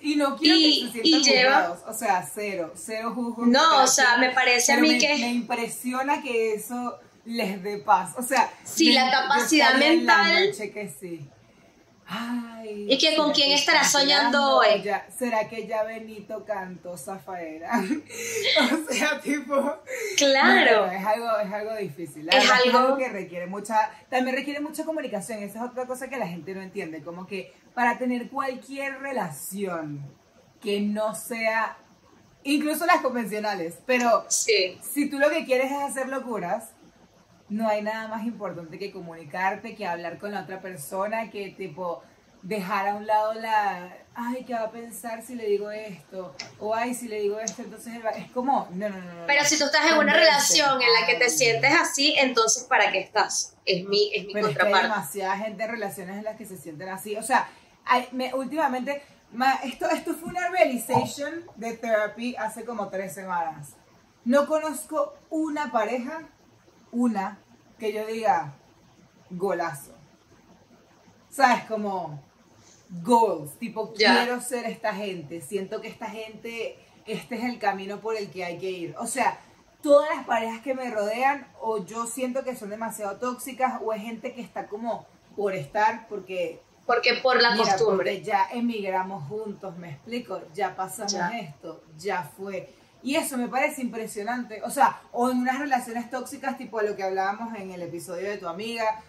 Y 0.00 0.16
no 0.16 0.36
quiero 0.36 0.56
que 0.56 0.92
se 0.92 1.00
y 1.08 1.22
lleva, 1.22 1.78
o 1.86 1.92
sea, 1.92 2.28
cero, 2.32 2.72
cero 2.76 3.12
juzgos. 3.14 3.46
No, 3.48 3.82
o 3.82 3.86
sea, 3.86 4.18
me 4.18 4.30
parece 4.30 4.72
a 4.72 4.78
mí 4.78 4.98
que... 4.98 5.14
Me 5.16 5.32
impresiona 5.32 6.22
que 6.22 6.54
eso 6.54 6.98
les 7.24 7.62
dé 7.62 7.78
paz. 7.78 8.12
O 8.16 8.22
sea, 8.22 8.52
sí, 8.64 8.92
la 8.92 9.10
capacidad 9.10 9.76
mental. 9.76 10.52
que 10.56 10.94
sí. 11.00 11.26
Ay, 12.06 12.86
y 12.90 12.98
que 12.98 13.16
con 13.16 13.32
quién 13.32 13.52
estará 13.52 13.82
soñando 13.84 14.58
hoy. 14.58 14.84
¿Será 15.16 15.48
que 15.48 15.66
ya 15.66 15.84
Benito 15.84 16.44
cantó 16.44 16.96
Zafaera? 16.98 17.70
o 17.80 18.92
sea, 18.92 19.20
tipo. 19.20 19.54
Claro. 20.16 20.86
es, 20.86 21.04
algo, 21.04 21.38
es 21.38 21.52
algo 21.52 21.76
difícil. 21.76 22.28
Es 22.30 22.50
algo... 22.50 22.96
que 22.96 23.08
requiere 23.08 23.46
mucha. 23.46 23.90
También 24.10 24.36
requiere 24.36 24.60
mucha 24.60 24.84
comunicación. 24.84 25.42
Esa 25.42 25.64
es 25.64 25.70
otra 25.70 25.86
cosa 25.86 26.08
que 26.08 26.18
la 26.18 26.28
gente 26.28 26.54
no 26.54 26.60
entiende. 26.60 27.02
Como 27.02 27.26
que 27.26 27.54
para 27.74 27.96
tener 27.96 28.28
cualquier 28.28 29.00
relación 29.00 30.04
que 30.60 30.80
no 30.80 31.14
sea. 31.14 31.78
Incluso 32.42 32.84
las 32.84 33.00
convencionales. 33.00 33.78
Pero 33.86 34.26
sí. 34.28 34.78
si 34.82 35.08
tú 35.08 35.18
lo 35.18 35.30
que 35.30 35.46
quieres 35.46 35.72
es 35.72 35.78
hacer 35.78 36.08
locuras 36.08 36.73
no 37.48 37.68
hay 37.68 37.82
nada 37.82 38.08
más 38.08 38.24
importante 38.24 38.78
que 38.78 38.90
comunicarte, 38.90 39.74
que 39.74 39.86
hablar 39.86 40.18
con 40.18 40.32
la 40.32 40.42
otra 40.42 40.60
persona, 40.60 41.30
que 41.30 41.50
tipo 41.50 42.02
dejar 42.42 42.88
a 42.88 42.94
un 42.94 43.06
lado 43.06 43.32
la, 43.34 43.96
ay, 44.14 44.44
¿qué 44.44 44.52
va 44.52 44.64
a 44.64 44.70
pensar 44.70 45.22
si 45.22 45.34
le 45.34 45.46
digo 45.46 45.70
esto? 45.70 46.34
O 46.58 46.74
ay, 46.74 46.94
si 46.94 47.08
le 47.08 47.20
digo 47.20 47.40
esto, 47.40 47.62
entonces 47.62 47.94
es 48.16 48.30
como, 48.32 48.68
no, 48.72 48.88
no, 48.90 49.00
no. 49.00 49.26
Pero 49.26 49.44
si 49.44 49.58
tú 49.58 49.64
estás 49.64 49.90
en 49.90 49.98
una 49.98 50.12
relación 50.12 50.80
en 50.80 50.88
la 51.00 51.06
que 51.06 51.14
te 51.14 51.30
sientes 51.30 51.72
así, 51.72 52.14
entonces 52.18 52.64
¿para 52.64 52.92
qué 52.92 53.00
estás? 53.00 53.56
Es 53.64 53.84
mi, 53.86 54.14
es 54.14 54.26
mi 54.26 54.34
Pero 54.34 54.48
contraparte. 54.48 54.76
hay 54.76 54.90
demasiada 54.90 55.36
gente 55.38 55.64
en 55.64 55.70
relaciones 55.70 56.18
en 56.18 56.24
las 56.24 56.36
que 56.36 56.44
se 56.44 56.58
sienten 56.58 56.88
así. 56.90 57.16
O 57.16 57.22
sea, 57.22 57.48
me, 58.12 58.34
últimamente, 58.34 59.02
esto, 59.64 59.88
esto 59.88 60.14
fue 60.14 60.28
una 60.28 60.48
realization 60.50 61.46
de 61.56 61.76
therapy 61.78 62.36
hace 62.36 62.64
como 62.66 62.88
tres 62.88 63.14
semanas. 63.14 63.70
No 64.26 64.46
conozco 64.46 65.14
una 65.30 65.72
pareja, 65.72 66.28
una, 66.94 67.38
que 67.78 67.92
yo 67.92 68.06
diga 68.06 68.54
golazo. 69.30 69.92
¿Sabes? 71.28 71.64
Como 71.64 72.22
goals, 73.02 73.58
tipo 73.58 73.92
quiero 73.92 74.40
ser 74.40 74.66
esta 74.66 74.94
gente, 74.94 75.40
siento 75.40 75.80
que 75.80 75.88
esta 75.88 76.06
gente, 76.06 76.78
este 77.06 77.34
es 77.34 77.44
el 77.44 77.58
camino 77.58 78.00
por 78.00 78.16
el 78.16 78.30
que 78.30 78.44
hay 78.44 78.58
que 78.58 78.70
ir. 78.70 78.94
O 78.98 79.06
sea, 79.06 79.40
todas 79.82 80.14
las 80.14 80.24
parejas 80.24 80.60
que 80.60 80.74
me 80.74 80.90
rodean 80.90 81.46
o 81.60 81.84
yo 81.84 82.06
siento 82.06 82.44
que 82.44 82.54
son 82.54 82.70
demasiado 82.70 83.16
tóxicas 83.18 83.80
o 83.84 83.92
es 83.92 84.02
gente 84.02 84.32
que 84.32 84.40
está 84.40 84.66
como 84.68 85.06
por 85.36 85.54
estar 85.54 86.06
porque... 86.08 86.62
Porque 86.86 87.14
por 87.22 87.40
la 87.40 87.56
costumbre. 87.56 88.22
ya 88.22 88.46
emigramos 88.52 89.26
juntos, 89.26 89.76
me 89.78 89.90
explico, 89.90 90.42
ya 90.52 90.76
pasamos 90.76 91.14
esto, 91.32 91.82
ya 91.96 92.30
fue. 92.36 92.68
Y 93.04 93.16
eso 93.16 93.36
me 93.36 93.48
parece 93.48 93.82
impresionante. 93.82 94.62
O 94.62 94.70
sea, 94.70 95.02
o 95.12 95.30
en 95.30 95.38
unas 95.38 95.58
relaciones 95.58 96.08
tóxicas, 96.08 96.56
tipo 96.56 96.80
lo 96.80 96.96
que 96.96 97.02
hablábamos 97.02 97.54
en 97.54 97.70
el 97.70 97.82
episodio 97.82 98.30
de 98.30 98.38
tu 98.38 98.48
amiga. 98.48 99.02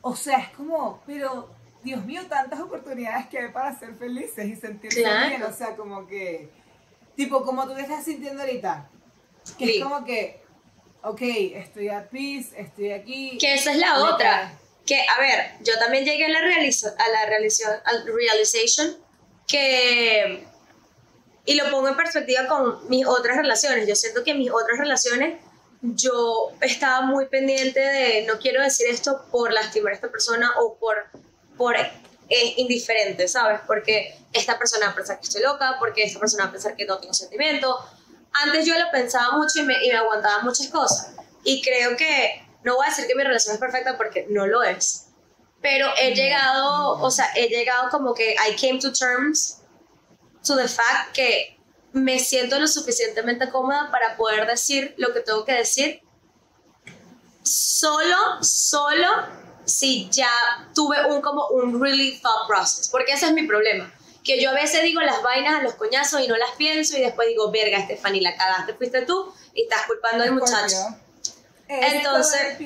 O 0.00 0.14
sea, 0.14 0.38
es 0.38 0.50
como, 0.50 1.02
pero, 1.04 1.50
Dios 1.82 2.04
mío, 2.06 2.22
tantas 2.28 2.60
oportunidades 2.60 3.26
que 3.26 3.40
hay 3.40 3.48
para 3.50 3.76
ser 3.76 3.96
felices 3.96 4.46
y 4.46 4.54
sentirse 4.54 5.00
bien. 5.00 5.42
O 5.42 5.52
sea, 5.52 5.74
como 5.74 6.06
que, 6.06 6.50
tipo, 7.16 7.42
como 7.44 7.66
tú 7.66 7.74
te 7.74 7.80
estás 7.80 8.04
sintiendo 8.04 8.42
ahorita. 8.42 8.88
Que 9.58 9.78
es 9.78 9.82
como 9.82 10.04
que, 10.04 10.40
ok, 11.02 11.20
estoy 11.20 11.88
at 11.88 12.06
peace, 12.10 12.50
estoy 12.56 12.92
aquí. 12.92 13.38
Que 13.38 13.54
esa 13.54 13.72
es 13.72 13.78
la 13.78 14.04
otra. 14.04 14.52
Que, 14.86 15.00
a 15.00 15.20
ver, 15.20 15.50
yo 15.64 15.76
también 15.80 16.04
llegué 16.04 16.26
a 16.26 16.28
la, 16.28 16.42
realización, 16.42 16.94
a 16.96 17.08
la 17.08 17.26
realización, 17.26 17.74
al 17.84 18.06
realization 18.06 18.96
que 19.48 20.46
y 21.44 21.54
lo 21.54 21.70
pongo 21.70 21.88
en 21.88 21.96
perspectiva 21.96 22.46
con 22.46 22.88
mis 22.88 23.06
otras 23.06 23.36
relaciones. 23.36 23.88
Yo 23.88 23.96
siento 23.96 24.22
que 24.24 24.34
mis 24.34 24.50
otras 24.50 24.78
relaciones, 24.78 25.40
yo 25.80 26.50
estaba 26.60 27.00
muy 27.02 27.26
pendiente 27.26 27.80
de, 27.80 28.24
no 28.26 28.38
quiero 28.38 28.62
decir 28.62 28.86
esto 28.88 29.24
por 29.30 29.52
lastimar 29.52 29.92
a 29.92 29.94
esta 29.96 30.10
persona 30.10 30.50
o 30.60 30.76
por, 30.76 30.96
por 31.56 31.76
eh, 31.76 32.54
indiferente, 32.58 33.26
¿sabes? 33.28 33.60
Porque 33.66 34.14
esta 34.32 34.58
persona 34.58 34.86
va 34.86 34.92
a 34.92 34.94
pensar 34.94 35.18
que 35.18 35.24
estoy 35.24 35.42
loca, 35.42 35.76
porque 35.78 36.02
esta 36.02 36.20
persona 36.20 36.44
va 36.44 36.48
a 36.50 36.52
pensar 36.52 36.76
que 36.76 36.84
no 36.84 36.98
tengo 36.98 37.14
sentimiento. 37.14 37.76
Antes 38.32 38.66
yo 38.66 38.78
lo 38.78 38.90
pensaba 38.90 39.36
mucho 39.36 39.60
y 39.60 39.62
me, 39.62 39.84
y 39.84 39.88
me 39.88 39.96
aguantaba 39.96 40.42
muchas 40.42 40.68
cosas. 40.68 41.14
Y 41.42 41.62
creo 41.62 41.96
que, 41.96 42.46
no 42.62 42.76
voy 42.76 42.86
a 42.86 42.90
decir 42.90 43.06
que 43.06 43.14
mi 43.14 43.24
relación 43.24 43.54
es 43.54 43.60
perfecta 43.60 43.96
porque 43.96 44.26
no 44.28 44.46
lo 44.46 44.62
es. 44.62 45.06
pero 45.62 45.88
he 45.98 46.14
llegado, 46.14 46.92
o 47.02 47.10
sea, 47.10 47.30
he 47.34 47.48
llegado 47.48 47.90
como 47.90 48.14
que 48.14 48.34
I 48.34 48.56
came 48.56 48.78
to 48.80 48.92
terms 48.92 49.59
to 50.46 50.56
the 50.56 50.68
fact 50.68 51.12
que 51.12 51.58
me 51.92 52.18
siento 52.18 52.58
lo 52.58 52.68
suficientemente 52.68 53.50
cómoda 53.50 53.90
para 53.90 54.16
poder 54.16 54.46
decir 54.46 54.94
lo 54.96 55.12
que 55.12 55.20
tengo 55.20 55.44
que 55.44 55.54
decir 55.54 56.02
solo, 57.42 58.42
solo 58.42 59.06
si 59.64 60.08
ya 60.10 60.30
tuve 60.74 61.06
un 61.06 61.20
como 61.20 61.48
un 61.48 61.82
really 61.82 62.18
thought 62.20 62.46
process, 62.46 62.88
porque 62.88 63.12
ese 63.12 63.26
es 63.26 63.32
mi 63.32 63.46
problema. 63.46 63.92
Que 64.24 64.40
yo 64.40 64.50
a 64.50 64.54
veces 64.54 64.82
digo 64.82 65.00
las 65.00 65.22
vainas 65.22 65.60
a 65.60 65.62
los 65.62 65.74
coñazos 65.74 66.20
y 66.20 66.28
no 66.28 66.36
las 66.36 66.50
pienso 66.52 66.96
y 66.96 67.00
después 67.00 67.28
digo, 67.28 67.50
verga, 67.50 67.82
Stephanie, 67.82 68.20
la 68.20 68.36
cagaste, 68.36 68.74
fuiste 68.74 69.02
tú 69.02 69.32
y 69.54 69.62
estás 69.62 69.86
culpando 69.86 70.24
al 70.24 70.32
muchacho. 70.32 70.76
Entonces, 71.68 72.58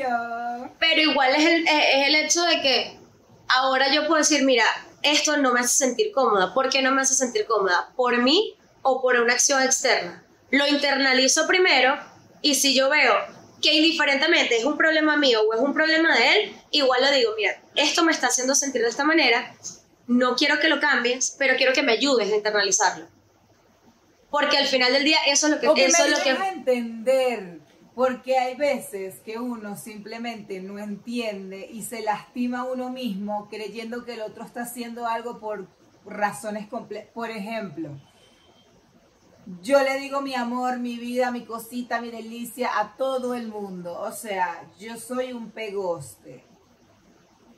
pero 0.78 1.00
igual 1.00 1.34
es 1.34 1.46
el, 1.46 1.68
es 1.68 2.08
el 2.08 2.14
hecho 2.16 2.42
de 2.42 2.60
que 2.60 2.98
ahora 3.48 3.92
yo 3.92 4.06
puedo 4.06 4.18
decir, 4.18 4.44
mira, 4.44 4.64
esto 5.04 5.36
no 5.36 5.52
me 5.52 5.60
hace 5.60 5.76
sentir 5.76 6.10
cómoda. 6.12 6.52
¿Por 6.52 6.70
qué 6.70 6.82
no 6.82 6.90
me 6.92 7.02
hace 7.02 7.14
sentir 7.14 7.46
cómoda? 7.46 7.92
¿Por 7.94 8.18
mí 8.22 8.56
o 8.82 9.00
por 9.00 9.16
una 9.20 9.34
acción 9.34 9.62
externa? 9.62 10.24
Lo 10.50 10.66
internalizo 10.66 11.46
primero 11.46 11.96
y 12.42 12.54
si 12.54 12.74
yo 12.74 12.88
veo 12.90 13.14
que 13.62 13.74
indiferentemente 13.74 14.56
es 14.56 14.64
un 14.64 14.76
problema 14.76 15.16
mío 15.16 15.42
o 15.42 15.54
es 15.54 15.60
un 15.60 15.72
problema 15.72 16.16
de 16.16 16.32
él, 16.32 16.56
igual 16.70 17.02
lo 17.02 17.10
digo, 17.10 17.32
mira, 17.36 17.62
esto 17.76 18.04
me 18.04 18.12
está 18.12 18.26
haciendo 18.26 18.54
sentir 18.54 18.82
de 18.82 18.88
esta 18.88 19.04
manera, 19.04 19.54
no 20.06 20.36
quiero 20.36 20.60
que 20.60 20.68
lo 20.68 20.80
cambies, 20.80 21.34
pero 21.38 21.56
quiero 21.56 21.72
que 21.72 21.82
me 21.82 21.92
ayudes 21.92 22.30
a 22.30 22.36
internalizarlo. 22.36 23.06
Porque 24.30 24.58
al 24.58 24.66
final 24.66 24.92
del 24.92 25.04
día 25.04 25.18
eso 25.26 25.46
es 25.46 25.52
lo 25.54 25.60
que... 25.60 25.68
O 25.68 25.74
que 25.74 25.86
eso 25.86 26.02
me 26.02 26.10
es 26.10 26.18
lo 26.18 26.24
que 26.24 26.30
a 26.30 26.48
entender, 26.48 27.60
porque 27.94 28.38
hay 28.38 28.56
veces 28.56 29.20
que 29.20 29.38
uno 29.38 29.76
simplemente 29.76 30.60
no 30.60 30.78
entiende 30.78 31.68
y 31.70 31.82
se 31.82 32.02
lastima 32.02 32.60
a 32.60 32.64
uno 32.64 32.90
mismo 32.90 33.48
creyendo 33.48 34.04
que 34.04 34.14
el 34.14 34.22
otro 34.22 34.44
está 34.44 34.62
haciendo 34.62 35.06
algo 35.06 35.38
por 35.38 35.68
razones 36.04 36.66
complejas. 36.66 37.10
Por 37.14 37.30
ejemplo, 37.30 37.90
yo 39.62 39.80
le 39.82 39.98
digo 39.98 40.22
mi 40.22 40.34
amor, 40.34 40.78
mi 40.78 40.96
vida, 40.98 41.30
mi 41.30 41.44
cosita, 41.44 42.00
mi 42.00 42.10
delicia 42.10 42.80
a 42.80 42.96
todo 42.96 43.34
el 43.34 43.46
mundo. 43.46 44.00
O 44.00 44.10
sea, 44.10 44.64
yo 44.78 44.96
soy 44.96 45.32
un 45.32 45.50
pegoste. 45.50 46.44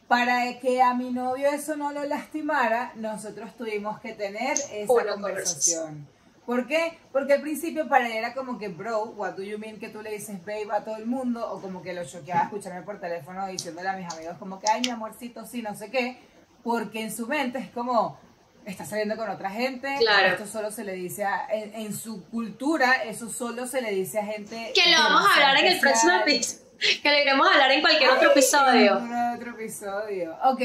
Para 0.06 0.60
que 0.60 0.82
a 0.82 0.94
mi 0.94 1.10
novio 1.10 1.48
eso 1.48 1.76
no 1.76 1.92
lo 1.92 2.04
lastimara, 2.04 2.92
nosotros 2.94 3.56
tuvimos 3.56 3.98
que 4.00 4.12
tener 4.12 4.56
esa 4.70 5.14
conversación. 5.14 6.06
¿Por 6.46 6.68
qué? 6.68 6.98
Porque 7.12 7.34
al 7.34 7.40
principio 7.40 7.88
para 7.88 8.06
él 8.06 8.12
era 8.12 8.32
como 8.32 8.56
que, 8.56 8.68
bro, 8.68 9.06
what 9.16 9.32
do 9.32 9.42
you 9.42 9.58
mean 9.58 9.78
que 9.78 9.88
tú 9.88 10.00
le 10.00 10.12
dices 10.12 10.38
babe 10.46 10.68
a 10.70 10.84
todo 10.84 10.96
el 10.96 11.06
mundo? 11.06 11.44
O 11.50 11.60
como 11.60 11.82
que 11.82 11.92
lo 11.92 12.04
choqueaba 12.04 12.44
escucharme 12.44 12.82
por 12.82 13.00
teléfono 13.00 13.46
diciéndole 13.48 13.88
a 13.88 13.96
mis 13.96 14.12
amigos 14.12 14.36
como 14.38 14.60
que, 14.60 14.70
ay, 14.70 14.80
mi 14.82 14.90
amorcito, 14.90 15.44
sí, 15.44 15.60
no 15.60 15.74
sé 15.74 15.90
qué. 15.90 16.18
Porque 16.62 17.02
en 17.02 17.12
su 17.12 17.26
mente 17.26 17.58
es 17.58 17.70
como, 17.70 18.18
está 18.64 18.84
saliendo 18.84 19.16
con 19.16 19.28
otra 19.28 19.50
gente. 19.50 19.96
Claro. 19.98 20.28
Esto 20.28 20.46
solo 20.46 20.70
se 20.70 20.84
le 20.84 20.92
dice 20.92 21.24
a, 21.24 21.46
en, 21.50 21.92
su 21.92 22.24
cultura, 22.28 23.02
eso 23.04 23.28
solo 23.28 23.66
se 23.66 23.80
le 23.80 23.90
dice 23.92 24.20
a 24.20 24.24
gente. 24.24 24.72
Que 24.74 24.90
lo 24.90 24.98
vamos 24.98 25.28
a 25.28 25.34
hablar 25.34 25.56
en 25.64 25.72
el 25.72 25.80
próximo 25.80 26.12
episodio. 26.20 26.66
Que 27.02 27.10
lo 27.10 27.18
iremos 27.18 27.48
a 27.48 27.52
hablar 27.54 27.72
en 27.72 27.80
cualquier 27.80 28.10
otro 28.10 28.32
episodio. 28.32 28.98
En 28.98 29.34
otro 29.34 29.52
episodio. 29.52 30.36
Ok. 30.44 30.60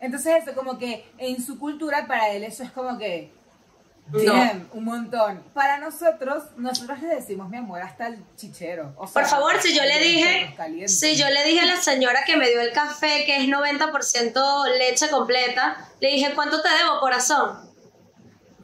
Entonces, 0.00 0.42
eso, 0.42 0.54
como 0.54 0.76
que 0.76 1.06
en 1.16 1.42
su 1.42 1.58
cultura, 1.58 2.06
para 2.06 2.28
él, 2.28 2.44
eso 2.44 2.62
es 2.62 2.70
como 2.72 2.98
que. 2.98 3.32
Damn, 4.08 4.68
un 4.72 4.84
montón. 4.84 5.42
Para 5.52 5.78
nosotros, 5.78 6.44
nosotros 6.56 7.02
le 7.02 7.08
decimos 7.08 7.48
mi 7.48 7.56
amor 7.56 7.82
hasta 7.82 8.06
el 8.06 8.24
chichero. 8.36 8.94
Por 8.94 9.24
favor, 9.26 9.60
si 9.60 9.74
yo 9.74 9.82
le 9.82 9.98
dije, 9.98 10.54
si 10.86 11.16
yo 11.16 11.28
le 11.28 11.44
dije 11.44 11.60
a 11.60 11.66
la 11.66 11.80
señora 11.80 12.24
que 12.24 12.36
me 12.36 12.48
dio 12.48 12.60
el 12.60 12.72
café, 12.72 13.24
que 13.26 13.36
es 13.36 13.48
90% 13.48 14.78
leche 14.78 15.10
completa, 15.10 15.76
le 16.00 16.08
dije, 16.10 16.32
¿cuánto 16.34 16.62
te 16.62 16.68
debo, 16.68 17.00
corazón? 17.00 17.68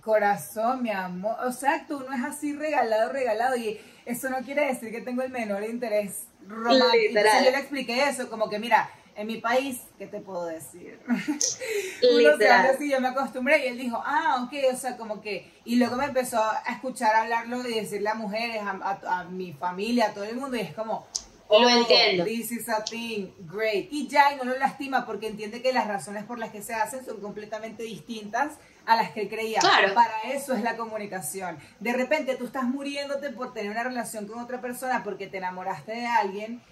Corazón, 0.00 0.82
mi 0.82 0.90
amor. 0.90 1.36
O 1.44 1.52
sea, 1.52 1.86
tú 1.88 2.00
no 2.00 2.14
es 2.14 2.22
así 2.22 2.52
regalado, 2.54 3.12
regalado. 3.12 3.56
Y 3.56 3.80
eso 4.06 4.30
no 4.30 4.38
quiere 4.38 4.66
decir 4.66 4.92
que 4.92 5.00
tengo 5.00 5.22
el 5.22 5.30
menor 5.30 5.64
interés 5.64 6.24
romántico. 6.46 6.96
Literal. 6.96 7.44
yo 7.44 7.50
le 7.50 7.58
expliqué 7.58 8.08
eso, 8.08 8.28
como 8.28 8.48
que 8.48 8.58
mira, 8.60 8.90
en 9.14 9.26
mi 9.26 9.38
país, 9.38 9.80
¿qué 9.98 10.06
te 10.06 10.20
puedo 10.20 10.46
decir? 10.46 10.98
Uno 11.06 12.36
se 12.38 12.48
así, 12.48 12.90
yo 12.90 13.00
me 13.00 13.08
acostumbré 13.08 13.64
y 13.64 13.68
él 13.68 13.78
dijo, 13.78 14.02
ah, 14.04 14.44
ok, 14.44 14.72
o 14.72 14.76
sea, 14.76 14.96
como 14.96 15.20
que, 15.20 15.50
y 15.64 15.76
luego 15.76 15.96
me 15.96 16.06
empezó 16.06 16.42
a 16.42 16.62
escuchar 16.70 17.14
hablarlo 17.14 17.66
y 17.68 17.74
decirle 17.74 18.08
a 18.08 18.14
mujeres, 18.14 18.62
a, 18.62 19.24
mi 19.24 19.52
familia, 19.52 20.06
a 20.06 20.14
todo 20.14 20.24
el 20.24 20.36
mundo, 20.36 20.56
y 20.56 20.60
es 20.60 20.74
como, 20.74 21.06
oh, 21.48 21.62
lo 21.62 21.68
entiendo. 21.68 22.24
This 22.24 22.52
is 22.52 22.68
a 22.68 22.82
thing, 22.82 23.28
great. 23.40 23.88
Y 23.90 24.08
ya, 24.08 24.32
y 24.32 24.36
no 24.36 24.44
lo 24.44 24.58
lastima 24.58 25.04
porque 25.04 25.28
entiende 25.28 25.62
que 25.62 25.72
las 25.72 25.86
razones 25.86 26.24
por 26.24 26.38
las 26.38 26.50
que 26.50 26.62
se 26.62 26.74
hacen 26.74 27.04
son 27.04 27.20
completamente 27.20 27.82
distintas 27.82 28.54
a 28.86 28.96
las 28.96 29.10
que 29.10 29.28
creía. 29.28 29.60
Claro. 29.60 29.94
Para 29.94 30.22
eso 30.32 30.54
es 30.54 30.62
la 30.62 30.76
comunicación. 30.76 31.58
De 31.80 31.92
repente 31.92 32.34
tú 32.36 32.46
estás 32.46 32.64
muriéndote 32.64 33.30
por 33.30 33.52
tener 33.52 33.70
una 33.70 33.84
relación 33.84 34.26
con 34.26 34.40
otra 34.40 34.60
persona 34.60 35.04
porque 35.04 35.26
te 35.26 35.38
enamoraste 35.38 35.92
de 35.92 36.06
alguien 36.06 36.62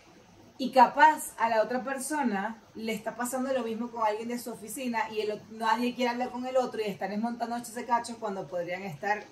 y 0.61 0.73
capaz 0.73 1.33
a 1.39 1.49
la 1.49 1.63
otra 1.63 1.83
persona 1.83 2.63
le 2.75 2.93
está 2.93 3.17
pasando 3.17 3.51
lo 3.51 3.63
mismo 3.63 3.91
con 3.91 4.07
alguien 4.07 4.29
de 4.29 4.39
su 4.39 4.51
oficina 4.53 5.09
y 5.11 5.23
el, 5.23 5.41
nadie 5.53 5.95
quiere 5.95 6.11
hablar 6.11 6.29
con 6.29 6.47
el 6.47 6.59
otro 6.59 6.83
y 6.83 6.85
están 6.85 7.09
desmontando 7.09 7.57
de 7.57 7.87
cachos 7.87 8.19
cuando 8.21 8.47
podrían 8.47 8.83
estar 8.83 9.25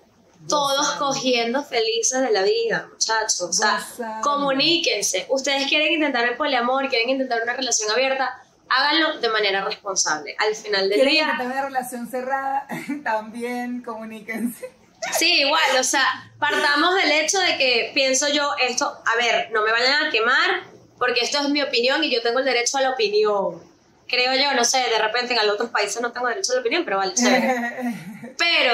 todos 0.48 0.92
cogiendo 0.92 1.62
felices 1.62 2.22
de 2.22 2.30
la 2.30 2.44
vida, 2.44 2.88
muchachos. 2.90 3.42
O 3.42 3.52
sea, 3.52 3.78
comuníquense. 4.22 5.26
Ustedes 5.28 5.66
quieren 5.68 5.92
intentar 5.92 6.24
el 6.24 6.34
poliamor, 6.38 6.88
quieren 6.88 7.10
intentar 7.10 7.42
una 7.42 7.52
relación 7.52 7.90
abierta, 7.90 8.42
háganlo 8.70 9.20
de 9.20 9.28
manera 9.28 9.62
responsable. 9.66 10.34
Al 10.38 10.54
final 10.54 10.88
del 10.88 11.06
día. 11.06 11.34
Quieren 11.36 11.52
una 11.52 11.62
relación 11.62 12.08
cerrada, 12.08 12.66
también 13.04 13.82
comuníquense. 13.82 14.72
Sí, 15.12 15.42
igual, 15.42 15.76
o 15.78 15.84
sea, 15.84 16.32
partamos 16.38 16.94
del 16.94 17.12
hecho 17.12 17.38
de 17.38 17.58
que 17.58 17.90
pienso 17.92 18.28
yo 18.28 18.50
esto, 18.66 18.86
a 18.86 19.16
ver, 19.16 19.50
no 19.52 19.62
me 19.62 19.72
vayan 19.72 20.06
a 20.06 20.10
quemar, 20.10 20.77
porque 20.98 21.20
esto 21.20 21.38
es 21.38 21.48
mi 21.48 21.62
opinión 21.62 22.02
y 22.04 22.10
yo 22.10 22.22
tengo 22.22 22.40
el 22.40 22.44
derecho 22.44 22.78
a 22.78 22.82
la 22.82 22.90
opinión. 22.90 23.62
Creo 24.06 24.34
yo, 24.34 24.54
no 24.54 24.64
sé, 24.64 24.78
de 24.78 24.98
repente 24.98 25.34
en 25.34 25.50
otros 25.50 25.70
países 25.70 26.00
no 26.00 26.12
tengo 26.12 26.28
derecho 26.28 26.52
a 26.52 26.56
la 26.56 26.60
opinión, 26.60 26.84
pero 26.84 26.98
vale, 26.98 27.14
Pero 28.38 28.72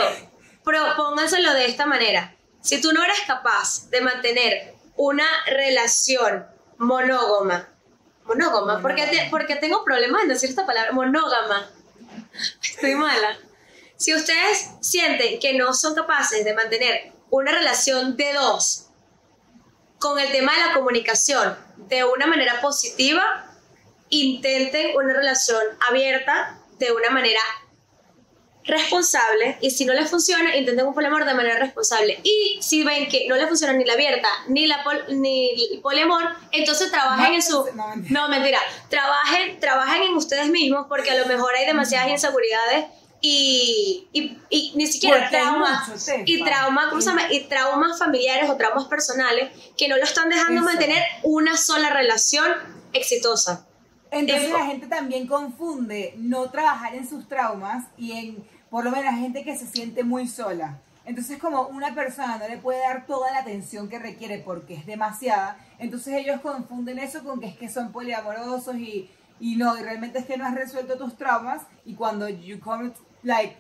propónganselo 0.65 1.53
de 1.55 1.67
esta 1.67 1.87
manera. 1.87 2.35
Si 2.63 2.81
tú 2.81 2.93
no 2.93 3.03
eres 3.05 3.21
capaz 3.27 3.91
de 3.91 4.01
mantener 4.01 4.75
una 4.97 5.27
relación 5.47 6.47
monógama, 6.79 7.69
monógama, 8.25 8.81
porque, 8.81 9.29
porque 9.31 9.57
tengo 9.57 9.85
problemas 9.85 10.23
en 10.23 10.29
decir 10.29 10.49
esta 10.49 10.65
palabra, 10.65 10.93
monógama, 10.93 11.71
estoy 12.63 12.95
mala. 12.95 13.37
Si 13.97 14.15
ustedes 14.15 14.71
sienten 14.81 15.39
que 15.41 15.55
no 15.55 15.75
son 15.75 15.95
capaces 15.95 16.45
de 16.45 16.55
mantener 16.55 17.13
una 17.31 17.53
relación 17.53 18.17
de 18.17 18.33
dos 18.33 18.84
con 20.05 20.19
el 20.19 20.31
tema 20.31 20.53
de 20.53 20.67
la 20.67 20.75
comunicación 20.75 21.57
de 21.79 22.05
una 22.05 22.27
manera 22.27 22.61
positiva, 22.61 23.23
intenten 24.11 24.95
una 24.95 25.15
relación 25.15 25.63
abierta 25.89 26.61
de 26.79 26.93
una 26.93 27.09
manera 27.09 27.41
responsable 28.65 29.57
y 29.63 29.71
si 29.71 29.87
no 29.87 29.95
les 29.95 30.11
funciona, 30.11 30.55
intenten 30.57 30.87
un 30.87 30.93
poliamor 30.93 31.25
de 31.25 31.33
manera 31.33 31.59
responsable. 31.59 32.21
Y 32.23 32.59
si 32.61 32.85
ven 32.85 33.09
que 33.09 33.27
no 33.29 33.37
les 33.37 33.49
funciona 33.49 33.73
ni 33.73 33.87
la 33.87 33.95
abierta 33.95 34.29
ni, 34.49 34.67
la 34.67 34.85
ni 35.09 35.53
el 35.73 35.81
poliamor, 35.81 36.37
entonces 36.53 36.91
trabajen 36.91 37.37
en 37.37 37.43
su... 37.43 37.65
No, 38.11 38.29
mentira. 38.29 38.59
Trabajen, 38.91 39.59
trabajen 39.59 40.03
en 40.03 40.17
ustedes 40.17 40.51
mismos 40.51 40.85
porque 40.87 41.13
a 41.13 41.15
lo 41.15 41.25
mejor 41.25 41.55
hay 41.55 41.65
demasiadas 41.65 42.11
inseguridades 42.11 42.85
y, 43.27 44.07
y, 44.51 44.73
ni 44.77 44.87
siquiera 44.87 45.31
traumas 45.31 46.11
y 46.27 46.45
trauma, 46.45 46.93
y 47.31 47.41
traumas 47.45 47.99
familiares 47.99 48.51
o 48.51 48.57
traumas 48.59 48.85
personales 48.85 49.51
que 49.79 49.89
no 49.89 49.97
lo 49.97 50.05
están 50.05 50.29
dejando 50.29 50.61
mantener 50.61 51.03
una 51.23 51.57
sola 51.57 51.89
relación 51.89 52.45
exitosa. 52.93 53.67
Entonces 54.11 54.51
la 54.51 54.67
gente 54.67 54.89
también 54.89 55.27
confunde 55.27 56.13
no 56.19 56.51
trabajar 56.51 56.95
en 56.95 57.09
sus 57.09 57.27
traumas 57.27 57.87
y 57.97 58.13
en, 58.13 58.45
por 58.69 58.85
lo 58.85 58.91
menos, 58.91 59.15
gente 59.15 59.43
que 59.43 59.57
se 59.57 59.67
siente 59.69 60.05
muy 60.05 60.29
sola. 60.29 60.83
Entonces 61.07 61.39
como 61.39 61.69
una 61.69 61.95
persona 61.95 62.37
no 62.37 62.47
le 62.47 62.59
puede 62.59 62.81
dar 62.81 63.07
toda 63.07 63.33
la 63.33 63.39
atención 63.39 63.89
que 63.89 63.99
requiere 63.99 64.39
porque 64.41 64.75
es 64.75 64.85
demasiada, 64.85 65.57
entonces 65.79 66.13
ellos 66.13 66.43
confunden 66.43 66.99
eso 66.99 67.25
con 67.25 67.41
que 67.41 67.47
es 67.47 67.57
que 67.57 67.71
son 67.71 67.91
poliamorosos 67.91 68.77
y, 68.77 69.11
y 69.41 69.57
no, 69.57 69.79
y 69.79 69.83
realmente 69.83 70.19
es 70.19 70.27
que 70.27 70.37
no 70.37 70.45
has 70.45 70.55
resuelto 70.55 70.99
tus 70.99 71.17
traumas 71.17 71.63
y 71.87 71.95
cuando 71.95 72.29
you 72.29 72.61
come 72.61 72.93
like, 73.25 73.57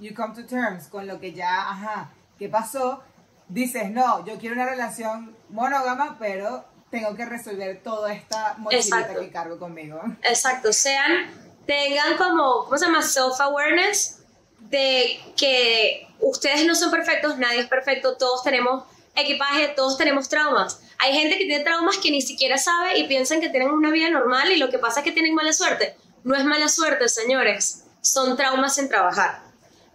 you 0.00 0.14
come 0.14 0.34
to 0.34 0.42
terms 0.42 0.88
con 0.88 1.06
lo 1.06 1.20
que 1.20 1.32
ya, 1.32 1.70
ajá, 1.70 2.10
¿qué 2.38 2.48
pasó? 2.48 3.02
Dices, 3.48 3.90
no, 3.90 4.24
yo 4.24 4.38
quiero 4.38 4.54
una 4.54 4.66
relación 4.66 5.36
monógama, 5.48 6.16
pero 6.18 6.64
tengo 6.90 7.14
que 7.14 7.24
resolver 7.24 7.82
toda 7.82 8.12
esta 8.12 8.54
mochilita 8.58 9.14
que 9.14 9.30
cargo 9.30 9.58
conmigo. 9.58 10.00
Exacto, 10.22 10.72
sean, 10.72 11.30
tengan 11.66 12.16
como, 12.16 12.64
¿cómo 12.64 12.78
se 12.78 12.86
llama? 12.86 13.02
Self-awareness 13.02 14.20
de 14.58 15.20
que 15.36 16.08
ustedes 16.20 16.66
no 16.66 16.74
son 16.74 16.90
perfectos, 16.90 17.38
nadie 17.38 17.60
es 17.60 17.66
perfecto, 17.66 18.16
todos 18.16 18.42
tenemos 18.42 18.84
equipaje, 19.14 19.68
todos 19.68 19.98
tenemos 19.98 20.28
traumas. 20.28 20.80
Hay 20.98 21.14
gente 21.14 21.38
que 21.38 21.46
tiene 21.46 21.64
traumas 21.64 21.98
que 21.98 22.10
ni 22.10 22.22
siquiera 22.22 22.58
sabe 22.58 22.98
y 22.98 23.08
piensan 23.08 23.40
que 23.40 23.48
tienen 23.48 23.70
una 23.70 23.90
vida 23.90 24.10
normal 24.10 24.50
y 24.52 24.56
lo 24.56 24.70
que 24.70 24.78
pasa 24.78 25.00
es 25.00 25.04
que 25.04 25.12
tienen 25.12 25.34
mala 25.34 25.52
suerte. 25.52 25.96
no 26.22 26.36
es 26.36 26.44
mala 26.44 26.68
suerte, 26.68 27.08
señores, 27.08 27.79
son 28.00 28.36
traumas 28.36 28.74
sin 28.74 28.88
trabajar. 28.88 29.42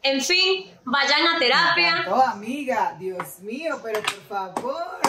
En 0.01 0.21
fin, 0.21 0.71
vayan 0.83 1.27
a 1.27 1.39
terapia. 1.39 2.05
Oh, 2.09 2.21
amiga, 2.21 2.95
Dios 2.99 3.39
mío, 3.39 3.79
pero 3.83 4.01
por 4.01 4.21
favor. 4.27 4.99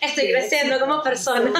Estoy 0.00 0.32
creciendo 0.32 0.80
como 0.80 1.02
persona. 1.02 1.52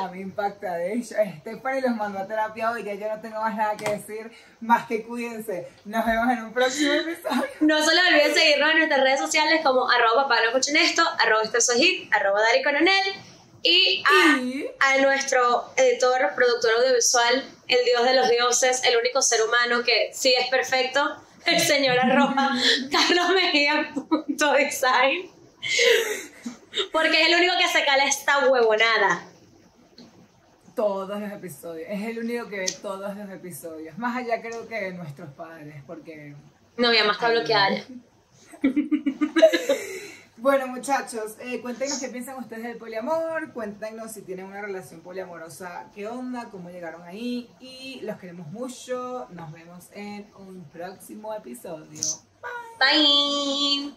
a, 0.00 0.08
mí 0.08 0.20
impacta, 0.20 0.76
de 0.76 0.94
hecho. 0.94 1.14
Stephanie 1.40 1.82
los 1.82 1.96
mandó 1.96 2.20
a 2.20 2.26
terapia 2.26 2.70
hoy, 2.70 2.84
ya 2.84 2.94
yo 2.94 3.08
no 3.08 3.20
tengo 3.20 3.40
más 3.40 3.56
nada 3.56 3.76
que 3.76 3.90
decir, 3.90 4.30
más 4.60 4.86
que 4.86 5.02
cuídense. 5.02 5.68
Nos 5.84 6.06
vemos 6.06 6.30
en 6.30 6.44
un 6.44 6.52
próximo 6.52 6.92
episodio. 6.92 7.50
No 7.60 7.84
se 7.84 7.90
olviden 7.90 8.34
seguirnos 8.34 8.70
en 8.70 8.78
nuestras 8.78 9.00
redes 9.00 9.20
sociales 9.20 9.60
como 9.62 9.90
arroba 9.90 10.22
papá 10.22 10.36
no 10.52 10.58
esto, 10.58 11.02
arroba 11.18 11.42
arroba 12.12 12.40
Dari 12.40 12.62
Coronel 12.62 13.33
y 13.64 14.04
a, 14.06 14.88
a, 14.90 14.98
nuestro 14.98 15.72
editor, 15.76 16.34
productor 16.36 16.70
audiovisual, 16.78 17.44
el 17.66 17.84
dios 17.84 18.04
de 18.04 18.14
los 18.14 18.28
dioses, 18.28 18.84
el 18.84 18.96
único 18.96 19.22
ser 19.22 19.42
humano 19.42 19.82
que 19.82 20.10
sí 20.12 20.34
es 20.38 20.48
perfecto, 20.48 21.16
el 21.46 21.60
señor 21.60 21.98
arroba 21.98 22.54
Carlos 22.92 23.30
Mejía 23.30 23.92
design 24.58 25.30
porque 26.92 27.22
es 27.22 27.28
el 27.28 27.36
único 27.36 27.54
que 27.58 27.68
se 27.68 27.84
cala 27.84 28.04
esta 28.04 28.48
huevonada. 28.48 29.26
Todos 30.74 31.20
los 31.20 31.32
episodios. 31.32 31.86
Es 31.88 32.02
el 32.02 32.18
único 32.18 32.48
que 32.48 32.58
ve 32.58 32.66
todos 32.82 33.16
los 33.16 33.30
episodios. 33.30 33.96
Más 33.96 34.16
allá 34.16 34.42
creo 34.42 34.66
que 34.66 34.74
de 34.74 34.92
nuestros 34.92 35.30
padres, 35.30 35.82
porque... 35.86 36.34
No, 36.76 36.88
había 36.88 37.04
más 37.04 37.18
que 37.18 37.44
que 37.44 37.54
haya. 37.54 37.84
Bueno, 40.36 40.66
muchachos, 40.66 41.36
eh, 41.40 41.60
cuéntenos 41.60 41.98
qué 42.00 42.08
piensan 42.08 42.36
ustedes 42.38 42.64
del 42.64 42.76
poliamor, 42.76 43.52
cuéntenos 43.52 44.12
si 44.12 44.22
tienen 44.22 44.46
una 44.46 44.60
relación 44.60 45.00
poliamorosa, 45.00 45.90
qué 45.94 46.08
onda, 46.08 46.50
cómo 46.50 46.70
llegaron 46.70 47.02
ahí 47.02 47.48
y 47.60 48.00
los 48.02 48.18
queremos 48.18 48.48
mucho. 48.50 49.28
Nos 49.30 49.52
vemos 49.52 49.88
en 49.92 50.28
un 50.36 50.64
próximo 50.72 51.32
episodio. 51.34 52.02
Bye. 52.80 53.94